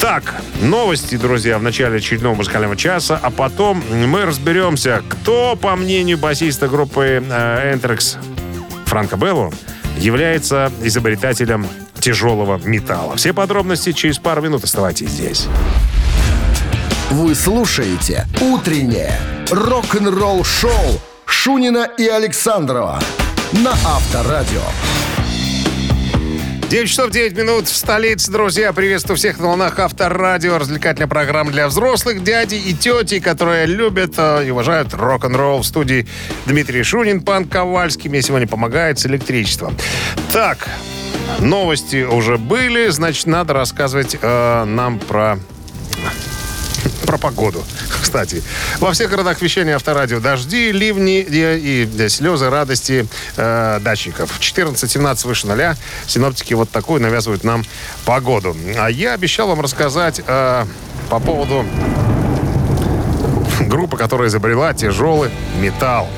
Так, 0.00 0.34
новости, 0.60 1.16
друзья, 1.16 1.58
в 1.58 1.62
начале 1.62 1.96
очередного 1.96 2.34
музыкального 2.34 2.76
часа, 2.76 3.18
а 3.20 3.30
потом 3.30 3.82
мы 3.90 4.24
разберемся, 4.26 5.02
кто, 5.08 5.56
по 5.56 5.74
мнению 5.74 6.18
басиста 6.18 6.68
группы 6.68 7.22
э, 7.26 7.74
Anthrax 7.74 8.16
Франко 8.86 9.16
Белло, 9.16 9.52
является 9.98 10.70
изобретателем 10.82 11.66
тяжелого 11.98 12.60
металла. 12.64 13.16
Все 13.16 13.32
подробности 13.32 13.92
через 13.92 14.18
пару 14.18 14.42
минут. 14.42 14.64
Оставайтесь 14.64 15.08
здесь. 15.08 15.46
Вы 17.10 17.34
слушаете 17.34 18.26
«Утреннее 18.40 19.18
рок-н-ролл-шоу» 19.50 21.00
Шунина 21.24 21.88
и 21.98 22.06
Александрова 22.06 23.00
на 23.62 23.72
Авторадио. 23.72 24.60
9 26.68 26.88
часов 26.88 27.10
9 27.10 27.36
минут 27.36 27.68
в 27.68 27.76
столице, 27.76 28.30
друзья. 28.30 28.72
Приветствую 28.72 29.16
всех 29.16 29.38
на 29.38 29.46
волнах 29.46 29.78
Авторадио. 29.78 30.58
Развлекательная 30.58 31.08
программа 31.08 31.52
для 31.52 31.68
взрослых, 31.68 32.22
дядей 32.24 32.58
и 32.58 32.74
тети, 32.74 33.20
которые 33.20 33.66
любят 33.66 34.14
э, 34.18 34.48
и 34.48 34.50
уважают 34.50 34.92
рок-н-ролл. 34.92 35.60
В 35.60 35.66
студии 35.66 36.06
Дмитрий 36.44 36.82
Шунин, 36.82 37.22
пан 37.22 37.44
Ковальский. 37.44 38.10
Мне 38.10 38.20
сегодня 38.20 38.48
помогает 38.48 38.98
с 38.98 39.06
электричеством. 39.06 39.76
Так, 40.32 40.68
новости 41.38 42.02
уже 42.02 42.36
были, 42.36 42.88
значит, 42.88 43.26
надо 43.26 43.54
рассказывать 43.54 44.18
э, 44.20 44.64
нам 44.64 44.98
про 44.98 45.38
Про 47.06 47.18
погоду, 47.18 47.64
кстати. 48.02 48.42
Во 48.78 48.92
всех 48.92 49.10
городах 49.10 49.40
вещания 49.40 49.76
авторадио 49.76 50.20
дожди, 50.20 50.72
ливни 50.72 51.20
и, 51.20 51.84
и 51.84 52.08
слезы 52.08 52.50
радости 52.50 53.06
э, 53.36 53.78
дачников. 53.80 54.40
14-17 54.40 55.26
выше 55.26 55.46
ноля. 55.46 55.76
Синоптики 56.06 56.54
вот 56.54 56.70
такую 56.70 57.00
навязывают 57.00 57.44
нам 57.44 57.64
погоду. 58.04 58.56
А 58.78 58.88
я 58.90 59.14
обещал 59.14 59.48
вам 59.48 59.60
рассказать 59.60 60.20
э, 60.26 60.64
по 61.08 61.20
поводу 61.20 61.64
группы, 63.76 63.98
которая 63.98 64.28
изобрела 64.28 64.72
тяжелый 64.72 65.30
металл. 65.60 66.08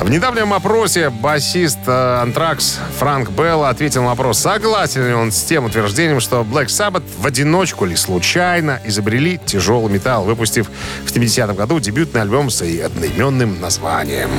В 0.00 0.08
недавнем 0.08 0.54
опросе 0.54 1.10
басист 1.10 1.78
э, 1.86 2.20
Антракс 2.22 2.78
Франк 2.98 3.30
Белла 3.30 3.68
ответил 3.68 4.02
на 4.02 4.08
вопрос, 4.08 4.38
согласен 4.38 5.06
ли 5.06 5.12
он 5.12 5.30
с 5.30 5.42
тем 5.42 5.66
утверждением, 5.66 6.20
что 6.20 6.40
Black 6.40 6.66
Sabbath 6.66 7.04
в 7.18 7.26
одиночку 7.26 7.84
или 7.84 7.96
случайно 7.96 8.80
изобрели 8.84 9.38
тяжелый 9.44 9.92
металл, 9.92 10.24
выпустив 10.24 10.70
в 11.04 11.14
70-м 11.14 11.54
году 11.54 11.80
дебютный 11.80 12.22
альбом 12.22 12.48
с 12.48 12.62
одноименным 12.62 13.60
названием. 13.60 14.30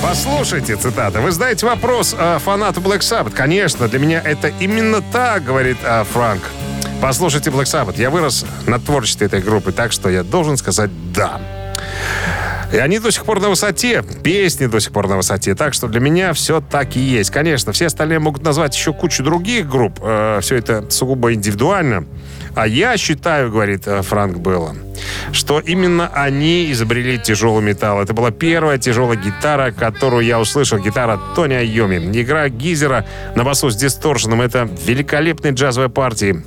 Послушайте, 0.00 0.76
цитата. 0.76 1.20
Вы 1.20 1.32
знаете 1.32 1.66
вопрос 1.66 2.14
э, 2.16 2.38
фанату 2.38 2.80
Black 2.80 3.00
Sabbath? 3.00 3.32
Конечно, 3.34 3.88
для 3.88 3.98
меня 3.98 4.22
это 4.24 4.52
именно 4.60 5.02
так, 5.02 5.42
говорит 5.42 5.78
э, 5.82 6.04
Франк. 6.04 6.42
Послушайте 7.00 7.50
Black 7.50 7.64
Sabbath. 7.64 8.00
Я 8.00 8.10
вырос 8.10 8.44
на 8.66 8.78
творчестве 8.78 9.26
этой 9.26 9.40
группы, 9.40 9.72
так 9.72 9.92
что 9.92 10.08
я 10.08 10.22
должен 10.22 10.56
сказать 10.56 10.90
«да». 11.12 11.40
И 12.72 12.76
они 12.76 12.98
до 12.98 13.12
сих 13.12 13.24
пор 13.24 13.40
на 13.40 13.50
высоте, 13.50 14.02
песни 14.02 14.66
до 14.66 14.80
сих 14.80 14.92
пор 14.92 15.06
на 15.06 15.16
высоте. 15.16 15.54
Так 15.54 15.74
что 15.74 15.86
для 15.86 16.00
меня 16.00 16.32
все 16.32 16.60
так 16.60 16.96
и 16.96 17.00
есть. 17.00 17.30
Конечно, 17.30 17.72
все 17.72 17.86
остальные 17.86 18.18
могут 18.18 18.42
назвать 18.42 18.74
еще 18.74 18.92
кучу 18.92 19.22
других 19.22 19.68
групп. 19.68 20.00
Э, 20.02 20.40
все 20.40 20.56
это 20.56 20.90
сугубо 20.90 21.32
индивидуально. 21.32 22.04
А 22.54 22.66
я 22.66 22.96
считаю, 22.96 23.50
говорит 23.50 23.86
э, 23.86 24.02
Франк 24.02 24.36
Белла, 24.36 24.76
что 25.32 25.58
именно 25.58 26.08
они 26.14 26.70
изобрели 26.70 27.18
тяжелый 27.18 27.62
металл. 27.62 28.00
Это 28.00 28.14
была 28.14 28.30
первая 28.30 28.78
тяжелая 28.78 29.16
гитара, 29.16 29.72
которую 29.72 30.24
я 30.24 30.38
услышал. 30.38 30.78
Гитара 30.78 31.18
Тони 31.34 31.54
Айоми. 31.54 31.96
Игра 32.20 32.48
Гизера 32.48 33.04
на 33.34 33.44
басу 33.44 33.70
с 33.70 33.76
дисторшеном. 33.76 34.40
Это 34.40 34.68
великолепные 34.86 35.52
джазовые 35.52 35.90
партии. 35.90 36.42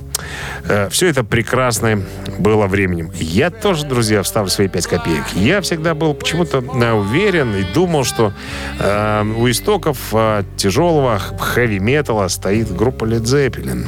Э, 0.64 0.88
Все 0.90 1.08
это 1.08 1.24
прекрасное 1.24 2.02
было 2.38 2.66
временем. 2.66 3.10
Я 3.14 3.50
тоже, 3.50 3.84
друзья, 3.84 4.22
вставлю 4.22 4.50
свои 4.50 4.68
пять 4.68 4.86
копеек. 4.86 5.24
Я 5.34 5.60
всегда 5.60 5.94
был 5.94 6.14
почему-то 6.14 6.58
э, 6.58 6.92
уверен 6.92 7.54
и 7.54 7.64
думал, 7.74 8.04
что 8.04 8.32
э, 8.78 9.24
у 9.36 9.48
истоков 9.50 9.98
э, 10.12 10.42
тяжелого 10.56 11.18
хэви-металла 11.18 12.28
стоит 12.28 12.74
группа 12.74 13.04
Led 13.04 13.22
Zeppelin. 13.22 13.86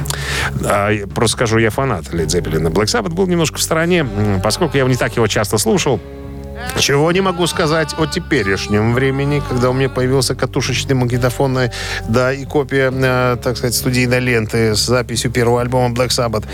А, 0.65 0.91
просто 1.07 1.37
скажу, 1.37 1.57
я 1.57 1.69
фанат 1.69 2.05
Led 2.13 2.27
Zeppelin. 2.27 2.71
Black 2.71 2.85
Sabbath 2.85 3.13
был 3.13 3.27
немножко 3.27 3.57
в 3.57 3.61
стороне, 3.61 4.05
поскольку 4.43 4.77
я 4.77 4.85
не 4.85 4.95
так 4.95 5.15
его 5.15 5.27
часто 5.27 5.57
слушал. 5.57 5.99
Чего 6.77 7.11
не 7.11 7.21
могу 7.21 7.47
сказать 7.47 7.95
о 7.97 8.05
теперешнем 8.05 8.93
времени, 8.93 9.41
когда 9.47 9.69
у 9.69 9.73
меня 9.73 9.89
появился 9.89 10.35
катушечный 10.35 10.95
магнитофон, 10.95 11.57
э, 11.57 11.71
да, 12.07 12.33
и 12.33 12.45
копия, 12.45 12.91
э, 12.93 13.37
так 13.41 13.57
сказать, 13.57 13.75
студийной 13.75 14.19
ленты 14.19 14.75
с 14.75 14.85
записью 14.85 15.31
первого 15.31 15.61
альбома 15.61 15.93
Black 15.93 16.09
Sabbath. 16.09 16.45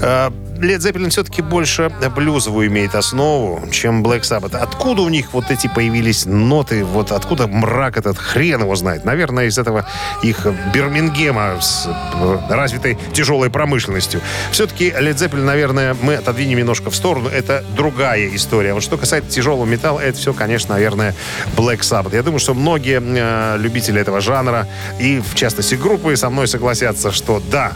Э, 0.00 0.30
Led 0.62 0.78
Zeppelin 0.78 1.10
все-таки 1.10 1.42
больше 1.42 1.90
блюзовую 2.14 2.68
имеет 2.68 2.94
основу, 2.94 3.68
чем 3.72 4.00
Black 4.00 4.20
Sabbath. 4.20 4.56
Откуда 4.56 5.02
у 5.02 5.08
них 5.08 5.32
вот 5.32 5.50
эти 5.50 5.66
появились 5.66 6.24
ноты, 6.24 6.84
вот 6.84 7.10
откуда 7.10 7.48
мрак 7.48 7.96
этот, 7.96 8.16
хрен 8.16 8.60
его 8.60 8.76
знает. 8.76 9.04
Наверное, 9.04 9.46
из 9.46 9.58
этого 9.58 9.88
их 10.22 10.46
Бирмингема 10.72 11.60
с 11.60 11.88
э, 11.88 12.38
развитой 12.48 12.96
тяжелой 13.12 13.50
промышленностью. 13.50 14.20
Все-таки 14.52 14.90
Led 14.90 15.16
Zeppelin, 15.16 15.42
наверное, 15.42 15.96
мы 16.00 16.14
отодвинем 16.14 16.58
немножко 16.58 16.90
в 16.90 16.94
сторону. 16.94 17.28
Это 17.28 17.64
другая 17.74 18.28
история. 18.32 18.72
Вот 18.72 18.84
что 18.84 18.96
касается 18.96 19.32
тяжелого 19.32 19.64
металла, 19.64 19.98
это 19.98 20.16
все, 20.16 20.32
конечно, 20.32 20.74
наверное, 20.74 21.16
Black 21.56 21.80
Sabbath. 21.80 22.14
Я 22.14 22.22
думаю, 22.22 22.38
что 22.38 22.54
многие 22.54 23.02
э, 23.02 23.58
любители 23.58 24.00
этого 24.00 24.20
жанра 24.20 24.68
и, 25.00 25.20
в 25.20 25.34
частности, 25.34 25.74
группы 25.74 26.16
со 26.16 26.30
мной 26.30 26.46
согласятся, 26.46 27.10
что 27.10 27.42
да, 27.50 27.72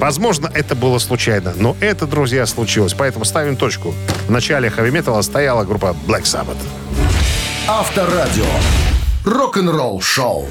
Возможно, 0.00 0.50
это 0.54 0.74
было 0.74 0.98
случайно, 0.98 1.52
но 1.54 1.76
это, 1.78 2.06
друзья, 2.06 2.46
случилось. 2.46 2.94
Поэтому 2.94 3.26
ставим 3.26 3.54
точку. 3.54 3.94
В 4.26 4.30
начале 4.30 4.70
хэви-металла 4.70 5.20
стояла 5.20 5.64
группа 5.64 5.94
Black 6.06 6.22
Sabbath. 6.22 6.56
Авторадио. 7.68 8.46
Рок-н-ролл 9.26 10.00
шоу. 10.00 10.48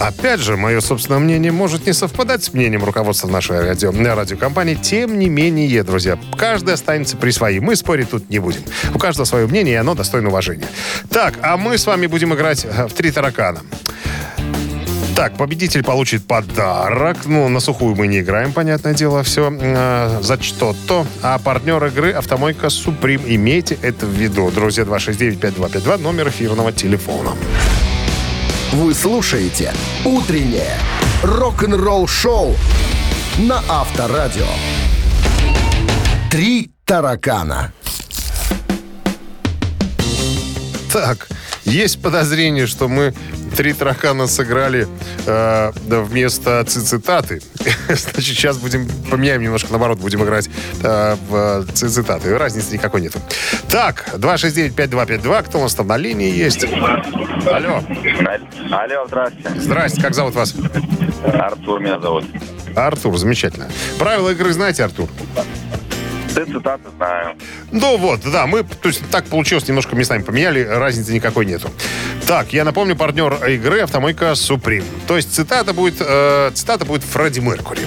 Опять 0.00 0.40
же, 0.40 0.56
мое 0.56 0.80
собственное 0.80 1.20
мнение 1.20 1.52
может 1.52 1.86
не 1.86 1.92
совпадать 1.92 2.42
с 2.42 2.52
мнением 2.52 2.84
руководства 2.84 3.28
нашей 3.28 3.60
радио, 3.60 3.92
радиокомпании. 3.92 4.74
Тем 4.74 5.16
не 5.16 5.28
менее, 5.28 5.84
друзья, 5.84 6.18
каждый 6.36 6.74
останется 6.74 7.16
при 7.16 7.30
своей. 7.30 7.60
Мы 7.60 7.76
спорить 7.76 8.10
тут 8.10 8.28
не 8.30 8.40
будем. 8.40 8.62
У 8.92 8.98
каждого 8.98 9.24
свое 9.26 9.46
мнение, 9.46 9.74
и 9.74 9.78
оно 9.78 9.94
достойно 9.94 10.28
уважения. 10.28 10.66
Так, 11.08 11.34
а 11.40 11.56
мы 11.56 11.78
с 11.78 11.86
вами 11.86 12.08
будем 12.08 12.34
играть 12.34 12.64
в 12.64 12.92
три 12.94 13.12
таракана. 13.12 13.60
Так, 15.16 15.38
победитель 15.38 15.82
получит 15.82 16.26
подарок. 16.26 17.24
Ну, 17.24 17.48
на 17.48 17.60
сухую 17.60 17.96
мы 17.96 18.06
не 18.06 18.20
играем, 18.20 18.52
понятное 18.52 18.92
дело, 18.92 19.22
все 19.22 19.50
э, 19.50 20.18
за 20.20 20.42
что-то. 20.42 21.06
А 21.22 21.38
партнер 21.38 21.82
игры 21.86 22.12
«Автомойка 22.12 22.68
Суприм». 22.68 23.22
Имейте 23.26 23.78
это 23.80 24.04
в 24.04 24.10
виду. 24.10 24.50
Друзья, 24.50 24.84
269-5252, 24.84 25.96
номер 26.02 26.28
эфирного 26.28 26.70
телефона. 26.70 27.32
Вы 28.72 28.92
слушаете 28.92 29.72
«Утреннее 30.04 30.76
рок-н-ролл-шоу» 31.22 32.54
на 33.38 33.62
Авторадио. 33.70 34.44
«Три 36.30 36.70
таракана». 36.84 37.72
Так, 40.92 41.28
есть 41.64 42.00
подозрение, 42.02 42.66
что 42.66 42.88
мы 42.88 43.12
три 43.56 43.72
таракана 43.72 44.26
сыграли 44.26 44.86
э, 45.26 45.72
вместо 45.88 46.62
цитаты. 46.64 47.40
Значит, 47.88 48.36
сейчас 48.36 48.58
будем 48.58 48.86
поменяем 49.10 49.42
немножко, 49.42 49.70
наоборот, 49.70 49.98
будем 49.98 50.22
играть 50.22 50.50
э, 50.82 51.16
в 51.28 51.66
цитаты. 51.72 52.36
Разницы 52.36 52.74
никакой 52.74 53.00
нету. 53.00 53.18
Так, 53.68 54.04
269-5252. 54.14 55.42
Кто 55.44 55.58
у 55.58 55.62
нас 55.62 55.74
там 55.74 55.86
на 55.86 55.96
линии 55.96 56.30
есть? 56.30 56.64
Алло. 56.64 57.82
Алло, 58.70 59.06
здрасте. 59.06 59.50
Здрасте, 59.58 60.02
как 60.02 60.14
зовут 60.14 60.34
вас? 60.34 60.54
Артур 61.24 61.80
меня 61.80 61.98
зовут. 61.98 62.24
Артур, 62.74 63.16
замечательно. 63.16 63.68
Правила 63.98 64.30
игры 64.30 64.52
знаете, 64.52 64.84
Артур? 64.84 65.08
Ты 66.36 66.44
цитаты 66.44 66.90
знаю. 66.98 67.34
Ну 67.72 67.96
вот, 67.96 68.20
да, 68.30 68.46
мы, 68.46 68.62
то 68.62 68.88
есть 68.88 69.00
так 69.10 69.24
получилось, 69.24 69.66
немножко 69.68 69.96
местами 69.96 70.22
поменяли, 70.22 70.62
разницы 70.62 71.14
никакой 71.14 71.46
нету. 71.46 71.70
Так, 72.26 72.52
я 72.52 72.62
напомню, 72.62 72.94
партнер 72.94 73.42
игры 73.46 73.80
«Автомойка 73.80 74.34
Суприм». 74.34 74.84
То 75.06 75.16
есть 75.16 75.34
цитата 75.34 75.72
будет, 75.72 75.94
э, 75.98 76.50
цитата 76.52 76.84
будет 76.84 77.04
Фредди 77.04 77.40
Меркури. 77.40 77.80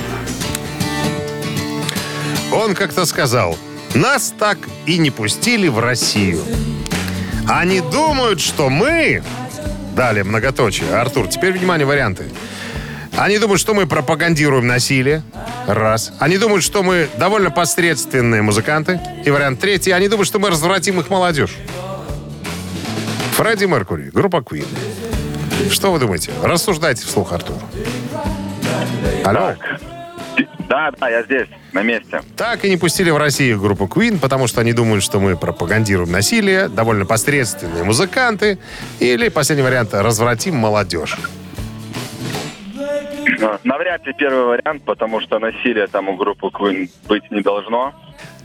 Он 2.52 2.74
как-то 2.74 3.06
сказал, 3.06 3.56
нас 3.93 4.34
так 4.39 4.58
и 4.88 4.97
не 4.97 5.12
пустили 5.12 5.68
в 5.68 5.78
Россию. 5.78 6.41
Они 7.47 7.82
думают, 7.82 8.41
что 8.41 8.72
мы... 8.72 9.22
Далее 9.95 10.24
многоточие. 10.24 10.91
Артур, 10.91 11.28
теперь 11.28 11.52
внимание, 11.54 11.86
варианты. 11.86 12.26
Они 13.20 13.38
думают, 13.38 13.59
что 13.59 13.74
мы 13.74 13.86
пропагандируем 13.86 14.65
насилие. 14.65 15.24
Раз. 15.67 16.13
Они 16.20 16.38
думают, 16.38 16.63
что 16.63 16.84
мы 16.84 17.09
довольно 17.17 17.51
посредственные 17.51 18.41
музыканты. 18.41 19.01
И 19.26 19.30
вариант 19.30 19.59
третий. 19.59 19.91
Они 19.91 20.07
думают, 20.07 20.26
что 20.26 20.39
мы 20.39 20.49
развратим 20.49 21.01
их 21.01 21.09
молодежь. 21.09 21.57
Фредди 23.34 23.65
Меркури, 23.65 24.09
группа 24.09 24.38
Queen. 24.38 24.65
Что 25.70 25.91
вы 25.91 25.99
думаете? 25.99 26.32
Рассуждайте 26.41 27.05
вслух, 27.05 27.34
Артур. 27.34 27.57
Алло. 29.26 29.53
Да, 30.70 30.91
да, 30.97 31.09
я 31.09 31.24
здесь, 31.24 31.49
на 31.74 31.82
месте. 31.82 32.22
Так 32.38 32.63
и 32.63 32.70
не 32.70 32.78
пустили 32.78 33.09
в 33.09 33.17
Россию 33.17 33.59
группу 33.59 33.86
Queen, 33.86 34.17
потому 34.17 34.47
что 34.47 34.61
они 34.61 34.72
думают, 34.72 35.03
что 35.03 35.20
мы 35.20 35.36
пропагандируем 35.36 36.09
насилие, 36.09 36.70
довольно 36.70 37.05
посредственные 37.05 37.84
музыканты, 37.84 38.59
или, 38.99 39.28
последний 39.28 39.63
вариант, 39.63 39.89
развратим 39.93 40.55
молодежь. 40.55 41.17
Но 43.40 43.60
Навряд 43.64 44.06
ли 44.06 44.14
первый 44.14 44.46
вариант, 44.46 44.84
потому 44.84 45.22
что 45.22 45.40
насилия 45.40 45.88
там 45.88 46.10
у 46.10 46.16
группы 46.16 46.48
Queen 46.48 46.90
быть 47.08 47.30
не 47.32 47.42
должно. 47.42 47.94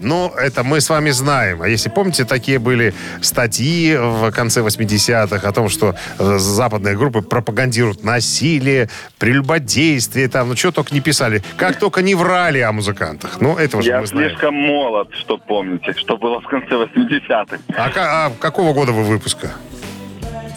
Ну, 0.01 0.29
это 0.29 0.65
мы 0.65 0.81
с 0.81 0.91
вами 0.91 1.11
знаем. 1.11 1.63
А 1.63 1.69
если 1.69 1.89
помните, 1.89 2.25
такие 2.25 2.59
были 2.59 2.95
статьи 3.23 3.97
в 3.97 4.31
конце 4.33 4.61
80-х 4.61 5.49
о 5.49 5.53
том, 5.53 5.69
что 5.69 5.95
э, 6.19 6.39
западные 6.39 6.97
группы 6.97 7.23
пропагандируют 7.23 8.05
насилие, 8.05 8.89
прелюбодействие, 9.19 10.29
там, 10.29 10.49
ну, 10.49 10.57
что 10.57 10.73
только 10.73 10.95
не 10.95 11.01
писали. 11.01 11.43
Как 11.57 11.79
только 11.79 12.03
не 12.03 12.15
врали 12.15 12.61
о 12.61 12.73
музыкантах. 12.73 13.41
Ну, 13.41 13.57
этого 13.57 13.83
же 13.83 13.91
Я 13.91 14.01
мы 14.01 14.07
знаем. 14.07 14.29
слишком 14.31 14.55
молод, 14.55 15.09
что 15.15 15.39
помните, 15.39 15.93
что 15.97 16.17
было 16.17 16.41
в 16.41 16.47
конце 16.47 16.75
80-х. 16.75 17.59
А, 17.77 17.91
а 17.97 18.33
какого 18.41 18.73
года 18.73 18.93
вы 18.93 19.05
выпуска? 19.05 19.53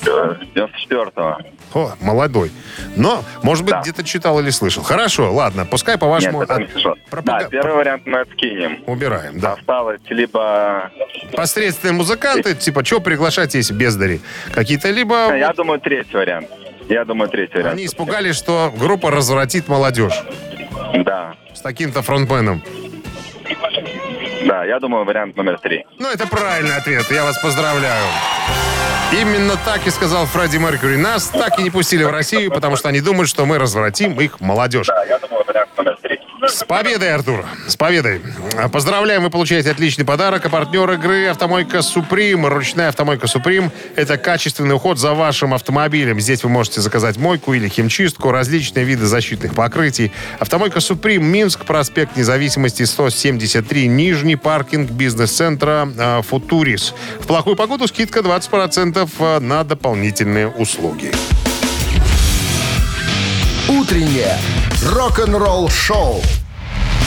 94-го. 0.07 1.37
О, 1.73 1.91
молодой. 2.01 2.51
Но, 2.95 3.23
может 3.43 3.65
быть, 3.65 3.75
где-то 3.81 4.03
читал 4.03 4.39
или 4.39 4.49
слышал. 4.49 4.83
Хорошо, 4.83 5.33
ладно, 5.33 5.65
пускай 5.65 5.97
по 5.97 6.07
вашему... 6.07 6.41
Нет, 6.41 6.57
не 6.57 6.67
слышал. 6.67 6.95
Да, 7.23 7.43
первый 7.43 7.75
вариант 7.75 8.03
мы 8.05 8.19
откинем. 8.19 8.83
Убираем, 8.87 9.39
да. 9.39 9.53
Осталось 9.53 10.01
либо... 10.09 10.91
Посредственные 11.33 11.93
музыканты, 11.93 12.55
типа, 12.55 12.85
что 12.85 12.99
приглашать, 13.01 13.53
если 13.55 13.73
бездари? 13.73 14.21
Какие-то 14.53 14.89
либо... 14.89 15.35
Я 15.35 15.53
думаю, 15.53 15.79
третий 15.79 16.15
вариант. 16.15 16.47
Я 16.89 17.03
думаю, 17.03 17.29
третий 17.29 17.55
вариант. 17.55 17.73
Они 17.73 17.85
испугались, 17.85 18.35
что 18.35 18.73
группа 18.77 19.11
развратит 19.11 19.67
молодежь. 19.67 20.23
Да. 21.03 21.35
С 21.53 21.61
таким-то 21.61 22.01
фронтменом. 22.01 22.63
Да, 24.45 24.65
я 24.65 24.79
думаю, 24.79 25.05
вариант 25.05 25.35
номер 25.35 25.59
три. 25.59 25.85
Ну, 25.99 26.09
это 26.09 26.27
правильный 26.27 26.75
ответ. 26.75 27.05
Я 27.09 27.23
вас 27.23 27.37
поздравляю. 27.39 28.03
Именно 29.11 29.53
так 29.63 29.87
и 29.87 29.89
сказал 29.89 30.25
Фредди 30.25 30.57
Меркьюри. 30.57 30.97
Нас 30.97 31.29
так 31.29 31.59
и 31.59 31.63
не 31.63 31.69
пустили 31.69 32.03
в 32.03 32.09
Россию, 32.11 32.51
потому 32.51 32.75
что 32.75 32.89
они 32.89 32.99
думают, 32.99 33.29
что 33.29 33.45
мы 33.45 33.57
развратим 33.57 34.19
их 34.19 34.41
молодежь. 34.41 34.87
Да, 34.87 35.03
я 35.05 35.17
думаю, 35.19 35.45
вариант 35.45 35.69
номер 35.77 35.97
три. 36.01 36.19
С 36.45 36.63
победой, 36.63 37.13
Артур! 37.13 37.45
С 37.67 37.75
победой! 37.75 38.21
Поздравляем, 38.71 39.23
вы 39.23 39.31
получаете 39.31 39.71
отличный 39.71 40.05
подарок. 40.05 40.45
А 40.45 40.49
партнер 40.49 40.89
игры 40.91 41.27
«Автомойка 41.27 41.81
Суприм». 41.81 42.45
Ручная 42.45 42.89
«Автомойка 42.89 43.25
Суприм»— 43.25 43.71
это 43.95 44.17
качественный 44.17 44.75
уход 44.75 44.99
за 44.99 45.13
вашим 45.13 45.55
автомобилем. 45.55 46.19
Здесь 46.19 46.43
вы 46.43 46.49
можете 46.49 46.81
заказать 46.81 47.17
мойку 47.17 47.53
или 47.53 47.67
химчистку, 47.67 48.29
различные 48.29 48.85
виды 48.85 49.07
защитных 49.07 49.55
покрытий. 49.55 50.11
«Автомойка 50.37 50.79
Суприм», 50.79 51.25
Минск, 51.25 51.65
проспект 51.65 52.15
Независимости, 52.15 52.83
173, 52.83 53.87
Нижний 53.87 54.35
паркинг 54.35 54.91
бизнес-центра 54.91 55.89
э, 55.97 56.21
«Футурис». 56.21 56.93
В 57.19 57.25
плохую 57.25 57.55
погоду 57.55 57.87
скидка 57.87 58.19
20% 58.19 59.39
на 59.39 59.63
дополнительные 59.63 60.47
услуги. 60.47 61.11
Утреннее 63.69 64.37
рок-н-ролл-шоу 64.81 66.21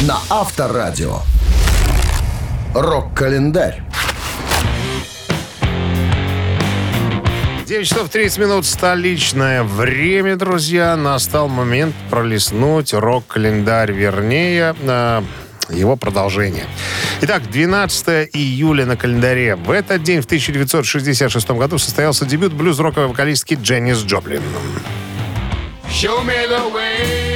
на 0.02 0.18
Авторадио. 0.28 1.20
Рок-календарь. 2.74 3.82
9 7.66 7.88
часов 7.88 8.11
30 8.11 8.38
минут 8.38 8.66
столичное 8.66 9.62
время, 9.62 10.36
друзья. 10.36 10.96
Настал 10.96 11.48
момент 11.48 11.94
пролистнуть 12.11 12.92
рок-календарь, 12.92 13.92
вернее, 13.92 14.76
э, 14.82 15.22
его 15.70 15.96
продолжение. 15.96 16.66
Итак, 17.22 17.50
12 17.50 18.28
июля 18.34 18.84
на 18.84 18.98
календаре. 18.98 19.56
В 19.56 19.70
этот 19.70 20.02
день, 20.02 20.20
в 20.20 20.26
1966 20.26 21.56
году, 21.56 21.78
состоялся 21.78 22.26
дебют 22.26 22.52
блюз-роковой 22.52 23.08
вокалистки 23.08 23.58
Дженнис 23.61 24.00
Джоплин. 24.04 24.42
Show 25.91 26.22
me 26.24 26.47
the 26.47 26.70
way. 26.72 27.30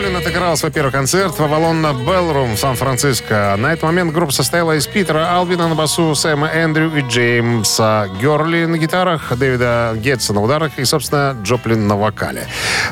Джоплин 0.00 0.16
отыграл 0.16 0.56
свой 0.56 0.72
первый 0.72 0.92
концерт 0.92 1.38
в 1.38 1.42
Авалонна 1.42 1.92
Беллрум 1.92 2.56
в 2.56 2.58
Сан-Франциско. 2.58 3.54
На 3.58 3.74
этот 3.74 3.82
момент 3.82 4.14
группа 4.14 4.32
состояла 4.32 4.74
из 4.74 4.86
Питера 4.86 5.36
Албина 5.36 5.68
на 5.68 5.74
басу, 5.74 6.14
Сэма 6.14 6.48
Эндрю 6.48 6.96
и 6.96 7.02
Джеймса 7.02 8.08
Герли 8.18 8.64
на 8.64 8.78
гитарах, 8.78 9.36
Дэвида 9.36 9.96
Гетса 9.96 10.32
на 10.32 10.40
ударах 10.40 10.78
и, 10.78 10.86
собственно, 10.86 11.36
Джоплин 11.42 11.86
на 11.86 11.98
вокале. 11.98 12.46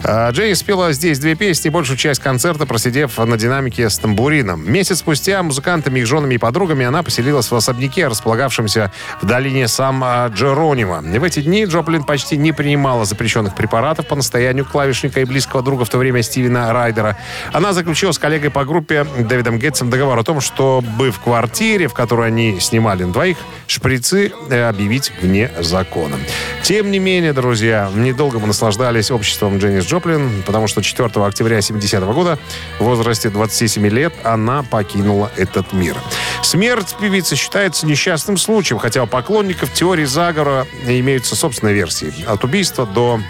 А, 0.04 0.30
Джей 0.32 0.54
спела 0.54 0.92
здесь 0.92 1.18
две 1.18 1.34
песни, 1.34 1.70
большую 1.70 1.96
часть 1.96 2.20
концерта 2.20 2.66
просидев 2.66 3.16
на 3.16 3.38
динамике 3.38 3.88
с 3.88 3.98
тамбурином. 3.98 4.70
Месяц 4.70 4.98
спустя 4.98 5.42
музыкантами, 5.42 6.00
их 6.00 6.06
женами 6.06 6.34
и 6.34 6.38
подругами 6.38 6.84
она 6.84 7.02
поселилась 7.02 7.50
в 7.50 7.54
особняке, 7.54 8.08
располагавшемся 8.08 8.92
в 9.22 9.26
долине 9.26 9.66
Сам-Джеронима. 9.66 11.00
В 11.00 11.24
эти 11.24 11.40
дни 11.40 11.64
Джоплин 11.64 12.04
почти 12.04 12.36
не 12.36 12.52
принимала 12.52 13.06
запрещенных 13.06 13.54
препаратов 13.54 14.06
по 14.06 14.14
настоянию 14.14 14.66
клавишника 14.66 15.20
и 15.20 15.24
близкого 15.24 15.62
друга 15.62 15.86
в 15.86 15.88
то 15.88 15.96
время 15.96 16.22
Стивена 16.22 16.70
Райдера. 16.98 17.16
Она 17.52 17.72
заключила 17.72 18.12
с 18.12 18.18
коллегой 18.18 18.50
по 18.50 18.64
группе 18.64 19.06
Дэвидом 19.18 19.58
Гетсом 19.58 19.90
договор 19.90 20.18
о 20.18 20.24
том, 20.24 20.40
чтобы 20.40 21.10
в 21.10 21.20
квартире, 21.20 21.88
в 21.88 21.94
которой 21.94 22.28
они 22.28 22.60
снимали 22.60 23.04
на 23.04 23.12
двоих, 23.12 23.38
шприцы 23.66 24.32
э, 24.50 24.68
объявить 24.68 25.12
вне 25.22 25.50
закона. 25.60 26.16
Тем 26.62 26.90
не 26.90 26.98
менее, 26.98 27.32
друзья, 27.32 27.90
недолго 27.94 28.38
мы 28.38 28.46
наслаждались 28.48 29.10
обществом 29.10 29.58
Дженнис 29.58 29.86
Джоплин, 29.86 30.42
потому 30.46 30.68
что 30.68 30.82
4 30.82 31.08
октября 31.24 31.60
70 31.60 32.02
года 32.04 32.38
в 32.78 32.84
возрасте 32.84 33.30
27 33.30 33.86
лет 33.88 34.12
она 34.24 34.62
покинула 34.62 35.30
этот 35.36 35.72
мир. 35.72 35.96
Смерть 36.42 36.96
певицы 37.00 37.36
считается 37.36 37.86
несчастным 37.86 38.36
случаем, 38.36 38.78
хотя 38.78 39.02
у 39.02 39.06
поклонников 39.06 39.72
теории 39.72 40.04
заговора 40.04 40.66
имеются 40.86 41.36
собственные 41.36 41.74
версии. 41.74 42.12
От 42.26 42.44
убийства 42.44 42.86
до 42.86 43.20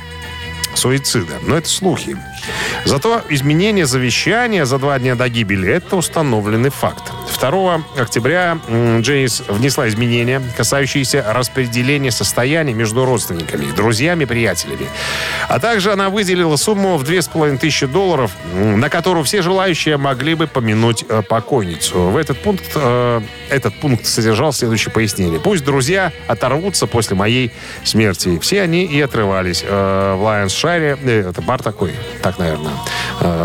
суицида. 0.78 1.34
Но 1.42 1.56
это 1.56 1.68
слухи. 1.68 2.16
Зато 2.84 3.22
изменение 3.28 3.86
завещания 3.86 4.64
за 4.64 4.78
два 4.78 4.98
дня 4.98 5.14
до 5.14 5.28
гибели– 5.28 5.68
это 5.72 5.96
установленный 5.96 6.70
факт. 6.70 7.12
2 7.40 7.82
октября 7.96 8.58
Джейнис 9.00 9.42
внесла 9.48 9.88
изменения, 9.88 10.42
касающиеся 10.56 11.24
распределения 11.28 12.10
состояния 12.10 12.72
между 12.72 13.04
родственниками, 13.04 13.70
друзьями, 13.72 14.24
приятелями. 14.24 14.88
А 15.48 15.58
также 15.60 15.92
она 15.92 16.10
выделила 16.10 16.56
сумму 16.56 16.96
в 16.96 17.04
2500 17.04 17.90
долларов, 17.90 18.32
на 18.54 18.88
которую 18.88 19.24
все 19.24 19.42
желающие 19.42 19.96
могли 19.96 20.34
бы 20.34 20.46
помянуть 20.46 21.04
э, 21.08 21.22
покойницу. 21.22 22.08
В 22.08 22.16
этот 22.16 22.42
пункт, 22.42 22.64
э, 22.74 23.20
этот 23.50 23.74
пункт 23.80 24.06
содержал 24.06 24.52
следующее 24.52 24.92
пояснение. 24.92 25.40
Пусть 25.40 25.64
друзья 25.64 26.12
оторвутся 26.26 26.86
после 26.86 27.16
моей 27.16 27.52
смерти. 27.84 28.38
Все 28.38 28.62
они 28.62 28.84
и 28.84 29.00
отрывались. 29.00 29.64
Э, 29.66 30.14
в 30.14 30.22
Лайонс-Шайре, 30.22 30.98
э, 31.02 31.30
это 31.30 31.42
бар 31.42 31.62
такой, 31.62 31.92
так, 32.22 32.38
наверное, 32.38 32.72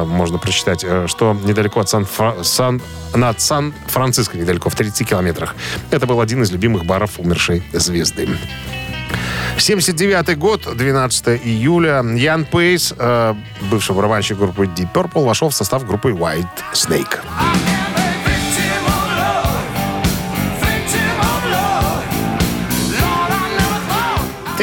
можно 0.06 0.38
прочитать, 0.38 0.86
что 1.08 1.38
недалеко 1.44 1.80
от 1.80 1.90
Сан, 1.90 2.08
Сан 2.44 2.82
над 3.16 3.42
Сан-Франциско, 3.42 4.38
недалеко, 4.38 4.70
в 4.70 4.76
30 4.76 5.08
километрах. 5.08 5.56
Это 5.92 6.06
был 6.06 6.22
один 6.22 6.44
из 6.44 6.52
любимых 6.52 6.86
баров 6.86 7.20
умершей 7.20 7.64
звезды. 7.74 8.28
79 9.58 10.38
год, 10.38 10.68
12 10.76 11.42
июля. 11.46 12.04
Ян 12.16 12.46
Пейс, 12.46 12.94
э, 12.98 13.36
бывший 13.70 13.96
барабанщик 13.96 14.38
группы 14.38 14.66
Deep 14.66 14.92
Purple, 14.94 15.24
вошел 15.26 15.50
в 15.50 15.56
состав 15.56 15.86
группы 15.86 16.10
White 16.10 16.48
Snake. 16.74 17.20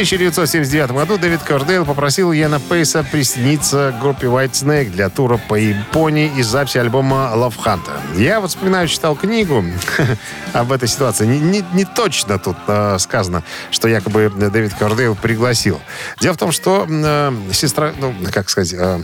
1979 0.01 0.93
году 0.93 1.19
Дэвид 1.19 1.43
Кордейл 1.43 1.85
попросил 1.85 2.33
Яна 2.33 2.59
Пейса 2.59 3.05
присоединиться 3.05 3.93
к 3.95 4.01
группе 4.01 4.29
White 4.29 4.53
Snake 4.53 4.89
для 4.91 5.11
тура 5.11 5.37
по 5.37 5.57
Японии 5.57 6.33
и 6.39 6.43
записи 6.43 6.79
альбома 6.79 7.31
Love 7.35 7.55
Hunter. 7.63 8.19
Я 8.19 8.41
вот 8.41 8.49
вспоминаю, 8.49 8.89
читал 8.89 9.15
книгу 9.15 9.63
об 10.55 10.73
этой 10.73 10.89
ситуации. 10.89 11.27
Не, 11.27 11.39
не- 11.39 11.65
не 11.75 11.85
точно 11.85 12.39
тут 12.39 12.57
э, 12.67 12.97
сказано, 12.99 13.43
что 13.71 13.89
якобы 13.89 14.31
Дэвид 14.35 14.73
Кордейл 14.73 15.17
пригласил. 15.17 15.79
Дело 16.19 16.33
в 16.33 16.39
том, 16.39 16.51
что 16.51 16.87
э, 16.89 17.33
сестра, 17.53 17.93
ну, 18.01 18.15
как 18.33 18.49
сказать... 18.49 18.73
э, 18.73 19.01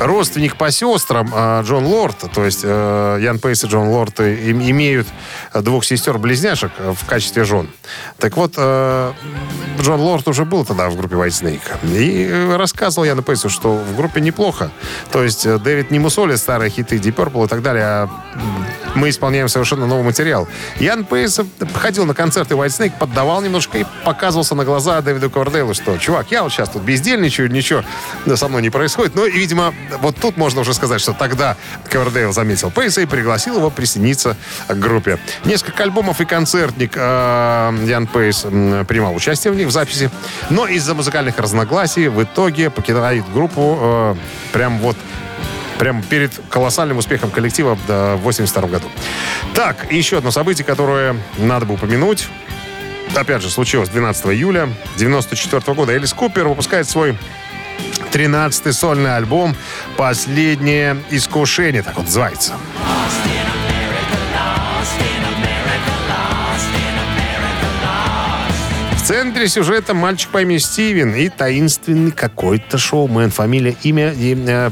родственник 0.00 0.56
по 0.56 0.70
сестрам 0.70 1.30
э, 1.32 1.62
Джон 1.62 1.84
Лорд, 1.84 2.16
то 2.34 2.44
есть 2.44 2.60
э, 2.64 3.18
Ян 3.20 3.38
Пейс 3.38 3.62
и 3.64 3.66
Джон 3.66 3.88
Лорд 3.88 4.18
им- 4.20 4.60
имеют 4.62 5.06
двух 5.54 5.84
сестер-близняшек 5.84 6.72
э, 6.78 6.94
в 6.96 7.06
качестве 7.06 7.44
жен. 7.44 7.68
Так 8.18 8.36
вот, 8.36 8.54
э, 8.56 9.12
Джон 9.80 10.00
Лорд 10.00 10.26
уже 10.28 10.44
был 10.44 10.64
тогда 10.64 10.88
в 10.88 10.96
группе 10.96 11.16
White 11.16 11.28
Snake. 11.28 11.60
И 11.84 12.56
рассказывал 12.56 13.04
Яну 13.04 13.22
Пейсу, 13.22 13.50
что 13.50 13.74
в 13.74 13.96
группе 13.96 14.20
неплохо. 14.20 14.70
То 15.12 15.22
есть 15.22 15.46
Дэвид 15.62 15.90
не 15.90 15.98
мусолит 15.98 16.38
старые 16.38 16.70
хиты 16.70 16.96
Deep 16.96 17.14
Purple 17.14 17.44
и 17.44 17.48
так 17.48 17.62
далее, 17.62 17.84
а 17.84 18.08
мы 18.94 19.08
исполняем 19.08 19.48
совершенно 19.48 19.86
новый 19.86 20.04
материал. 20.04 20.48
Ян 20.78 21.04
Пейс 21.04 21.40
ходил 21.74 22.04
на 22.04 22.14
концерты 22.14 22.54
White 22.54 22.68
Snake, 22.68 22.92
поддавал 22.98 23.42
немножко 23.42 23.78
и 23.78 23.84
показывался 24.04 24.54
на 24.54 24.64
глаза 24.64 25.00
Дэвиду 25.00 25.30
Кордейлу, 25.30 25.74
что, 25.74 25.96
чувак, 25.98 26.26
я 26.30 26.42
вот 26.42 26.52
сейчас 26.52 26.70
тут 26.70 26.82
бездельничаю, 26.82 27.50
ничего 27.50 27.82
со 28.34 28.48
мной 28.48 28.62
не 28.62 28.70
происходит. 28.70 29.16
И, 29.16 29.30
видимо, 29.30 29.74
вот 30.00 30.16
тут 30.16 30.36
можно 30.36 30.60
уже 30.60 30.74
сказать, 30.74 31.00
что 31.00 31.12
тогда 31.12 31.56
Кордейл 31.88 32.32
заметил 32.32 32.70
Пейса 32.70 33.00
и 33.00 33.06
пригласил 33.06 33.56
его 33.56 33.70
присоединиться 33.70 34.36
к 34.68 34.74
группе. 34.74 35.18
Несколько 35.44 35.82
альбомов 35.82 36.20
и 36.20 36.24
концертник 36.24 36.92
э, 36.96 37.72
Ян 37.86 38.06
Пейс 38.06 38.40
принимал 38.40 39.14
участие 39.14 39.52
в 39.52 39.56
них 39.56 39.68
в 39.68 39.70
записи. 39.70 40.10
Но 40.50 40.66
из-за 40.66 40.94
музыкальных 40.94 41.38
разногласий 41.38 42.08
в 42.08 42.22
итоге 42.22 42.70
покидает 42.70 43.24
группу 43.32 43.78
э, 43.80 44.14
прям 44.52 44.78
вот 44.78 44.96
Прям 45.80 46.02
перед 46.02 46.30
колоссальным 46.50 46.98
успехом 46.98 47.30
коллектива 47.30 47.76
в 47.88 48.16
82 48.16 48.68
году. 48.68 48.86
Так, 49.54 49.90
еще 49.90 50.18
одно 50.18 50.30
событие, 50.30 50.64
которое 50.64 51.16
надо 51.38 51.66
бы 51.66 51.74
упомянуть. 51.74 52.28
Опять 53.16 53.42
же, 53.42 53.50
случилось 53.50 53.88
12 53.88 54.26
июля 54.26 54.68
94 54.98 55.74
года. 55.74 55.92
Элис 55.92 56.12
Купер 56.12 56.46
выпускает 56.46 56.88
свой 56.88 57.16
13-й 58.12 58.72
сольный 58.72 59.16
альбом 59.16 59.56
«Последнее 59.96 60.98
искушение», 61.10 61.82
так 61.82 61.98
он 61.98 62.04
называется. 62.04 62.54
центре 69.10 69.48
сюжета 69.48 69.92
мальчик 69.92 70.30
по 70.30 70.42
имени 70.42 70.58
Стивен 70.58 71.16
и 71.16 71.28
таинственный 71.30 72.12
какой-то 72.12 72.78
шоумен. 72.78 73.32
Фамилия, 73.32 73.74
имя 73.82 74.12
и 74.12 74.36
э, 74.46 74.70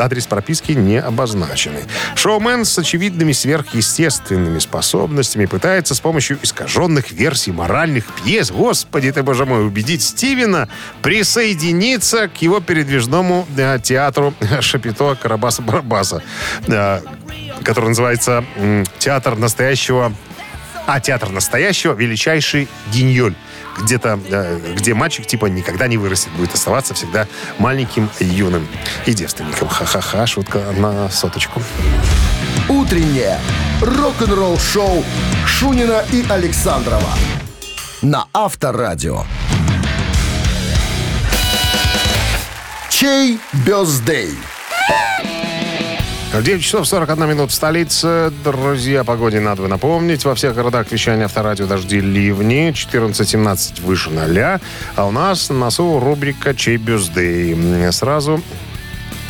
адрес 0.00 0.26
прописки 0.26 0.72
не 0.72 1.00
обозначены. 1.00 1.80
Шоумен 2.14 2.64
с 2.64 2.78
очевидными 2.78 3.32
сверхъестественными 3.32 4.58
способностями 4.58 5.46
пытается 5.46 5.94
с 5.94 6.00
помощью 6.00 6.38
искаженных 6.42 7.12
версий 7.12 7.52
моральных 7.52 8.04
пьес, 8.22 8.50
господи 8.50 9.12
ты, 9.12 9.22
боже 9.22 9.46
мой, 9.46 9.66
убедить 9.66 10.02
Стивена 10.02 10.68
присоединиться 11.02 12.28
к 12.28 12.42
его 12.42 12.60
передвижному 12.60 13.46
э, 13.56 13.78
театру 13.82 14.34
Шапито 14.60 15.16
Карабаса-Барабаса, 15.20 16.22
э, 16.66 17.00
который 17.62 17.88
называется 17.88 18.44
м, 18.56 18.84
«Театр 18.98 19.36
настоящего...» 19.36 20.12
А 20.86 21.00
театр 21.00 21.30
настоящего 21.30 21.94
величайший 21.94 22.68
гиньоль. 22.92 23.34
Где-то, 23.82 24.18
э, 24.30 24.74
где 24.76 24.94
мальчик 24.94 25.26
типа 25.26 25.46
никогда 25.46 25.86
не 25.86 25.98
вырастет, 25.98 26.32
будет 26.32 26.54
оставаться 26.54 26.94
всегда 26.94 27.26
маленьким, 27.58 28.10
юным 28.20 28.66
и 29.06 29.12
девственником. 29.12 29.68
Ха-ха-ха, 29.68 30.26
шутка 30.26 30.60
на 30.76 31.10
соточку. 31.10 31.62
Утреннее 32.68 33.38
рок-н-ролл-шоу 33.80 35.04
Шунина 35.46 36.04
и 36.12 36.24
Александрова 36.28 37.10
на 38.04 38.26
Авторадио. 38.32 39.24
Чей 42.90 43.38
бездей? 43.66 44.36
9 46.42 46.62
часов 46.62 46.88
41 46.88 47.28
минут 47.28 47.50
в 47.52 47.54
столице. 47.54 48.32
Друзья, 48.42 49.04
погоде 49.04 49.38
надо 49.38 49.68
напомнить. 49.68 50.24
Во 50.24 50.34
всех 50.34 50.54
городах 50.56 50.90
вещания 50.90 51.26
авторадио 51.26 51.66
дожди 51.66 52.00
ливни. 52.00 52.72
14-17 52.72 53.82
выше 53.82 54.10
ноля. 54.10 54.60
А 54.96 55.06
у 55.06 55.12
нас 55.12 55.48
на 55.48 55.56
носу 55.56 56.00
рубрика 56.00 56.52
«Чей 56.54 56.76
бюздей». 56.76 57.56
Сразу 57.92 58.42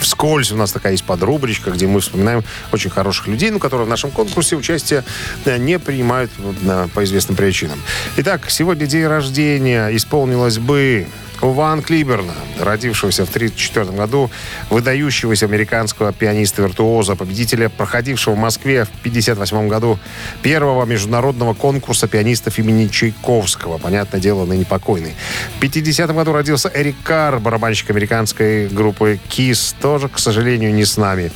Вскользь 0.01 0.53
у 0.53 0.57
нас 0.57 0.73
такая 0.73 0.93
есть 0.93 1.05
подрубричка, 1.05 1.71
где 1.71 1.87
мы 1.87 2.01
вспоминаем 2.01 2.43
очень 2.73 2.91
хороших 2.91 3.27
людей, 3.27 3.51
ну, 3.51 3.59
которые 3.59 3.87
в 3.87 3.89
нашем 3.89 4.11
конкурсе 4.11 4.57
участие 4.57 5.03
э, 5.45 5.57
не 5.57 5.79
принимают 5.79 6.31
э, 6.39 6.89
по 6.93 7.05
известным 7.05 7.37
причинам. 7.37 7.81
Итак, 8.19 8.51
сегодня 8.51 8.87
день 8.87 9.07
рождения. 9.07 9.89
Исполнилось 9.97 10.59
бы 10.59 11.07
Ван 11.53 11.83
Клиберна, 11.83 12.33
родившегося 12.59 13.27
в 13.27 13.29
1934 13.29 13.97
году, 13.97 14.31
выдающегося 14.71 15.47
американского 15.47 16.13
пианиста-виртуоза, 16.13 17.17
победителя, 17.17 17.69
проходившего 17.69 18.35
в 18.35 18.39
Москве 18.39 18.85
в 18.85 18.89
1958 19.01 19.69
году 19.69 19.99
первого 20.43 20.85
международного 20.87 21.55
конкурса 21.55 22.09
пианистов 22.09 22.59
имени 22.59 22.89
Чайковского. 22.89 23.79
Понятное 23.79 24.21
дело, 24.21 24.47
ныне 24.47 24.65
покойный. 24.65 25.15
В 25.57 25.61
50 25.61 26.15
году 26.15 26.33
родился 26.33 26.71
Эрик 26.75 26.97
Карр, 27.03 27.39
барабанщик 27.41 27.91
американской 27.91 28.69
группы 28.69 29.19
Kiss, 29.29 29.75
тоже, 29.81 30.09
к 30.09 30.19
сожалению, 30.19 30.73
не 30.75 30.85
с 30.85 30.97
нами. 30.97 31.31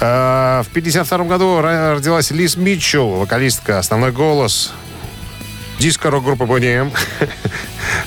Э, 0.00 0.62
В 0.64 0.68
52 0.72 1.24
году 1.24 1.44
ро- 1.60 1.94
родилась 1.94 2.30
Лиз 2.30 2.56
Митчелл, 2.56 3.10
вокалистка, 3.10 3.78
основной 3.78 4.10
голос 4.12 4.72
диско-рок 5.78 6.24
группы 6.24 6.44
Boney 6.44 6.80
M. 6.82 6.92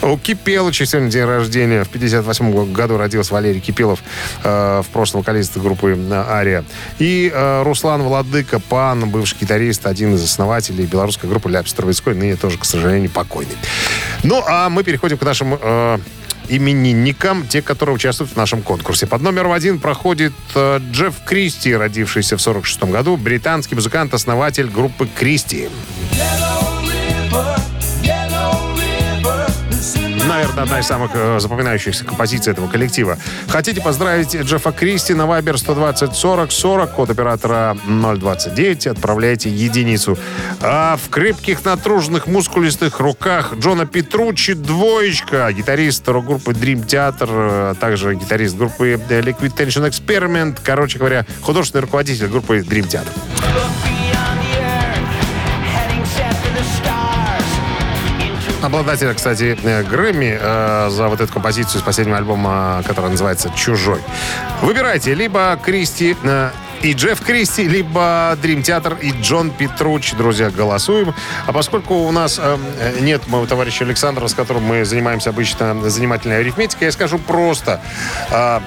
У 0.02 0.18
Кипелыча 0.18 0.86
сегодня 0.86 1.10
день 1.10 1.26
рождения. 1.26 1.84
В 1.84 1.90
58 1.90 2.72
году 2.72 2.98
родился 2.98 3.34
Валерий 3.34 3.60
Кипелов, 3.60 4.04
э, 4.44 4.82
в 4.84 4.88
прошлом 4.92 5.22
вокалист 5.22 5.58
группы 5.58 5.98
э, 5.98 6.14
Ария. 6.14 6.64
И 7.00 7.32
э, 7.34 7.64
Руслан 7.64 8.04
Владыка, 8.04 8.60
пан, 8.60 9.10
бывший 9.10 9.38
гитарист, 9.42 9.88
один 9.88 10.16
из 10.16 10.24
основателей 10.24 10.86
белорусской 10.86 11.30
группы 11.30 11.50
Ляпис 11.50 11.74
Трубецкой, 11.74 12.16
ныне 12.16 12.36
тоже, 12.36 12.58
к 12.58 12.66
сожалению, 12.66 13.10
покойный. 13.10 13.58
Ну, 14.24 14.44
а 14.48 14.70
мы 14.70 14.84
переходим 14.84 15.18
к 15.18 15.24
нашим 15.24 15.58
э, 15.60 15.98
именинникам, 16.50 17.48
те, 17.48 17.62
которые 17.62 17.96
участвуют 17.96 18.32
в 18.32 18.36
нашем 18.36 18.62
конкурсе. 18.62 19.08
Под 19.08 19.22
номером 19.22 19.52
один 19.52 19.80
проходит 19.80 20.34
э, 20.56 20.80
Джефф 20.92 21.16
Кристи, 21.26 21.76
родившийся 21.76 22.38
в 22.38 22.42
46 22.42 22.84
году, 22.84 23.18
британский 23.18 23.76
музыкант, 23.76 24.14
основатель 24.14 24.68
группы 24.68 25.08
Кристи. 25.08 25.70
Наверное, 30.28 30.64
одна 30.64 30.80
из 30.80 30.86
самых 30.86 31.12
э, 31.14 31.40
запоминающихся 31.40 32.04
композиций 32.04 32.52
этого 32.52 32.68
коллектива. 32.68 33.18
Хотите 33.48 33.82
поздравить 33.82 34.36
Джеффа 34.36 34.72
Кристи 34.74 35.14
на 35.14 35.26
Вайбер 35.26 35.58
120 35.58 36.14
40 36.14 36.52
40, 36.52 36.92
код 36.92 37.10
оператора 37.10 37.78
029, 37.88 38.88
отправляйте 38.88 39.50
единицу. 39.50 40.18
А 40.62 40.98
в 40.98 41.10
крепких, 41.10 41.64
натруженных, 41.64 42.28
мускулистых 42.28 43.00
руках 43.00 43.54
Джона 43.58 43.86
Петруччи 43.86 44.54
двоечка, 44.54 45.52
гитарист 45.54 46.08
рок-группы 46.10 46.52
Dream 46.52 46.86
Theater, 46.86 47.28
а 47.30 47.74
также 47.76 48.16
гитарист 48.16 48.58
группы 48.58 48.94
Liquid 48.94 49.56
Tension 49.56 49.90
Experiment, 49.90 50.58
короче 50.62 51.00
говоря, 51.00 51.26
художественный 51.42 51.84
руководитель 51.84 52.28
группы 52.28 52.60
Dream 52.60 52.88
Theater. 52.88 54.07
Обладателя, 58.68 59.14
кстати, 59.14 59.58
э, 59.64 59.84
Грэмми 59.84 60.38
э, 60.38 60.90
за 60.90 61.08
вот 61.08 61.22
эту 61.22 61.32
композицию 61.32 61.80
из 61.80 61.86
последнего 61.86 62.18
альбома, 62.18 62.84
который 62.86 63.10
называется 63.10 63.50
«Чужой». 63.56 64.02
Выбирайте 64.62 65.14
либо 65.14 65.58
Кристи 65.64 66.18
э, 66.22 66.50
и 66.82 66.92
Джефф 66.92 67.22
Кристи, 67.22 67.66
либо 67.66 68.38
Dream 68.44 68.62
Theater 68.62 69.00
и 69.00 69.12
Джон 69.22 69.52
Петруч. 69.52 70.16
Друзья, 70.16 70.50
голосуем. 70.50 71.16
А 71.46 71.54
поскольку 71.54 71.94
у 71.94 72.12
нас 72.12 72.42
э, 72.44 72.58
нет 73.00 73.26
моего 73.30 73.48
товарища 73.48 73.86
Александра, 73.86 74.28
с 74.28 74.34
которым 74.34 74.64
мы 74.64 74.84
занимаемся 74.84 75.30
обычно 75.30 75.90
занимательной 75.90 76.42
арифметикой, 76.42 76.88
я 76.88 76.92
скажу 76.92 77.20
просто. 77.20 77.80
Э, 78.32 78.60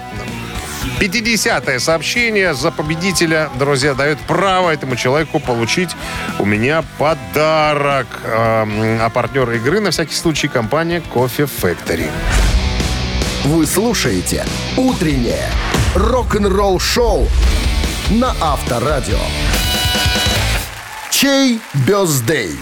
50-е 1.00 1.80
сообщение 1.80 2.54
за 2.54 2.70
победителя, 2.70 3.48
друзья, 3.58 3.94
дает 3.94 4.18
право 4.20 4.70
этому 4.70 4.96
человеку 4.96 5.40
получить 5.40 5.90
у 6.38 6.44
меня 6.44 6.84
подарок. 6.98 8.06
Эм, 8.24 9.00
А 9.00 9.08
партнер 9.10 9.50
игры, 9.52 9.80
на 9.80 9.90
всякий 9.90 10.14
случай, 10.14 10.48
компания 10.48 11.02
Coffee 11.14 11.48
Factory. 11.62 12.10
Вы 13.44 13.66
слушаете 13.66 14.44
«Утреннее 14.76 15.48
рок-н-ролл-шоу» 15.94 17.26
на 18.10 18.34
Авторадио. 18.40 19.18
Чей 21.10 21.60
бездей? 21.86 22.56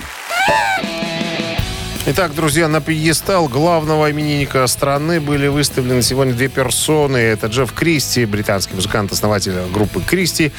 Итак, 2.11 2.35
друзья, 2.35 2.69
на 2.69 2.81
пьедестал 2.81 3.49
главного 3.49 4.11
именинника 4.11 4.67
страны 4.67 5.21
были 5.21 5.47
выставлены 5.47 6.01
сегодня 6.01 6.33
две 6.33 6.49
персоны. 6.49 7.19
Это 7.19 7.49
Джефф 7.49 7.71
Кристи, 7.75 8.25
британский 8.25 8.75
музыкант, 8.75 9.13
основатель 9.13 9.53
группы 9.75 10.01
Кристи, 10.01 10.51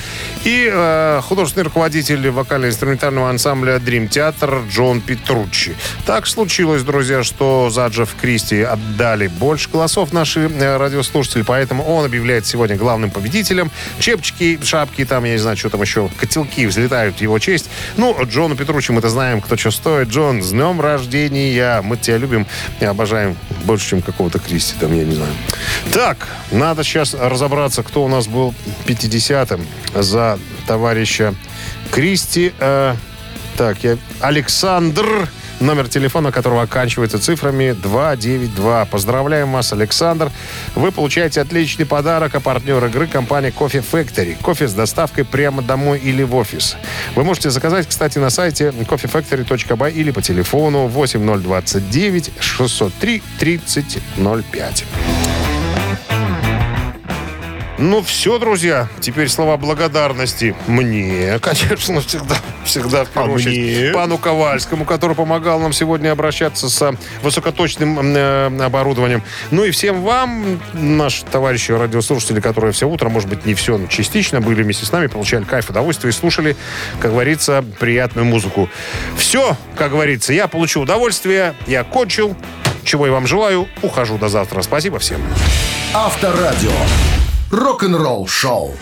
и 0.43 0.69
э, 0.71 1.21
художественный 1.23 1.63
руководитель 1.63 2.29
вокально-инструментального 2.29 3.31
ансамбля 3.31 3.77
Dream 3.77 4.07
Theater 4.07 4.69
Джон 4.69 5.01
Петруччи. 5.01 5.75
Так 6.05 6.27
случилось, 6.27 6.83
друзья, 6.83 7.23
что 7.23 7.71
за 7.71 7.87
Джефф 7.87 8.15
Кристи 8.21 8.61
отдали 8.61 9.25
больше 9.25 9.71
голосов 9.71 10.13
наши 10.13 10.41
э, 10.41 10.77
радиослушатели, 10.77 11.41
поэтому 11.41 11.83
он 11.83 12.05
объявляет 12.05 12.45
сегодня 12.45 12.75
главным 12.75 13.09
победителем. 13.09 13.71
Чепчики, 13.97 14.59
шапки, 14.63 15.03
там, 15.03 15.23
я 15.23 15.31
не 15.31 15.39
знаю, 15.39 15.57
что 15.57 15.71
там 15.71 15.81
еще, 15.81 16.11
котелки 16.19 16.67
взлетают 16.67 17.17
в 17.17 17.21
его 17.21 17.39
честь. 17.39 17.71
Ну, 17.97 18.15
Джону 18.23 18.55
Петруччи 18.55 18.91
мы-то 18.91 19.09
знаем, 19.09 19.41
кто 19.41 19.57
что 19.57 19.71
стоит. 19.71 20.09
Джон, 20.09 20.43
с 20.43 20.51
днем 20.51 20.79
рождения! 20.79 21.38
Мы 21.83 21.97
тебя 21.97 22.17
любим 22.17 22.45
и 22.79 22.85
обожаем 22.85 23.37
больше, 23.65 23.89
чем 23.89 24.01
какого-то 24.01 24.39
Кристи, 24.39 24.75
там, 24.79 24.93
я 24.93 25.03
не 25.03 25.15
знаю. 25.15 25.31
Так, 25.93 26.27
надо 26.51 26.83
сейчас 26.83 27.13
разобраться, 27.13 27.83
кто 27.83 28.03
у 28.03 28.07
нас 28.07 28.27
был 28.27 28.53
50-м 28.85 29.65
за 29.95 30.39
товарища 30.67 31.33
Кристи. 31.91 32.53
Э, 32.59 32.95
так, 33.57 33.83
я... 33.83 33.97
Александр, 34.21 35.29
номер 35.59 35.87
телефона 35.87 36.31
которого 36.31 36.63
оканчивается 36.63 37.19
цифрами 37.19 37.71
292. 37.71 38.85
Поздравляем 38.85 39.51
вас, 39.51 39.73
Александр. 39.73 40.31
Вы 40.75 40.91
получаете 40.91 41.41
отличный 41.41 41.85
подарок, 41.85 42.35
а 42.35 42.39
партнер 42.39 42.83
игры 42.85 43.07
компания 43.07 43.49
Coffee 43.49 43.83
Factory. 43.83 44.37
Кофе 44.41 44.67
с 44.67 44.73
доставкой 44.73 45.25
прямо 45.25 45.61
домой 45.61 45.99
или 45.99 46.23
в 46.23 46.35
офис. 46.35 46.77
Вы 47.15 47.23
можете 47.23 47.49
заказать, 47.49 47.87
кстати, 47.87 48.19
на 48.19 48.29
сайте 48.29 48.69
coffeefactory.by 48.69 49.91
или 49.91 50.11
по 50.11 50.21
телефону 50.21 50.87
8029 50.87 52.31
603 52.39 53.23
3005. 53.39 54.85
Ну 57.81 58.01
все, 58.01 58.39
друзья, 58.39 58.89
теперь 58.99 59.29
слова 59.29 59.55
благодарности 59.55 60.53
мне, 60.67 61.39
конечно, 61.41 62.01
всегда, 62.01 62.35
всегда 62.65 63.05
в 63.05 63.09
первую 63.09 63.31
А 63.31 63.35
очередь, 63.35 63.79
мне? 63.83 63.91
пану 63.93 64.17
Ковальскому, 64.17 64.83
который 64.83 65.15
помогал 65.15 65.61
нам 65.61 65.71
сегодня 65.71 66.11
обращаться 66.11 66.69
с 66.69 66.93
высокоточным 67.23 67.97
э, 68.01 68.65
оборудованием. 68.65 69.23
Ну 69.51 69.63
и 69.63 69.71
всем 69.71 70.01
вам, 70.01 70.59
наши 70.73 71.23
товарищи 71.23 71.71
радиослушатели, 71.71 72.41
которые 72.41 72.73
все 72.73 72.85
утро, 72.85 73.07
может 73.07 73.29
быть, 73.29 73.45
не 73.45 73.53
все, 73.53 73.77
но 73.77 73.87
частично 73.87 74.41
были 74.41 74.61
вместе 74.61 74.85
с 74.85 74.91
нами, 74.91 75.07
получали 75.07 75.45
кайф, 75.45 75.69
удовольствие 75.69 76.09
и 76.11 76.13
слушали, 76.13 76.57
как 76.99 77.11
говорится, 77.11 77.63
приятную 77.79 78.25
музыку. 78.25 78.67
Все, 79.15 79.55
как 79.77 79.91
говорится, 79.91 80.33
я 80.33 80.49
получил 80.49 80.81
удовольствие, 80.81 81.55
я 81.65 81.85
кончил. 81.85 82.35
чего 82.83 83.07
и 83.07 83.09
вам 83.09 83.25
желаю. 83.25 83.69
Ухожу 83.81 84.17
до 84.17 84.27
завтра. 84.27 84.63
Спасибо 84.63 84.99
всем. 84.99 85.21
Авторадио. 85.93 86.71
Рок-н-ролл 87.51 88.27
шоу. 88.27 88.75